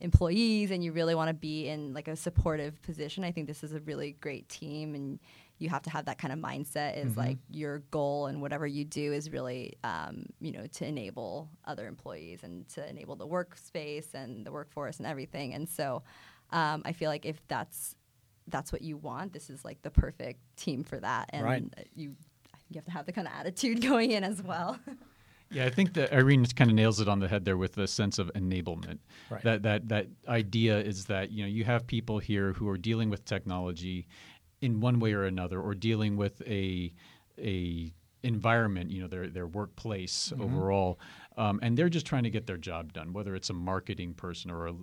employees 0.00 0.72
and 0.72 0.82
you 0.82 0.90
really 0.90 1.14
want 1.14 1.28
to 1.28 1.34
be 1.34 1.68
in 1.68 1.94
like 1.94 2.08
a 2.08 2.16
supportive 2.16 2.82
position, 2.82 3.22
I 3.22 3.30
think 3.30 3.46
this 3.46 3.62
is 3.62 3.72
a 3.72 3.80
really 3.80 4.16
great 4.20 4.48
team 4.48 4.96
and 4.96 5.20
you 5.62 5.68
have 5.68 5.82
to 5.82 5.90
have 5.90 6.06
that 6.06 6.18
kind 6.18 6.32
of 6.32 6.38
mindset 6.38 6.96
is 6.96 7.12
mm-hmm. 7.12 7.20
like 7.20 7.38
your 7.50 7.78
goal 7.90 8.26
and 8.26 8.42
whatever 8.42 8.66
you 8.66 8.84
do 8.84 9.12
is 9.12 9.30
really 9.30 9.74
um, 9.84 10.26
you 10.40 10.50
know 10.50 10.66
to 10.66 10.84
enable 10.84 11.48
other 11.64 11.86
employees 11.86 12.40
and 12.42 12.68
to 12.68 12.86
enable 12.88 13.14
the 13.14 13.26
workspace 13.26 14.12
and 14.14 14.44
the 14.44 14.50
workforce 14.50 14.98
and 14.98 15.06
everything 15.06 15.54
and 15.54 15.68
so 15.68 16.02
um, 16.50 16.82
i 16.84 16.92
feel 16.92 17.08
like 17.08 17.24
if 17.24 17.40
that's 17.48 17.94
that's 18.48 18.72
what 18.72 18.82
you 18.82 18.96
want 18.96 19.32
this 19.32 19.48
is 19.48 19.64
like 19.64 19.80
the 19.82 19.90
perfect 19.90 20.40
team 20.56 20.82
for 20.82 20.98
that 20.98 21.30
and 21.32 21.44
right. 21.44 21.64
you 21.94 22.14
you 22.68 22.76
have 22.76 22.84
to 22.84 22.90
have 22.90 23.06
the 23.06 23.12
kind 23.12 23.28
of 23.28 23.32
attitude 23.38 23.80
going 23.88 24.10
in 24.10 24.24
as 24.24 24.42
well 24.42 24.78
Yeah, 25.52 25.66
I 25.66 25.70
think 25.70 25.92
that 25.94 26.12
Irene 26.12 26.46
kind 26.46 26.70
of 26.70 26.74
nails 26.74 26.98
it 26.98 27.08
on 27.08 27.18
the 27.18 27.28
head 27.28 27.44
there 27.44 27.58
with 27.58 27.74
the 27.74 27.86
sense 27.86 28.18
of 28.18 28.32
enablement. 28.32 29.00
Right. 29.28 29.42
That 29.42 29.62
that 29.64 29.88
that 29.88 30.06
idea 30.26 30.80
is 30.80 31.04
that 31.06 31.30
you 31.30 31.42
know 31.42 31.48
you 31.48 31.64
have 31.64 31.86
people 31.86 32.18
here 32.18 32.54
who 32.54 32.68
are 32.70 32.78
dealing 32.78 33.10
with 33.10 33.26
technology 33.26 34.06
in 34.62 34.80
one 34.80 34.98
way 34.98 35.12
or 35.12 35.24
another, 35.24 35.60
or 35.60 35.74
dealing 35.74 36.16
with 36.16 36.40
a 36.46 36.92
a 37.38 37.92
environment, 38.22 38.90
you 38.90 39.02
know, 39.02 39.08
their 39.08 39.28
their 39.28 39.46
workplace 39.46 40.32
mm-hmm. 40.32 40.42
overall, 40.42 40.98
um, 41.36 41.58
and 41.62 41.76
they're 41.76 41.88
just 41.88 42.06
trying 42.06 42.22
to 42.22 42.30
get 42.30 42.46
their 42.46 42.56
job 42.56 42.92
done, 42.92 43.12
whether 43.12 43.34
it's 43.34 43.50
a 43.50 43.54
marketing 43.54 44.14
person 44.14 44.50
or 44.50 44.68
a 44.68 44.74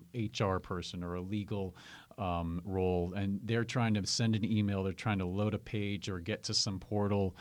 HR 0.44 0.60
person 0.60 1.04
or 1.04 1.16
a 1.16 1.22
legal 1.22 1.76
um, 2.18 2.62
role, 2.66 3.14
and 3.16 3.40
they're 3.46 3.64
trying 3.64 3.94
to 3.94 4.06
send 4.06 4.36
an 4.36 4.44
email, 4.44 4.84
they're 4.84 4.94
trying 4.94 5.20
to 5.20 5.26
load 5.26 5.54
a 5.54 5.60
page 5.60 6.10
or 6.10 6.20
get 6.20 6.44
to 6.44 6.54
some 6.54 6.80
portal, 6.80 7.36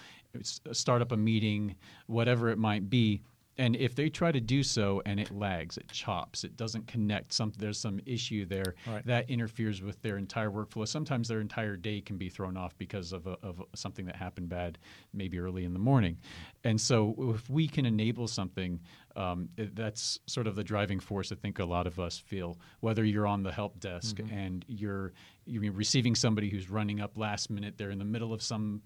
start 0.72 1.02
up 1.02 1.12
a 1.12 1.16
meeting, 1.16 1.74
whatever 2.06 2.48
it 2.48 2.58
might 2.58 2.88
be. 2.88 3.22
And 3.58 3.74
if 3.74 3.94
they 3.96 4.08
try 4.08 4.30
to 4.30 4.40
do 4.40 4.62
so 4.62 5.02
and 5.04 5.18
it 5.18 5.32
lags, 5.32 5.76
it 5.76 5.88
chops, 5.90 6.44
it 6.44 6.56
doesn't 6.56 6.86
connect, 6.86 7.32
some, 7.32 7.52
there's 7.58 7.78
some 7.78 8.00
issue 8.06 8.46
there 8.46 8.76
Right. 8.86 9.04
that 9.04 9.28
interferes 9.28 9.82
with 9.82 10.00
their 10.00 10.16
entire 10.16 10.50
workflow. 10.50 10.86
Sometimes 10.86 11.26
their 11.26 11.40
entire 11.40 11.76
day 11.76 12.00
can 12.00 12.16
be 12.16 12.28
thrown 12.28 12.56
off 12.56 12.78
because 12.78 13.12
of, 13.12 13.26
a, 13.26 13.36
of 13.42 13.60
something 13.74 14.06
that 14.06 14.16
happened 14.16 14.48
bad, 14.48 14.78
maybe 15.12 15.38
early 15.40 15.64
in 15.64 15.72
the 15.72 15.78
morning. 15.80 16.18
And 16.62 16.80
so, 16.80 17.14
if 17.34 17.50
we 17.50 17.66
can 17.66 17.84
enable 17.84 18.28
something, 18.28 18.80
um, 19.16 19.48
that's 19.74 20.20
sort 20.26 20.46
of 20.46 20.54
the 20.54 20.62
driving 20.62 21.00
force 21.00 21.32
I 21.32 21.34
think 21.34 21.58
a 21.58 21.64
lot 21.64 21.86
of 21.88 21.98
us 21.98 22.18
feel. 22.18 22.58
Whether 22.80 23.04
you're 23.04 23.26
on 23.26 23.42
the 23.42 23.50
help 23.50 23.80
desk 23.80 24.20
and 24.30 24.64
you're 24.68 25.12
you're 25.44 25.72
receiving 25.72 26.14
somebody 26.14 26.50
who's 26.50 26.70
running 26.70 27.00
up 27.00 27.16
last 27.16 27.50
minute, 27.50 27.74
they're 27.78 27.90
in 27.90 27.98
the 27.98 28.04
middle 28.04 28.32
of 28.32 28.42
some 28.42 28.82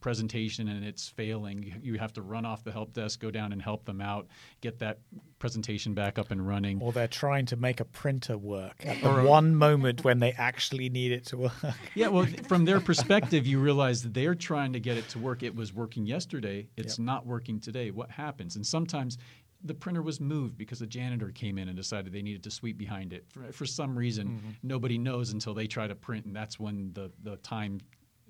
presentation 0.00 0.68
and 0.68 0.84
it's 0.84 1.08
failing, 1.08 1.74
you, 1.82 1.98
have 1.98 2.12
to 2.14 2.22
run 2.22 2.44
off 2.44 2.64
the 2.64 2.72
help 2.72 2.92
desk, 2.92 3.20
go 3.20 3.30
down 3.30 3.52
and 3.52 3.60
help 3.60 3.84
them 3.84 4.00
out, 4.00 4.26
get 4.60 4.78
that 4.78 4.98
presentation 5.38 5.94
back 5.94 6.18
up 6.18 6.30
and 6.30 6.46
running. 6.46 6.80
Or 6.80 6.92
they're 6.92 7.08
trying 7.08 7.46
to 7.46 7.56
make 7.56 7.80
a 7.80 7.84
printer 7.84 8.36
work 8.36 8.84
at 8.84 9.02
the 9.02 9.22
one 9.22 9.54
moment 9.54 10.04
when 10.04 10.18
they 10.18 10.32
actually 10.32 10.88
need 10.88 11.12
it 11.12 11.26
to 11.26 11.38
work. 11.38 11.52
Yeah, 11.94 12.08
well, 12.08 12.26
from 12.48 12.64
their 12.64 12.80
perspective, 12.80 13.46
you 13.46 13.60
realize 13.60 14.02
that 14.02 14.14
they're 14.14 14.34
trying 14.34 14.72
to 14.72 14.80
get 14.80 14.96
it 14.96 15.08
to 15.10 15.18
work. 15.18 15.42
It 15.42 15.54
was 15.54 15.72
working 15.72 16.06
yesterday. 16.06 16.68
It's 16.76 16.98
not 16.98 17.26
working 17.26 17.60
today. 17.60 17.90
What 17.90 18.10
happens? 18.10 18.56
And 18.56 18.66
sometimes 18.66 19.18
the 19.64 19.74
printer 19.74 20.02
was 20.02 20.20
moved 20.20 20.58
because 20.58 20.82
a 20.82 20.86
janitor 20.86 21.30
came 21.30 21.56
in 21.56 21.68
and 21.68 21.76
decided 21.76 22.12
they 22.12 22.22
needed 22.22 22.42
to 22.44 22.50
sweep 22.50 22.76
behind 22.76 23.12
it. 23.12 23.24
For, 23.30 23.50
for 23.50 23.66
some 23.66 23.96
reason, 23.96 24.28
mm-hmm. 24.28 24.50
nobody 24.62 24.98
knows 24.98 25.32
until 25.32 25.54
they 25.54 25.66
try 25.66 25.86
to 25.86 25.94
print, 25.94 26.26
and 26.26 26.36
that's 26.36 26.60
when 26.60 26.92
the, 26.92 27.10
the 27.22 27.36
time 27.36 27.80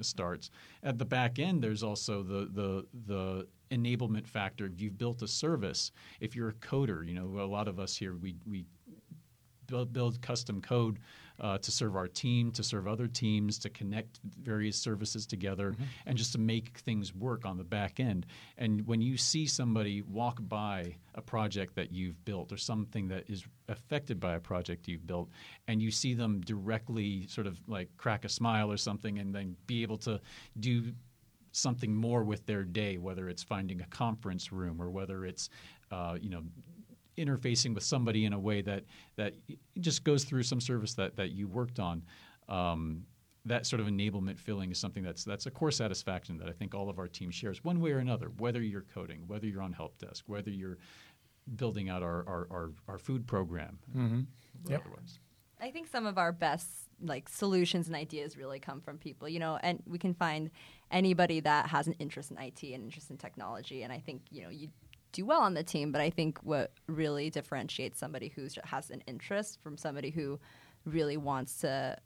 starts. 0.01 0.51
At 0.83 0.99
the 0.99 1.05
back 1.05 1.39
end, 1.39 1.63
there's 1.63 1.83
also 1.83 2.23
the 2.23 2.49
the 2.53 2.87
the 3.07 3.47
enablement 3.71 4.27
factor. 4.27 4.67
If 4.67 4.81
you've 4.81 4.99
built 4.99 5.23
a 5.23 5.29
service, 5.29 5.93
if 6.21 6.35
you're 6.35 6.51
a 6.51 6.55
coder, 6.55 7.07
you 7.07 7.15
know, 7.15 7.41
a 7.43 7.47
lot 7.47 7.69
of 7.69 7.79
us 7.79 7.97
here 7.97 8.17
we 8.17 8.37
we 8.47 8.65
build 9.93 10.21
custom 10.21 10.61
code 10.61 10.99
uh, 11.41 11.59
to 11.59 11.71
serve 11.71 11.97
our 11.97 12.09
team, 12.09 12.53
to 12.53 12.63
serve 12.63 12.87
other 12.87 13.07
teams, 13.07 13.59
to 13.59 13.71
connect 13.71 14.21
various 14.43 14.77
services 14.77 15.27
together, 15.27 15.75
and 16.07 16.17
just 16.17 16.33
to 16.33 16.39
make 16.39 16.79
things 16.79 17.15
work 17.15 17.45
on 17.45 17.59
the 17.59 17.65
back 17.65 18.01
end. 18.01 18.27
And 18.57 18.87
when 18.87 19.01
you 19.01 19.17
see 19.17 19.47
somebody 19.47 20.03
walk 20.03 20.39
by 20.41 20.95
a 21.15 21.21
project 21.21 21.75
that 21.75 21.93
you've 21.93 22.25
built 22.25 22.53
or 22.53 22.57
something 22.57 23.09
that 23.09 23.29
is 23.29 23.45
affected 23.69 24.21
by 24.21 24.35
a 24.35 24.41
project 24.41 24.89
you've 24.89 25.07
built, 25.07 25.29
and 25.67 25.83
you 25.83 25.91
see 25.91 26.15
them 26.15 26.41
directly 26.41 27.27
sort 27.27 27.47
of 27.47 27.59
like 27.67 27.89
crack 27.97 28.25
a 28.25 28.29
smile 28.29 28.71
or 28.71 28.77
something, 28.77 29.19
and 29.19 29.35
then 29.35 29.57
be 29.67 29.83
able 29.83 29.99
to 29.99 30.21
do 30.61 30.93
something 31.53 31.95
more 31.95 32.25
with 32.25 32.45
their 32.47 32.65
day, 32.65 32.99
whether 32.99 33.29
it's 33.29 33.43
finding 33.43 33.81
a 33.81 33.87
conference 33.87 34.53
room 34.53 34.83
or 34.83 34.91
whether 34.91 35.25
it's, 35.25 35.49
uh, 35.93 36.17
you 36.21 36.29
know, 36.29 36.43
interfacing 37.17 37.75
with 37.75 37.85
somebody 37.85 38.25
in 38.25 38.33
a 38.33 38.39
way 38.39 38.63
that 38.63 38.85
that 39.17 39.35
just 39.81 40.05
goes 40.05 40.25
through 40.25 40.43
some 40.43 40.61
service 40.61 40.95
that 40.95 41.17
that 41.17 41.31
you 41.31 41.47
worked 41.49 41.79
on. 41.81 42.03
Um, 42.49 43.07
that 43.47 43.67
sort 43.67 43.81
of 43.81 43.87
enablement 43.87 44.39
feeling 44.39 44.71
is 44.71 44.79
something 44.79 45.03
that's 45.03 45.23
that's 45.25 45.45
a 45.47 45.51
core 45.51 45.71
satisfaction 45.71 46.39
that 46.39 46.49
I 46.49 46.53
think 46.53 46.75
all 46.75 46.89
of 46.89 46.99
our 46.99 47.09
team 47.09 47.31
shares, 47.31 47.63
one 47.63 47.81
way 47.81 47.93
or 47.93 47.99
another. 47.99 48.31
Whether 48.39 48.63
you're 48.63 48.87
coding, 48.95 49.25
whether 49.27 49.47
you're 49.47 49.61
on 49.63 49.73
help 49.73 49.99
desk, 49.99 50.25
whether 50.27 50.51
you're 50.51 50.79
building 51.57 51.91
out 51.91 52.03
our 52.03 52.25
our, 52.27 52.47
our, 52.51 52.71
our 52.89 52.99
food 52.99 53.27
program, 53.27 53.79
or 53.95 54.71
Yep. 54.71 54.81
otherwise. 54.87 55.19
I 55.61 55.71
think 55.71 55.87
some 55.89 56.07
of 56.07 56.17
our 56.19 56.33
best 56.33 56.67
like 57.01 57.29
solutions 57.29 57.87
and 57.87 57.95
ideas 57.97 58.37
really 58.39 58.59
come 58.61 58.81
from 58.81 58.97
people, 58.99 59.29
you 59.29 59.39
know, 59.39 59.59
and 59.63 59.83
we 59.87 59.99
can 59.99 60.15
find 60.15 60.51
anybody 60.91 61.41
that 61.41 61.67
has 61.67 61.87
an 61.87 61.95
interest 61.99 62.31
in 62.31 62.39
IT 62.39 62.63
and 62.63 62.85
interest 62.85 63.11
in 63.11 63.19
technology. 63.19 63.83
And 63.83 63.93
I 63.93 63.99
think, 63.99 64.23
you 64.31 64.43
know, 64.43 64.49
you 64.49 64.69
do 65.15 65.25
well 65.25 65.41
on 65.41 65.55
the 65.55 65.63
team, 65.63 65.91
but 65.93 66.01
I 66.01 66.11
think 66.11 66.39
what 66.43 66.73
really 66.87 67.31
differentiates 67.31 67.99
somebody 67.99 68.29
who 68.29 68.47
has 68.65 68.91
an 68.91 69.03
interest 69.07 69.61
from 69.63 69.77
somebody 69.79 70.11
who 70.11 70.39
really 70.85 71.17
wants 71.17 71.61
to 71.63 71.97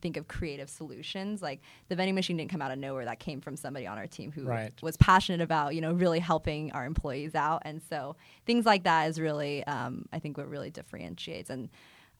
think 0.00 0.16
of 0.16 0.28
creative 0.28 0.70
solutions. 0.70 1.42
Like 1.42 1.60
the 1.88 1.96
vending 1.96 2.14
machine 2.14 2.36
didn't 2.36 2.50
come 2.50 2.62
out 2.62 2.70
of 2.70 2.78
nowhere. 2.78 3.04
That 3.04 3.18
came 3.18 3.40
from 3.40 3.56
somebody 3.56 3.86
on 3.86 3.98
our 3.98 4.06
team 4.06 4.30
who 4.32 4.44
Right. 4.44 4.72
was 4.82 4.96
passionate 4.96 5.40
about, 5.40 5.74
you 5.74 5.80
know, 5.80 5.92
really 5.92 6.20
helping 6.20 6.70
our 6.72 6.84
employees 6.86 7.34
out. 7.34 7.62
And 7.64 7.82
so 7.82 8.16
things 8.46 8.64
like 8.66 8.84
that 8.84 9.08
is 9.08 9.20
really, 9.20 9.64
um, 9.64 10.06
I 10.12 10.18
think, 10.20 10.36
what 10.38 10.48
really 10.48 10.70
differentiates. 10.70 11.50
And 11.50 11.68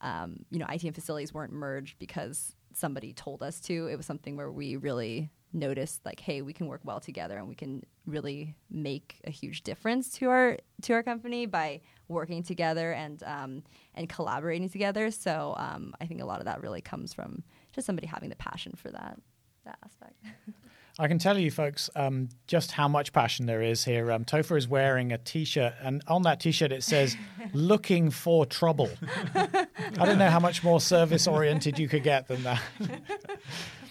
um, 0.00 0.44
you 0.50 0.58
know, 0.58 0.66
IT 0.68 0.84
and 0.84 0.94
facilities 0.94 1.32
weren't 1.32 1.52
merged 1.52 1.98
because 1.98 2.54
somebody 2.74 3.12
told 3.14 3.42
us 3.42 3.60
to. 3.60 3.86
It 3.86 3.96
was 3.96 4.04
something 4.04 4.36
where 4.36 4.50
we 4.50 4.76
really 4.76 5.30
noticed, 5.54 6.04
like, 6.04 6.20
hey, 6.20 6.42
we 6.42 6.52
can 6.52 6.66
work 6.66 6.80
well 6.84 7.00
together, 7.00 7.38
and 7.38 7.48
we 7.48 7.54
can 7.54 7.82
really 8.06 8.54
make 8.70 9.20
a 9.24 9.30
huge 9.30 9.62
difference 9.62 10.10
to 10.10 10.28
our 10.28 10.58
to 10.82 10.92
our 10.92 11.02
company 11.02 11.46
by 11.46 11.80
working 12.08 12.42
together 12.42 12.92
and 12.92 13.22
um, 13.22 13.62
and 13.94 14.08
collaborating 14.08 14.68
together. 14.68 15.10
So 15.10 15.54
um, 15.56 15.94
I 16.00 16.06
think 16.06 16.20
a 16.20 16.26
lot 16.26 16.40
of 16.40 16.46
that 16.46 16.60
really 16.60 16.82
comes 16.82 17.14
from 17.14 17.42
just 17.72 17.86
somebody 17.86 18.06
having 18.06 18.28
the 18.28 18.36
passion 18.36 18.74
for 18.76 18.90
that 18.90 19.18
that 19.64 19.78
aspect. 19.84 20.16
I 20.98 21.08
can 21.08 21.18
tell 21.18 21.36
you, 21.36 21.50
folks, 21.50 21.90
um, 21.96 22.28
just 22.46 22.70
how 22.70 22.86
much 22.86 23.12
passion 23.12 23.46
there 23.46 23.62
is 23.62 23.84
here. 23.84 24.12
Um, 24.12 24.24
Topher 24.24 24.56
is 24.56 24.68
wearing 24.68 25.10
a 25.10 25.18
T-shirt, 25.18 25.74
and 25.82 26.02
on 26.06 26.22
that 26.22 26.38
T-shirt 26.40 26.70
it 26.70 26.84
says 26.84 27.16
"Looking 27.52 28.10
for 28.10 28.46
trouble." 28.46 28.90
I 29.34 29.66
don't 30.04 30.18
know 30.18 30.30
how 30.30 30.38
much 30.40 30.62
more 30.62 30.80
service-oriented 30.80 31.78
you 31.78 31.88
could 31.88 32.04
get 32.04 32.28
than 32.28 32.42
that. 32.44 32.62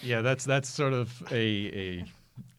Yeah, 0.04 0.22
that's 0.22 0.44
that's 0.44 0.68
sort 0.68 0.92
of 0.94 1.24
a 1.32 1.36
a 1.38 2.06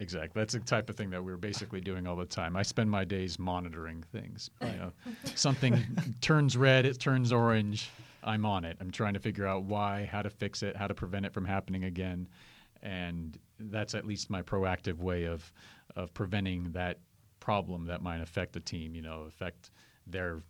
exact. 0.01 0.35
That's 0.35 0.55
the 0.55 0.61
type 0.61 0.89
of 0.89 0.97
thing 0.97 1.11
that 1.11 1.23
we're 1.23 1.37
basically 1.37 1.81
doing 1.81 2.07
all 2.07 2.17
the 2.17 2.25
time. 2.25 2.57
I 2.57 2.63
spend 2.63 2.91
my 2.91 3.05
days 3.05 3.39
monitoring 3.39 4.03
things. 4.13 4.51
You 4.63 4.69
know, 4.69 4.93
something 5.35 5.79
turns 6.23 6.57
red, 6.57 6.87
it 6.87 6.99
turns 6.99 7.33
orange. 7.33 7.91
I'm 8.23 8.47
on 8.47 8.65
it. 8.65 8.79
I'm 8.81 8.91
trying 8.91 9.13
to 9.13 9.21
figure 9.21 9.47
out 9.47 9.65
why, 9.65 10.09
how 10.11 10.23
to 10.23 10.31
fix 10.31 10.63
it, 10.63 10.75
how 10.75 10.87
to 10.87 10.95
prevent 10.95 11.27
it 11.27 11.35
from 11.35 11.45
happening 11.45 11.85
again, 11.85 12.29
and 12.83 13.39
that's 13.59 13.95
at 13.95 14.07
least 14.07 14.31
my 14.31 14.43
proactive 14.43 14.99
way 14.99 15.25
of 15.25 15.53
of 15.97 16.13
preventing 16.15 16.73
that 16.73 16.99
problem 17.41 17.87
that 17.87 18.03
might 18.03 18.21
affect 18.21 18.53
the 18.53 18.61
team. 18.61 18.95
You 18.95 19.03
know, 19.03 19.25
affect 19.29 19.71
their 20.07 20.43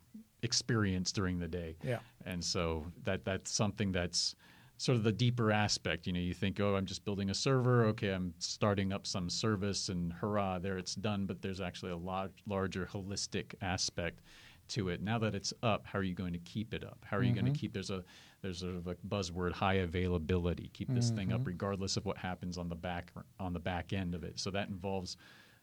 experience 0.43 1.13
during 1.13 1.39
the 1.39 1.49
day. 1.49 1.77
Yeah. 1.83 1.99
And 2.27 2.43
so 2.43 2.85
that 3.05 3.25
that's 3.25 3.51
something 3.51 3.93
that's 3.93 4.35
sort 4.77 4.97
of 4.97 5.05
the 5.05 5.13
deeper 5.13 5.53
aspect. 5.53 6.07
You 6.07 6.13
know, 6.13 6.21
you 6.21 6.35
think, 6.35 6.61
oh, 6.61 6.77
I'm 6.77 6.87
just 6.87 7.05
building 7.05 7.31
a 7.31 7.35
server. 7.35 7.85
Okay, 7.87 8.11
I'm 8.11 8.35
starting 8.39 8.93
up 8.93 9.07
some 9.07 9.31
service, 9.31 9.89
and 9.89 10.13
hurrah, 10.13 10.59
there 10.59 10.79
it's 10.79 10.95
done. 10.95 11.27
But 11.27 11.43
there's 11.43 11.61
actually 11.61 11.93
a 11.93 11.97
lot 11.97 12.31
larger 12.47 12.89
holistic 12.93 13.55
aspect 13.63 14.21
to 14.69 14.89
it. 14.89 15.03
Now 15.03 15.19
that 15.19 15.35
it's 15.35 15.53
up, 15.63 15.87
how 15.87 15.99
are 15.99 16.03
you 16.03 16.15
going 16.15 16.33
to 16.33 16.39
keep 16.41 16.75
it 16.75 16.85
up? 16.85 16.99
How 17.05 17.17
are 17.17 17.23
you 17.23 17.33
going 17.33 17.53
to 17.53 17.59
keep? 17.59 17.73
There's 17.73 17.91
a 17.91 18.05
there's 18.43 18.59
sort 18.59 18.75
of 18.75 18.87
a 18.87 18.95
buzzword, 19.09 19.53
high 19.53 19.75
availability. 19.75 20.71
Keep 20.75 20.95
this 20.95 21.11
thing 21.11 21.33
up 21.33 21.47
regardless 21.47 21.97
of 21.97 22.05
what 22.05 22.19
happens 22.19 22.59
on 22.59 22.69
the 22.69 22.75
back 22.75 23.13
on 23.41 23.53
the 23.53 23.61
back 23.61 23.93
end 23.93 24.15
of 24.15 24.23
it. 24.23 24.39
So 24.39 24.51
that 24.51 24.69
involves 24.69 25.17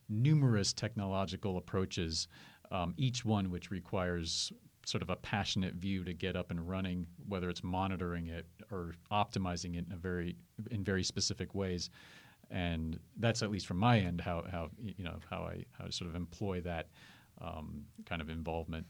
numerous 0.09 0.73
technological 0.73 1.57
approaches, 1.57 2.27
um, 2.71 2.93
each 2.97 3.23
one 3.23 3.49
which 3.49 3.71
requires 3.71 4.51
sort 4.85 5.01
of 5.01 5.09
a 5.09 5.15
passionate 5.15 5.75
view 5.75 6.03
to 6.03 6.13
get 6.13 6.35
up 6.35 6.51
and 6.51 6.67
running, 6.67 7.05
whether 7.27 7.49
it's 7.49 7.63
monitoring 7.63 8.27
it 8.27 8.45
or 8.71 8.95
optimizing 9.11 9.75
it 9.75 9.85
in 9.85 9.93
a 9.93 9.97
very 9.97 10.35
in 10.71 10.83
very 10.83 11.03
specific 11.03 11.53
ways. 11.53 11.89
And 12.49 12.99
that's 13.17 13.43
at 13.43 13.51
least 13.51 13.67
from 13.67 13.77
my 13.77 13.99
end 13.99 14.21
how 14.21 14.43
how 14.51 14.69
you 14.81 15.03
know 15.03 15.19
how 15.29 15.43
I 15.43 15.65
how 15.77 15.85
I 15.85 15.89
sort 15.89 16.09
of 16.09 16.15
employ 16.15 16.61
that 16.61 16.87
um, 17.43 17.85
kind 18.05 18.21
of 18.21 18.29
involvement. 18.29 18.85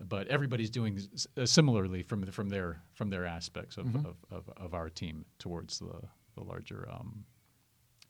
But 0.00 0.26
everybody's 0.28 0.70
doing 0.70 0.98
s- 1.14 1.26
uh, 1.36 1.46
similarly 1.46 2.02
from 2.02 2.22
the, 2.22 2.32
from 2.32 2.48
their 2.48 2.82
from 2.94 3.10
their 3.10 3.26
aspects 3.26 3.76
of, 3.76 3.94
of, 3.94 4.16
of, 4.30 4.50
of 4.56 4.74
our 4.74 4.90
team 4.90 5.24
towards 5.38 5.78
the 5.78 6.00
the 6.34 6.42
larger 6.42 6.88
um, 6.90 7.24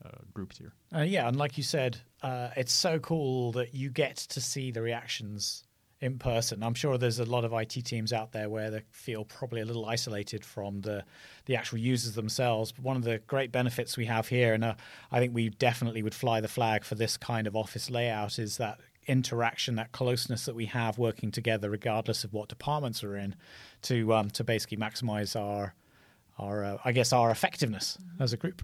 uh, 0.05 0.09
groups 0.33 0.57
here. 0.59 0.73
Uh, 0.95 1.01
yeah, 1.03 1.29
and 1.29 1.37
like 1.37 1.59
you 1.59 1.63
said, 1.63 1.99
uh, 2.23 2.49
it's 2.57 2.73
so 2.73 2.99
cool 2.99 3.53
that 3.53 3.75
you 3.75 3.91
get 3.91 4.17
to 4.17 4.41
see 4.41 4.71
the 4.71 4.81
reactions 4.81 5.65
in 6.01 6.19
person. 6.19 6.63
I'm 6.63 6.75
sure 6.75 6.99
there's 6.99 7.19
a 7.19 7.25
lot 7.25 7.45
of 7.45 7.53
IT 7.53 7.71
teams 7.85 8.13
out 8.13 8.33
there 8.33 8.49
where 8.51 8.71
they 8.71 8.83
feel 8.91 9.25
probably 9.25 9.61
a 9.61 9.65
little 9.65 9.87
isolated 9.87 10.45
from 10.45 10.81
the 10.81 11.05
the 11.47 11.57
actual 11.57 11.79
users 11.79 12.15
themselves. 12.15 12.73
But 12.73 12.83
one 12.85 12.97
of 12.97 13.05
the 13.05 13.19
great 13.27 13.53
benefits 13.53 13.97
we 13.97 14.07
have 14.07 14.29
here, 14.29 14.55
and 14.55 14.65
uh, 14.65 14.75
I 15.13 15.19
think 15.21 15.35
we 15.35 15.51
definitely 15.51 16.03
would 16.03 16.15
fly 16.15 16.41
the 16.41 16.49
flag 16.49 16.85
for 16.85 16.95
this 16.95 17.17
kind 17.19 17.47
of 17.47 17.55
office 17.55 17.91
layout, 17.91 18.39
is 18.39 18.57
that 18.57 18.81
interaction, 19.07 19.77
that 19.77 19.93
closeness 19.93 20.45
that 20.45 20.55
we 20.55 20.67
have 20.67 20.99
working 20.99 21.31
together, 21.31 21.71
regardless 21.71 22.25
of 22.25 22.33
what 22.33 22.49
departments 22.49 23.03
we're 23.03 23.17
in, 23.17 23.35
to 23.83 24.13
um, 24.15 24.31
to 24.31 24.45
basically 24.45 24.77
maximize 24.77 25.39
our 25.39 25.75
our 26.39 26.65
uh, 26.65 26.79
I 26.85 26.93
guess 26.93 27.13
our 27.13 27.31
effectiveness 27.31 27.99
as 28.19 28.33
a 28.33 28.37
group. 28.37 28.63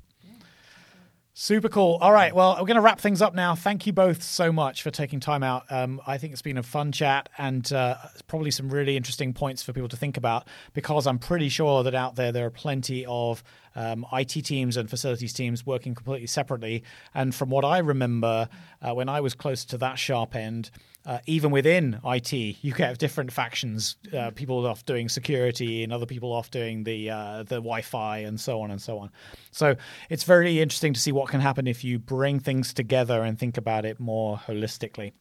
Super 1.43 1.71
cool. 1.71 1.97
All 2.03 2.13
right. 2.13 2.35
Well, 2.35 2.51
we're 2.61 2.67
going 2.67 2.75
to 2.75 2.83
wrap 2.83 3.01
things 3.01 3.23
up 3.23 3.35
now. 3.35 3.55
Thank 3.55 3.87
you 3.87 3.95
both 3.95 4.23
so 4.23 4.53
much 4.53 4.83
for 4.83 4.91
taking 4.91 5.21
time 5.21 5.43
out. 5.43 5.65
Um, 5.71 5.99
I 6.07 6.19
think 6.19 6.35
it's 6.35 6.43
been 6.43 6.59
a 6.59 6.63
fun 6.63 6.93
chat 6.93 7.31
and 7.39 7.73
uh, 7.73 7.97
probably 8.27 8.51
some 8.51 8.69
really 8.69 8.95
interesting 8.95 9.33
points 9.33 9.63
for 9.63 9.73
people 9.73 9.89
to 9.89 9.97
think 9.97 10.19
about 10.19 10.47
because 10.75 11.07
I'm 11.07 11.19
pretty 11.19 11.49
sure 11.49 11.83
that 11.85 11.95
out 11.95 12.15
there 12.15 12.31
there 12.31 12.45
are 12.45 12.51
plenty 12.51 13.07
of 13.07 13.43
um, 13.75 14.05
IT 14.13 14.45
teams 14.45 14.77
and 14.77 14.91
facilities 14.91 15.33
teams 15.33 15.65
working 15.65 15.95
completely 15.95 16.27
separately. 16.27 16.85
And 17.15 17.35
from 17.35 17.49
what 17.49 17.65
I 17.65 17.79
remember, 17.79 18.51
uh, 18.83 18.93
when 18.93 19.09
I 19.09 19.23
was 19.23 19.35
close 19.35 19.65
to 19.65 19.79
that 19.79 19.99
sharp 19.99 20.37
end, 20.37 20.71
uh, 21.07 21.19
even 21.27 21.51
within 21.51 21.99
IT, 22.05 22.33
you 22.33 22.75
have 22.75 22.99
different 22.99 23.33
factions. 23.33 23.97
Uh, 24.17 24.31
people 24.31 24.67
off 24.67 24.85
doing 24.85 25.09
security, 25.09 25.83
and 25.83 25.93
other 25.93 26.07
people 26.07 26.33
off 26.33 26.51
doing 26.51 26.85
the 26.85 27.11
uh, 27.11 27.39
the 27.45 27.57
Wi-Fi, 27.57 28.19
and 28.19 28.39
so 28.39 28.61
on 28.61 28.71
and 28.71 28.81
so 28.81 28.99
on. 28.99 29.11
So 29.51 29.77
it's 30.11 30.25
very 30.25 30.61
interesting 30.61 30.93
to 30.93 31.01
see 31.01 31.13
what 31.13 31.29
can 31.29 31.41
happen 31.41 31.67
if 31.67 31.85
you 31.85 31.99
bring 31.99 32.39
things 32.41 32.75
together 32.75 33.23
and 33.23 33.39
think 33.39 33.57
about 33.57 33.85
it 33.85 33.99
more 33.99 34.37
holistically. 34.37 35.13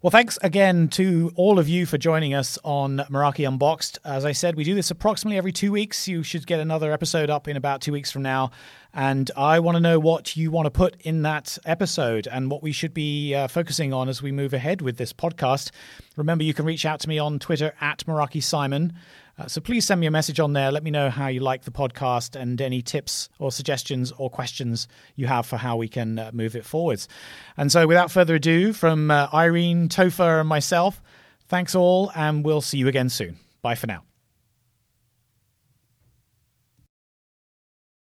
Well, 0.00 0.12
thanks 0.12 0.38
again 0.42 0.86
to 0.90 1.32
all 1.34 1.58
of 1.58 1.68
you 1.68 1.84
for 1.84 1.98
joining 1.98 2.32
us 2.32 2.56
on 2.62 2.98
Meraki 3.10 3.48
Unboxed. 3.48 3.98
As 4.04 4.24
I 4.24 4.30
said, 4.30 4.54
we 4.54 4.62
do 4.62 4.76
this 4.76 4.92
approximately 4.92 5.36
every 5.36 5.50
two 5.50 5.72
weeks. 5.72 6.06
You 6.06 6.22
should 6.22 6.46
get 6.46 6.60
another 6.60 6.92
episode 6.92 7.30
up 7.30 7.48
in 7.48 7.56
about 7.56 7.80
two 7.80 7.90
weeks 7.90 8.12
from 8.12 8.22
now. 8.22 8.52
And 8.94 9.28
I 9.36 9.58
want 9.58 9.74
to 9.74 9.80
know 9.80 9.98
what 9.98 10.36
you 10.36 10.52
want 10.52 10.66
to 10.66 10.70
put 10.70 10.94
in 11.00 11.22
that 11.22 11.58
episode 11.64 12.28
and 12.28 12.48
what 12.48 12.62
we 12.62 12.70
should 12.70 12.94
be 12.94 13.34
uh, 13.34 13.48
focusing 13.48 13.92
on 13.92 14.08
as 14.08 14.22
we 14.22 14.30
move 14.30 14.54
ahead 14.54 14.82
with 14.82 14.98
this 14.98 15.12
podcast. 15.12 15.72
Remember, 16.16 16.44
you 16.44 16.54
can 16.54 16.64
reach 16.64 16.86
out 16.86 17.00
to 17.00 17.08
me 17.08 17.18
on 17.18 17.40
Twitter 17.40 17.74
at 17.80 18.06
Meraki 18.06 18.40
Simon. 18.40 18.92
Uh, 19.38 19.46
so 19.46 19.60
please 19.60 19.86
send 19.86 20.00
me 20.00 20.06
a 20.06 20.10
message 20.10 20.40
on 20.40 20.52
there. 20.52 20.72
Let 20.72 20.82
me 20.82 20.90
know 20.90 21.10
how 21.10 21.28
you 21.28 21.40
like 21.40 21.62
the 21.62 21.70
podcast 21.70 22.34
and 22.34 22.60
any 22.60 22.82
tips 22.82 23.28
or 23.38 23.52
suggestions 23.52 24.12
or 24.18 24.28
questions 24.28 24.88
you 25.14 25.26
have 25.26 25.46
for 25.46 25.56
how 25.56 25.76
we 25.76 25.88
can 25.88 26.18
uh, 26.18 26.30
move 26.32 26.56
it 26.56 26.64
forwards. 26.64 27.08
And 27.56 27.70
so, 27.70 27.86
without 27.86 28.10
further 28.10 28.34
ado, 28.34 28.72
from 28.72 29.10
uh, 29.10 29.28
Irene, 29.32 29.88
Topher, 29.88 30.40
and 30.40 30.48
myself, 30.48 31.00
thanks 31.46 31.74
all, 31.74 32.10
and 32.16 32.44
we'll 32.44 32.60
see 32.60 32.78
you 32.78 32.88
again 32.88 33.08
soon. 33.08 33.38
Bye 33.62 33.76
for 33.76 33.86
now. 33.86 34.07